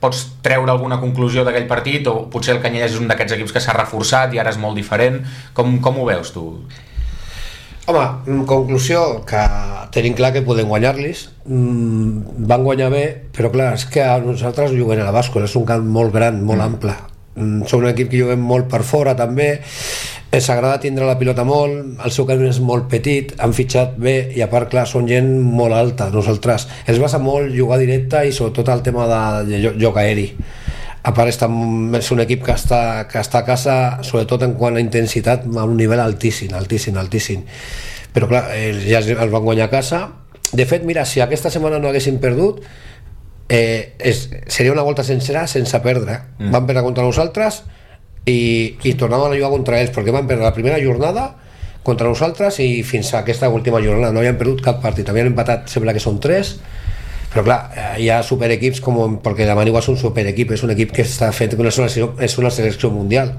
pots 0.00 0.22
treure 0.44 0.72
alguna 0.72 1.00
conclusió 1.00 1.44
d'aquell 1.44 1.66
partit 1.68 2.06
o 2.08 2.30
potser 2.32 2.54
el 2.56 2.62
Canyelles 2.62 2.94
és 2.94 3.00
un 3.02 3.10
d'aquests 3.10 3.36
equips 3.36 3.56
que 3.56 3.64
s'ha 3.64 3.76
reforçat 3.76 4.32
i 4.34 4.40
ara 4.40 4.54
és 4.54 4.60
molt 4.60 4.78
diferent. 4.78 5.20
Com, 5.52 5.78
com 5.84 5.98
ho 6.00 6.06
veus 6.08 6.32
tu? 6.36 6.46
Home, 7.90 8.06
en 8.30 8.46
conclusió, 8.46 9.24
que 9.26 9.42
tenim 9.90 10.14
clar 10.14 10.30
que 10.32 10.46
podem 10.46 10.70
guanyar-los. 10.70 11.26
Mm, 11.44 12.46
van 12.46 12.64
guanyar 12.64 12.90
bé, 12.92 13.04
però 13.34 13.50
clar, 13.50 13.72
és 13.74 13.88
que 13.90 14.04
a 14.06 14.20
nosaltres 14.22 14.76
juguem 14.76 15.02
a 15.02 15.08
la 15.10 15.16
bàscula, 15.16 15.50
és 15.50 15.56
un 15.58 15.66
camp 15.66 15.86
molt 15.98 16.14
gran, 16.14 16.38
molt 16.44 16.60
mm. 16.60 16.68
ample. 16.70 16.98
Mm, 17.40 17.66
som 17.66 17.80
un 17.80 17.90
equip 17.90 18.10
que 18.12 18.20
juguem 18.20 18.42
molt 18.44 18.68
per 18.70 18.82
fora 18.86 19.16
també, 19.16 19.54
ens 20.30 20.46
agrada 20.52 20.78
tindre 20.78 21.06
la 21.08 21.16
pilota 21.18 21.42
molt, 21.42 21.96
el 22.04 22.12
seu 22.14 22.26
camp 22.28 22.42
és 22.46 22.60
molt 22.62 22.86
petit, 22.92 23.32
han 23.42 23.54
fitxat 23.56 23.96
bé 23.98 24.14
i 24.36 24.44
a 24.44 24.50
part, 24.52 24.68
clar, 24.70 24.84
són 24.86 25.08
gent 25.10 25.30
molt 25.42 25.74
alta, 25.74 26.06
nosaltres. 26.14 26.68
Ens 26.86 27.00
basa 27.02 27.18
molt 27.18 27.50
jugar 27.56 27.80
directe 27.80 28.22
i 28.28 28.34
sobretot 28.36 28.70
el 28.70 28.84
tema 28.86 29.08
de, 29.10 29.22
de 29.48 29.72
joc 29.80 29.98
aeri. 29.98 30.28
A 31.02 31.14
part 31.16 31.32
està, 31.32 31.48
és 31.96 32.10
un 32.12 32.22
equip 32.22 32.44
que 32.44 32.54
està, 32.54 32.80
que 33.10 33.18
està 33.18 33.40
a 33.40 33.46
casa 33.46 33.74
sobretot 34.06 34.44
en 34.44 34.54
quant 34.60 34.76
a 34.76 34.84
intensitat 34.84 35.48
a 35.48 35.64
un 35.64 35.74
nivell 35.80 36.02
altíssim, 36.04 36.52
altíssim, 36.54 36.98
altíssim. 37.00 37.42
Però 38.14 38.28
clar, 38.30 38.44
eh, 38.54 38.74
ja 38.84 39.00
els 39.00 39.32
van 39.32 39.42
guanyar 39.42 39.66
a 39.66 39.72
casa. 39.72 40.04
De 40.52 40.66
fet, 40.66 40.84
mira, 40.86 41.06
si 41.06 41.22
aquesta 41.24 41.50
setmana 41.50 41.78
no 41.80 41.90
haguéssim 41.90 42.20
perdut 42.22 42.62
eh, 43.50 43.92
és, 43.98 44.28
seria 44.46 44.72
una 44.72 44.86
volta 44.86 45.04
sencera 45.04 45.46
sense 45.50 45.78
perdre. 45.82 46.20
Mm. 46.38 46.54
van 46.54 46.66
perdre 46.66 46.86
contra 46.86 47.04
nosaltres 47.04 47.64
i, 48.24 48.76
i 48.86 48.94
tornaven 48.94 49.34
a 49.34 49.36
jugar 49.36 49.50
contra 49.50 49.80
ells 49.80 49.90
perquè 49.94 50.14
van 50.14 50.28
perdre 50.30 50.46
la 50.46 50.54
primera 50.54 50.78
jornada 50.80 51.32
contra 51.82 52.06
nosaltres 52.08 52.60
i 52.62 52.84
fins 52.86 53.10
a 53.12 53.24
aquesta 53.24 53.48
última 53.50 53.80
jornada. 53.82 54.12
No 54.14 54.22
havien 54.22 54.38
perdut 54.38 54.62
cap 54.62 54.78
partit, 54.82 55.08
havien 55.10 55.32
empatat 55.32 55.68
sembla 55.72 55.96
que 55.96 56.02
són 56.02 56.20
tres. 56.22 56.58
Però 57.30 57.44
clar, 57.46 57.58
eh, 57.74 57.90
hi 58.04 58.08
ha 58.10 58.22
superequips 58.26 58.80
com, 58.82 59.18
perquè 59.22 59.46
la 59.46 59.58
Manigua 59.58 59.82
és 59.82 59.90
un 59.90 59.98
superequip 59.98 60.54
és 60.54 60.64
un 60.66 60.72
equip 60.74 60.94
que 60.94 61.04
està 61.06 61.30
fet 61.34 61.54
és 61.54 61.60
una 61.62 61.74
selecció, 61.74 62.14
és 62.18 62.38
una 62.38 62.50
selecció 62.54 62.90
mundial. 62.94 63.34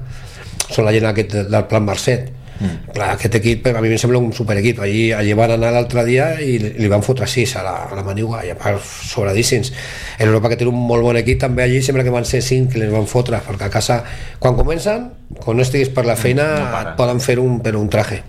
Són 0.68 0.86
la 0.86 0.92
gent 0.92 1.08
aquest 1.08 1.36
del 1.48 1.66
plan 1.68 1.84
Marcet 1.84 2.30
mm. 2.62 2.92
clar, 2.94 3.10
aquest 3.16 3.36
equip 3.40 3.68
a 3.72 3.80
mi 3.82 3.90
em 3.90 3.98
sembla 4.00 4.20
un 4.22 4.32
superequip. 4.32 4.80
Allí, 4.86 5.10
allí 5.12 5.34
van 5.38 5.56
anar 5.58 5.72
l'altre 5.74 6.06
dia 6.08 6.32
i 6.40 6.56
li 6.62 6.90
van 6.90 7.04
fotre 7.04 7.28
6 7.28 7.56
a 7.60 7.64
la, 7.66 7.76
a 7.90 7.98
la 7.98 8.06
Manigua 8.06 8.44
i 8.46 8.52
a 8.54 8.58
part 8.58 8.80
sobradíssims. 8.82 9.72
En 10.18 10.28
Europa 10.28 10.52
que 10.52 10.60
té 10.62 10.68
un 10.68 10.78
molt 10.78 11.04
bon 11.04 11.18
equip 11.20 11.42
també 11.42 11.66
allí 11.66 11.82
sembla 11.82 12.06
que 12.06 12.14
van 12.14 12.28
ser 12.28 12.42
5 12.42 12.72
que 12.72 12.82
les 12.82 12.92
van 12.92 13.08
fotre 13.10 13.42
perquè 13.44 13.68
a 13.68 13.74
casa 13.74 14.02
quan 14.38 14.56
comencen 14.58 15.10
quan 15.40 15.56
no 15.56 15.64
estiguis 15.64 15.90
per 15.92 16.06
la 16.06 16.16
feina 16.16 16.46
no 16.60 16.78
et 16.82 16.94
poden 16.98 17.20
fer 17.20 17.38
un, 17.42 17.58
per 17.64 17.74
un 17.76 17.90
traje. 17.90 18.22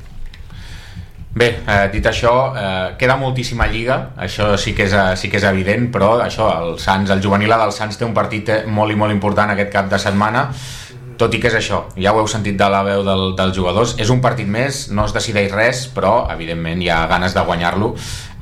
Bé, 1.33 1.47
eh, 1.65 1.89
dit 1.89 2.05
això, 2.05 2.53
eh, 2.53 2.93
queda 2.97 3.15
moltíssima 3.17 3.65
lliga, 3.65 4.11
això 4.21 4.51
sí 4.55 4.75
que, 4.77 4.83
és, 4.85 4.93
eh, 4.93 5.15
sí 5.17 5.29
que 5.31 5.37
és 5.37 5.43
evident, 5.49 5.89
però 5.91 6.21
això, 6.21 6.45
el 6.61 6.77
Sants, 6.77 7.09
el 7.09 7.23
juvenil 7.23 7.49
del 7.49 7.71
Sants 7.71 7.97
té 7.97 8.05
un 8.05 8.13
partit 8.13 8.49
eh, 8.49 8.63
molt 8.67 8.93
i 8.93 8.95
molt 8.95 9.11
important 9.11 9.49
aquest 9.49 9.71
cap 9.73 9.89
de 9.89 9.97
setmana, 9.97 10.51
tot 11.17 11.33
i 11.33 11.39
que 11.41 11.49
és 11.49 11.57
això, 11.57 11.83
ja 11.99 12.13
ho 12.13 12.21
heu 12.21 12.27
sentit 12.29 12.57
de 12.59 12.67
la 12.69 12.83
veu 12.85 13.03
del, 13.05 13.25
dels 13.37 13.55
jugadors, 13.55 13.95
és 14.01 14.11
un 14.13 14.21
partit 14.21 14.47
més, 14.47 14.87
no 14.91 15.07
es 15.07 15.15
decideix 15.15 15.51
res, 15.53 15.87
però 15.93 16.27
evidentment 16.33 16.81
hi 16.81 16.89
ha 16.89 17.03
ganes 17.11 17.35
de 17.35 17.43
guanyar-lo, 17.47 17.93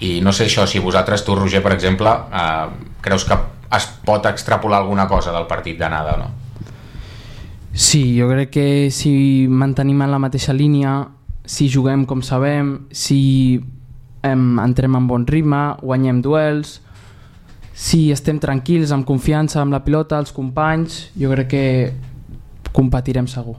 i 0.01 0.19
no 0.25 0.33
sé 0.33 0.47
això, 0.49 0.67
si 0.67 0.81
vosaltres, 0.83 1.25
tu 1.25 1.35
Roger, 1.37 1.63
per 1.63 1.73
exemple, 1.75 2.11
eh, 2.11 2.93
creus 3.01 3.25
que 3.25 3.37
es 3.77 3.87
pot 4.05 4.25
extrapolar 4.27 4.81
alguna 4.81 5.07
cosa 5.07 5.31
del 5.31 5.47
partit 5.47 5.79
d'anada 5.79 6.15
o 6.15 6.21
no? 6.21 6.29
Sí, 7.71 8.17
jo 8.19 8.27
crec 8.27 8.51
que 8.51 8.67
si 8.91 9.47
mantenim 9.47 10.01
en 10.03 10.11
la 10.11 10.19
mateixa 10.19 10.51
línia 10.51 11.05
si 11.45 11.69
juguem 11.71 12.05
com 12.05 12.21
sabem, 12.21 12.87
si 12.91 13.61
em, 14.23 14.59
entrem 14.59 14.95
en 14.95 15.07
bon 15.07 15.25
ritme, 15.27 15.61
guanyem 15.81 16.21
duels, 16.21 16.79
si 17.73 18.11
estem 18.13 18.39
tranquils, 18.39 18.91
amb 18.91 19.07
confiança 19.07 19.61
amb 19.61 19.73
la 19.73 19.81
pilota, 19.85 20.19
els 20.19 20.33
companys, 20.35 21.07
jo 21.17 21.31
crec 21.31 21.49
que 21.51 21.65
competirem 22.71 23.27
segur. 23.27 23.57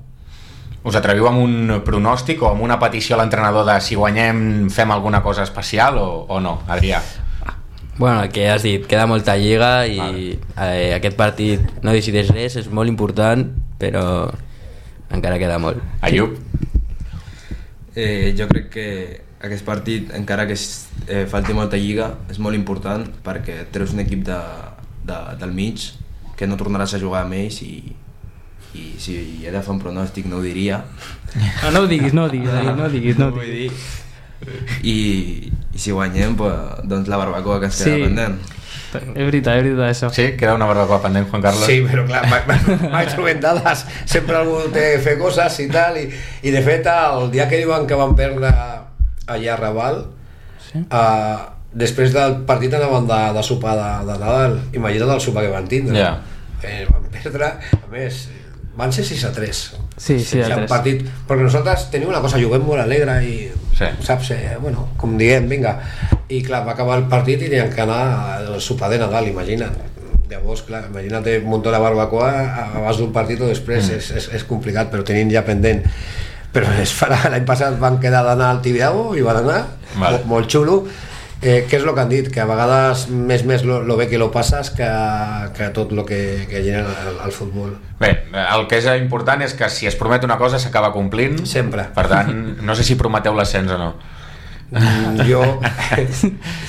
Us 0.82 0.96
atreviu 0.98 1.28
amb 1.30 1.38
un 1.38 1.74
pronòstic 1.86 2.42
o 2.42 2.48
amb 2.50 2.64
una 2.66 2.78
petició 2.82 3.14
a 3.14 3.20
l'entrenador 3.20 3.66
de 3.68 3.76
si 3.80 3.94
guanyem 3.94 4.70
fem 4.70 4.90
alguna 4.90 5.22
cosa 5.22 5.44
especial 5.46 5.98
o, 6.02 6.08
o 6.28 6.40
no, 6.42 6.60
Adrià? 6.66 7.02
Bueno, 7.98 8.22
el 8.22 8.30
que 8.32 8.48
has 8.50 8.64
dit, 8.64 8.86
queda 8.88 9.06
molta 9.06 9.36
lliga 9.36 9.84
i 9.86 9.98
vale. 10.00 10.38
eh, 10.56 10.94
aquest 10.96 11.16
partit 11.16 11.84
no 11.84 11.92
decideix 11.94 12.32
res, 12.32 12.56
és 12.56 12.70
molt 12.72 12.90
important, 12.90 13.44
però 13.78 14.04
encara 15.12 15.38
queda 15.38 15.60
molt. 15.62 15.78
Ayub? 16.00 16.34
Eh, 17.94 18.32
jo 18.34 18.48
crec 18.48 18.70
que 18.72 18.86
aquest 19.44 19.66
partit, 19.66 20.10
encara 20.16 20.48
que 20.48 20.56
es, 20.56 20.88
eh, 21.06 21.26
falti 21.30 21.52
molta 21.54 21.76
lliga, 21.76 22.14
és 22.32 22.40
molt 22.40 22.56
important 22.56 23.04
perquè 23.22 23.66
treus 23.70 23.92
un 23.92 24.00
equip 24.02 24.24
de, 24.24 24.40
de, 25.04 25.18
del 25.38 25.52
mig 25.52 25.92
que 26.38 26.48
no 26.48 26.56
tornaràs 26.56 26.96
a 26.96 27.02
jugar 27.02 27.26
amb 27.26 27.36
ells 27.36 27.60
i, 27.62 27.92
i 28.74 28.94
si 29.00 29.16
he 29.44 29.50
de 29.52 29.60
fer 29.60 29.74
un 29.74 29.80
pronòstic 29.82 30.28
no 30.30 30.40
ho 30.40 30.44
diria. 30.44 30.82
No, 31.34 31.72
no 31.74 31.84
ho 31.84 31.90
diguis, 31.90 32.14
no 32.16 32.26
ho 32.26 32.32
diguis, 32.32 32.52
no, 32.52 32.76
no 32.76 32.86
ho 32.86 32.92
diguis. 32.92 33.18
No 33.18 33.28
ho 33.28 33.36
vull 33.38 33.50
dir. 33.50 33.70
I, 34.82 34.96
I 35.72 35.78
si 35.78 35.92
guanyem, 35.94 36.34
pues, 36.36 36.82
doncs 36.88 37.08
la 37.08 37.20
barbacoa 37.20 37.60
que 37.60 37.70
es 37.70 37.78
queda 37.78 37.94
sí. 37.94 38.08
pendent. 38.08 38.40
És 38.92 39.24
veritat, 39.24 39.56
és 39.56 39.64
veritat 39.64 39.86
això. 39.88 40.10
Sí, 40.12 40.26
queda 40.36 40.56
una 40.58 40.68
barbacoa 40.68 41.00
pendent, 41.04 41.28
Juan 41.30 41.44
Carlos. 41.44 41.64
Sí, 41.68 41.78
però 41.86 42.04
clar, 42.08 42.24
mai 42.92 43.08
trobem 43.08 43.40
dades, 43.40 43.86
sempre 44.10 44.36
algú 44.40 44.58
té 44.74 44.98
fer 45.04 45.16
coses 45.20 45.60
i 45.64 45.68
tal, 45.72 45.96
i, 46.00 46.08
i 46.44 46.52
de 46.52 46.60
fet 46.64 46.88
el 46.92 47.30
dia 47.32 47.48
que 47.48 47.60
diuen 47.62 47.86
que 47.88 47.98
van 47.98 48.16
perdre 48.18 48.52
allà 48.52 49.54
a 49.54 49.56
Raval, 49.60 50.02
sí? 50.66 50.82
uh, 50.84 51.48
després 51.72 52.12
del 52.12 52.42
partit 52.48 52.74
anaven 52.76 53.08
de, 53.08 53.22
de 53.38 53.46
sopar 53.46 53.78
de, 53.78 53.88
de 54.10 54.18
Nadal, 54.20 54.58
imagina't 54.76 55.16
el 55.16 55.24
sopar 55.24 55.46
que 55.46 55.54
van 55.54 55.70
tindre. 55.70 55.96
Yeah. 55.96 56.20
Eh, 56.62 56.84
van 56.90 57.08
perdre, 57.14 57.54
a 57.78 57.88
més, 57.90 58.26
van 58.76 58.92
ser 58.92 59.04
6 59.04 59.24
a 59.28 59.32
3. 59.32 59.62
Sí, 59.96 60.18
sí, 60.20 60.40
a 60.40 60.48
3. 60.48 60.68
Partit, 60.70 61.04
perquè 61.28 61.44
nosaltres 61.44 61.88
tenim 61.92 62.10
una 62.12 62.22
cosa, 62.24 62.40
juguem 62.40 62.64
molt 62.66 62.82
alegre 62.82 63.18
i, 63.26 63.36
sí. 63.76 63.90
saps, 64.04 64.32
eh, 64.36 64.56
bueno, 64.60 64.88
com 65.00 65.16
diguem, 65.20 65.48
vinga. 65.50 65.76
I 66.32 66.42
clar, 66.46 66.64
va 66.66 66.72
acabar 66.76 66.98
el 67.00 67.08
partit 67.12 67.42
i 67.42 67.50
tenien 67.50 67.72
que 67.72 67.84
anar 67.84 68.02
al 68.38 68.60
sopar 68.64 68.90
de 68.92 69.00
Nadal, 69.02 69.28
imagina't. 69.28 69.76
Llavors, 70.32 70.64
clar, 70.64 70.86
imagina't 70.88 71.28
un 71.42 71.48
muntó 71.50 71.72
de 71.72 71.80
barbacoa 71.82 72.32
abans 72.80 72.98
d'un 72.98 73.12
partit 73.12 73.40
o 73.40 73.50
després, 73.50 73.90
mm. 73.90 74.00
és, 74.00 74.12
és, 74.16 74.28
és 74.40 74.44
complicat, 74.48 74.88
però 74.92 75.04
tenim 75.04 75.32
ja 75.32 75.44
pendent 75.44 75.84
però 76.52 76.68
es 76.82 76.90
farà, 76.92 77.16
l'any 77.32 77.46
passat 77.48 77.78
van 77.80 77.96
quedar 78.00 78.20
d'anar 78.26 78.50
al 78.52 78.60
Tibidabo 78.64 79.14
i 79.16 79.22
van 79.24 79.38
anar, 79.40 79.60
vale. 79.94 80.18
molt, 80.18 80.26
molt 80.28 80.50
xulo 80.52 80.74
Eh, 81.42 81.64
què 81.66 81.80
és 81.80 81.82
el 81.82 81.90
que 81.90 82.00
han 82.00 82.10
dit? 82.10 82.28
Que 82.30 82.38
a 82.38 82.46
vegades 82.46 83.08
més 83.10 83.42
més 83.42 83.64
lo, 83.66 83.80
lo 83.82 83.96
bé 83.98 84.06
que 84.06 84.18
lo 84.20 84.30
passes 84.30 84.70
que, 84.70 84.88
que 85.56 85.70
tot 85.74 85.90
el 85.90 86.04
que, 86.06 86.46
que 86.46 86.62
genera 86.62 86.94
el, 87.10 87.18
el 87.26 87.34
futbol. 87.34 87.74
Bé, 87.98 88.12
el 88.42 88.66
que 88.70 88.78
és 88.78 88.86
important 89.00 89.42
és 89.42 89.56
que 89.58 89.66
si 89.70 89.90
es 89.90 89.98
promet 89.98 90.22
una 90.22 90.38
cosa 90.38 90.62
s'acaba 90.62 90.92
complint. 90.94 91.40
Sempre. 91.50 91.88
Per 91.96 92.06
tant, 92.10 92.30
no 92.62 92.78
sé 92.78 92.86
si 92.86 92.98
prometeu 93.00 93.34
l'ascens 93.34 93.74
o 93.74 93.80
no. 93.80 93.92
Mm, 94.72 95.28
jo... 95.28 95.42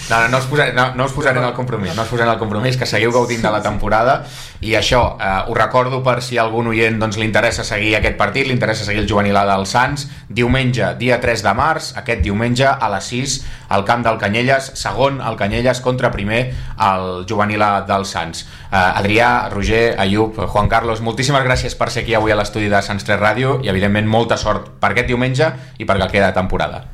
No, 0.10 0.20
no, 0.20 0.28
no, 0.28 0.38
us 0.38 0.45
posaré, 0.45 0.74
no, 0.74 0.93
no 0.95 1.06
us 1.06 1.14
posaré 1.16 1.39
en 1.39 1.45
el 1.45 1.54
compromís, 1.56 1.95
no 1.95 2.04
us 2.04 2.10
posaré 2.10 2.28
en 2.28 2.34
el 2.34 2.39
compromís, 2.39 2.76
que 2.78 2.86
seguiu 2.86 3.14
gaudint 3.16 3.41
de 3.41 3.49
la 3.49 3.62
temporada 3.64 4.18
i 4.62 4.74
això, 4.76 5.16
eh, 5.16 5.30
ho 5.47 5.56
recordo 5.56 6.01
per 6.04 6.18
si 6.22 6.38
algun 6.38 6.68
oient 6.74 6.99
doncs, 6.99 7.16
li 7.18 7.26
interessa 7.26 7.64
seguir 7.64 7.95
aquest 7.95 8.18
partit, 8.20 8.45
li 8.45 8.54
interessa 8.54 8.84
seguir 8.84 8.99
el 9.06 9.08
juvenil 9.10 9.39
A 9.39 9.45
dels 9.47 9.72
Sants, 9.74 10.06
diumenge, 10.28 10.91
dia 10.99 11.22
3 11.24 11.45
de 11.47 11.54
març, 11.56 11.93
aquest 11.97 12.22
diumenge 12.22 12.68
a 12.68 12.89
les 12.91 13.08
6 13.16 13.38
al 13.74 13.86
camp 13.88 14.04
del 14.06 14.20
Canyelles, 14.20 14.74
segon 14.78 15.22
el 15.24 15.39
Canyelles 15.39 15.80
contra 15.82 16.12
primer 16.12 16.41
el 16.76 17.24
juvenil 17.30 17.64
A 17.64 17.72
dels 17.88 18.12
Sants. 18.14 18.43
Eh, 18.70 18.76
Adrià, 18.78 19.47
Roger, 19.54 19.95
Ayub, 20.04 20.43
Juan 20.51 20.68
Carlos, 20.70 21.01
moltíssimes 21.01 21.47
gràcies 21.47 21.80
per 21.80 21.89
ser 21.89 22.04
aquí 22.04 22.20
avui 22.20 22.36
a 22.36 22.38
l'estudi 22.38 22.68
de 22.68 22.84
Sants 22.84 23.08
3 23.08 23.24
Ràdio 23.24 23.62
i 23.64 23.72
evidentment 23.72 24.12
molta 24.12 24.38
sort 24.38 24.76
per 24.84 24.91
aquest 24.91 25.08
diumenge 25.08 25.54
i 25.80 25.88
per 25.88 25.97
que 26.04 26.12
queda 26.18 26.36
temporada. 26.36 26.93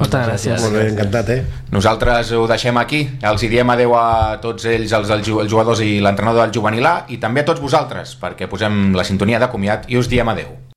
Moltes 0.00 0.24
gràcies. 0.26 0.62
Molt 0.64 0.78
bé, 0.78 0.86
encantat, 0.94 1.28
eh? 1.34 1.42
Nosaltres 1.74 2.32
ho 2.32 2.46
deixem 2.48 2.80
aquí. 2.80 3.02
Els 3.20 3.44
hi 3.44 3.50
diem 3.52 3.74
adeu 3.76 3.92
a 3.98 4.38
tots 4.40 4.64
ells, 4.70 4.96
els, 4.96 5.12
els 5.12 5.28
jugadors 5.52 5.84
i 5.84 5.98
l'entrenador 6.00 6.46
del 6.46 6.56
juvenil 6.56 6.88
A, 6.88 6.96
i 7.12 7.20
també 7.20 7.44
a 7.44 7.50
tots 7.52 7.60
vosaltres, 7.60 8.16
perquè 8.20 8.48
posem 8.48 8.94
la 8.96 9.04
sintonia 9.04 9.42
de 9.42 9.52
comiat 9.52 9.90
i 9.92 10.00
us 10.00 10.08
diem 10.08 10.32
adeu. 10.32 10.69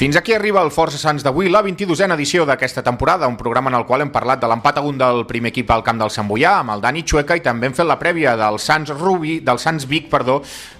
Fins 0.00 0.16
aquí 0.16 0.32
arriba 0.32 0.62
el 0.64 0.70
Força 0.72 0.96
Sants 0.96 1.20
d'avui, 1.20 1.50
la 1.52 1.60
22a 1.60 2.14
edició 2.14 2.46
d'aquesta 2.48 2.80
temporada, 2.80 3.26
un 3.28 3.34
programa 3.36 3.68
en 3.68 3.74
el 3.76 3.82
qual 3.84 4.00
hem 4.00 4.08
parlat 4.08 4.40
de 4.40 4.48
l'empat 4.48 4.78
a 4.80 4.82
un 4.88 4.96
del 4.96 5.26
primer 5.28 5.50
equip 5.52 5.68
al 5.74 5.82
camp 5.84 5.98
del 6.00 6.08
Sant 6.08 6.24
Boià, 6.24 6.54
amb 6.62 6.72
el 6.72 6.80
Dani 6.80 7.02
Chueca, 7.04 7.36
i 7.36 7.42
també 7.44 7.68
hem 7.68 7.74
fet 7.76 7.84
la 7.84 7.98
prèvia 8.00 8.32
del 8.40 8.56
Sants 8.56 8.94
Rubi, 8.96 9.34
del 9.44 9.60
Sants 9.60 9.84
Vic, 9.84 10.06
perdó, 10.08 10.38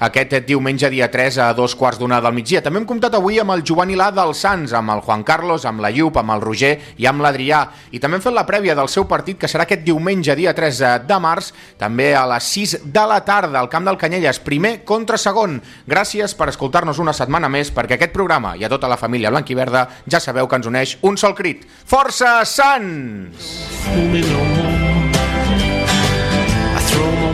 aquest 0.08 0.32
diumenge 0.48 0.88
dia 0.88 1.10
3 1.12 1.36
a 1.36 1.48
dos 1.52 1.74
quarts 1.76 2.00
d'una 2.00 2.22
del 2.24 2.32
migdia. 2.32 2.62
També 2.64 2.80
hem 2.80 2.86
comptat 2.88 3.18
avui 3.18 3.36
amb 3.42 3.52
el 3.52 3.60
Joan 3.60 3.92
Ilà 3.92 4.06
del 4.08 4.32
Sants, 4.32 4.72
amb 4.72 4.94
el 4.94 5.04
Juan 5.04 5.20
Carlos, 5.28 5.68
amb 5.68 5.84
la 5.84 5.92
Llup, 5.92 6.16
amb 6.16 6.32
el 6.38 6.40
Roger 6.40 6.72
i 6.96 7.04
amb 7.04 7.20
l'Adrià. 7.20 7.60
I 7.92 8.00
també 8.00 8.16
hem 8.16 8.24
fet 8.24 8.32
la 8.32 8.46
prèvia 8.48 8.78
del 8.78 8.88
seu 8.88 9.04
partit, 9.04 9.36
que 9.36 9.52
serà 9.52 9.68
aquest 9.68 9.84
diumenge 9.84 10.32
dia 10.40 10.56
3 10.56 11.04
de 11.04 11.20
març, 11.20 11.52
també 11.76 12.14
a 12.16 12.24
les 12.32 12.48
6 12.56 12.88
de 12.88 13.04
la 13.12 13.20
tarda, 13.28 13.60
al 13.60 13.68
camp 13.68 13.84
del 13.84 14.00
Canyelles, 14.00 14.40
primer 14.48 14.78
contra 14.88 15.20
segon. 15.20 15.60
Gràcies 15.84 16.32
per 16.40 16.48
escoltar-nos 16.54 17.04
una 17.04 17.12
setmana 17.12 17.52
més, 17.52 17.68
perquè 17.68 18.00
aquest 18.00 18.16
programa 18.16 18.56
i 18.56 18.64
a 18.64 18.72
tota 18.72 18.88
la 18.88 18.96
família 18.96 19.09
família 19.10 19.30
blanquiverda, 19.34 19.88
ja 20.06 20.20
sabeu 20.22 20.46
que 20.46 20.56
ens 20.60 20.70
uneix 20.70 20.96
un 21.02 21.18
sol 21.18 21.34
crit. 21.34 21.66
Força 21.66 22.44
Sants! 22.46 23.58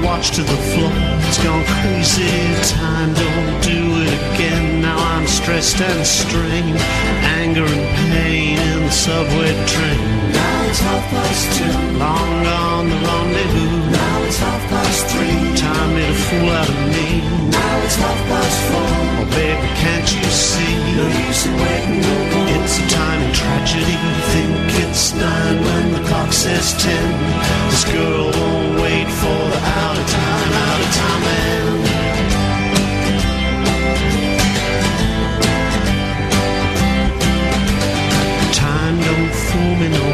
watch 0.06 0.30
to 0.30 0.42
the 0.42 0.56
floor. 0.70 0.92
It's 1.26 1.42
gone 1.42 1.64
crazy. 1.66 2.30
Time 2.78 3.12
don't 3.12 3.60
do 3.60 3.80
it 4.00 4.12
again. 4.32 4.80
Now 4.80 4.96
I'm 4.96 5.26
stressed 5.26 5.80
and 5.80 6.06
strained. 6.06 6.78
Anger 7.42 7.66
and 7.66 7.86
pain 8.14 8.56
in 8.56 8.86
the 8.86 8.90
subway 8.90 9.52
train. 9.66 10.32
Now 10.32 10.68
it's 10.68 10.80
half 10.80 11.04
past 11.10 11.58
two. 11.58 11.76
Long 11.98 12.32
gone 12.44 12.88
the 12.88 12.96
rendezvous. 12.96 13.90
Now 13.90 14.22
it's 14.22 14.38
half 14.38 14.62
past 14.70 15.06
three. 15.10 15.56
Time 15.58 15.94
made 15.94 16.08
a 16.08 16.14
fool 16.14 16.50
out 16.50 16.68
of 16.68 16.80
me. 16.94 17.45
it's 17.86 17.96
half 17.96 18.20
past 18.30 18.58
four. 18.68 18.82
Oh, 18.82 19.26
baby, 19.30 19.68
can't 19.82 20.08
you 20.18 20.26
see? 20.26 20.74
No 20.98 21.06
use 21.26 21.46
in 21.46 21.54
waiting 21.54 22.00
no 22.02 22.16
more. 22.32 22.48
It's 22.58 22.76
a 22.82 22.84
time 22.90 23.20
in 23.22 23.32
tragedy. 23.32 23.96
Think 24.32 24.74
it's 24.82 25.14
nine 25.14 25.58
when 25.66 25.84
the 25.94 26.02
clock 26.08 26.32
says 26.32 26.74
ten. 26.82 27.06
This 27.70 27.84
girl 27.94 28.26
won't 28.38 28.80
wait 28.82 29.08
for 29.20 29.40
the 29.52 29.60
out 29.80 29.96
of 30.02 30.06
time, 30.18 30.52
out 30.66 30.80
of 30.84 30.90
time 31.00 31.20
man. 31.26 31.64
Time 38.52 38.96
don't 39.06 39.34
fool 39.46 39.72
me 39.80 39.88
no 39.96 40.05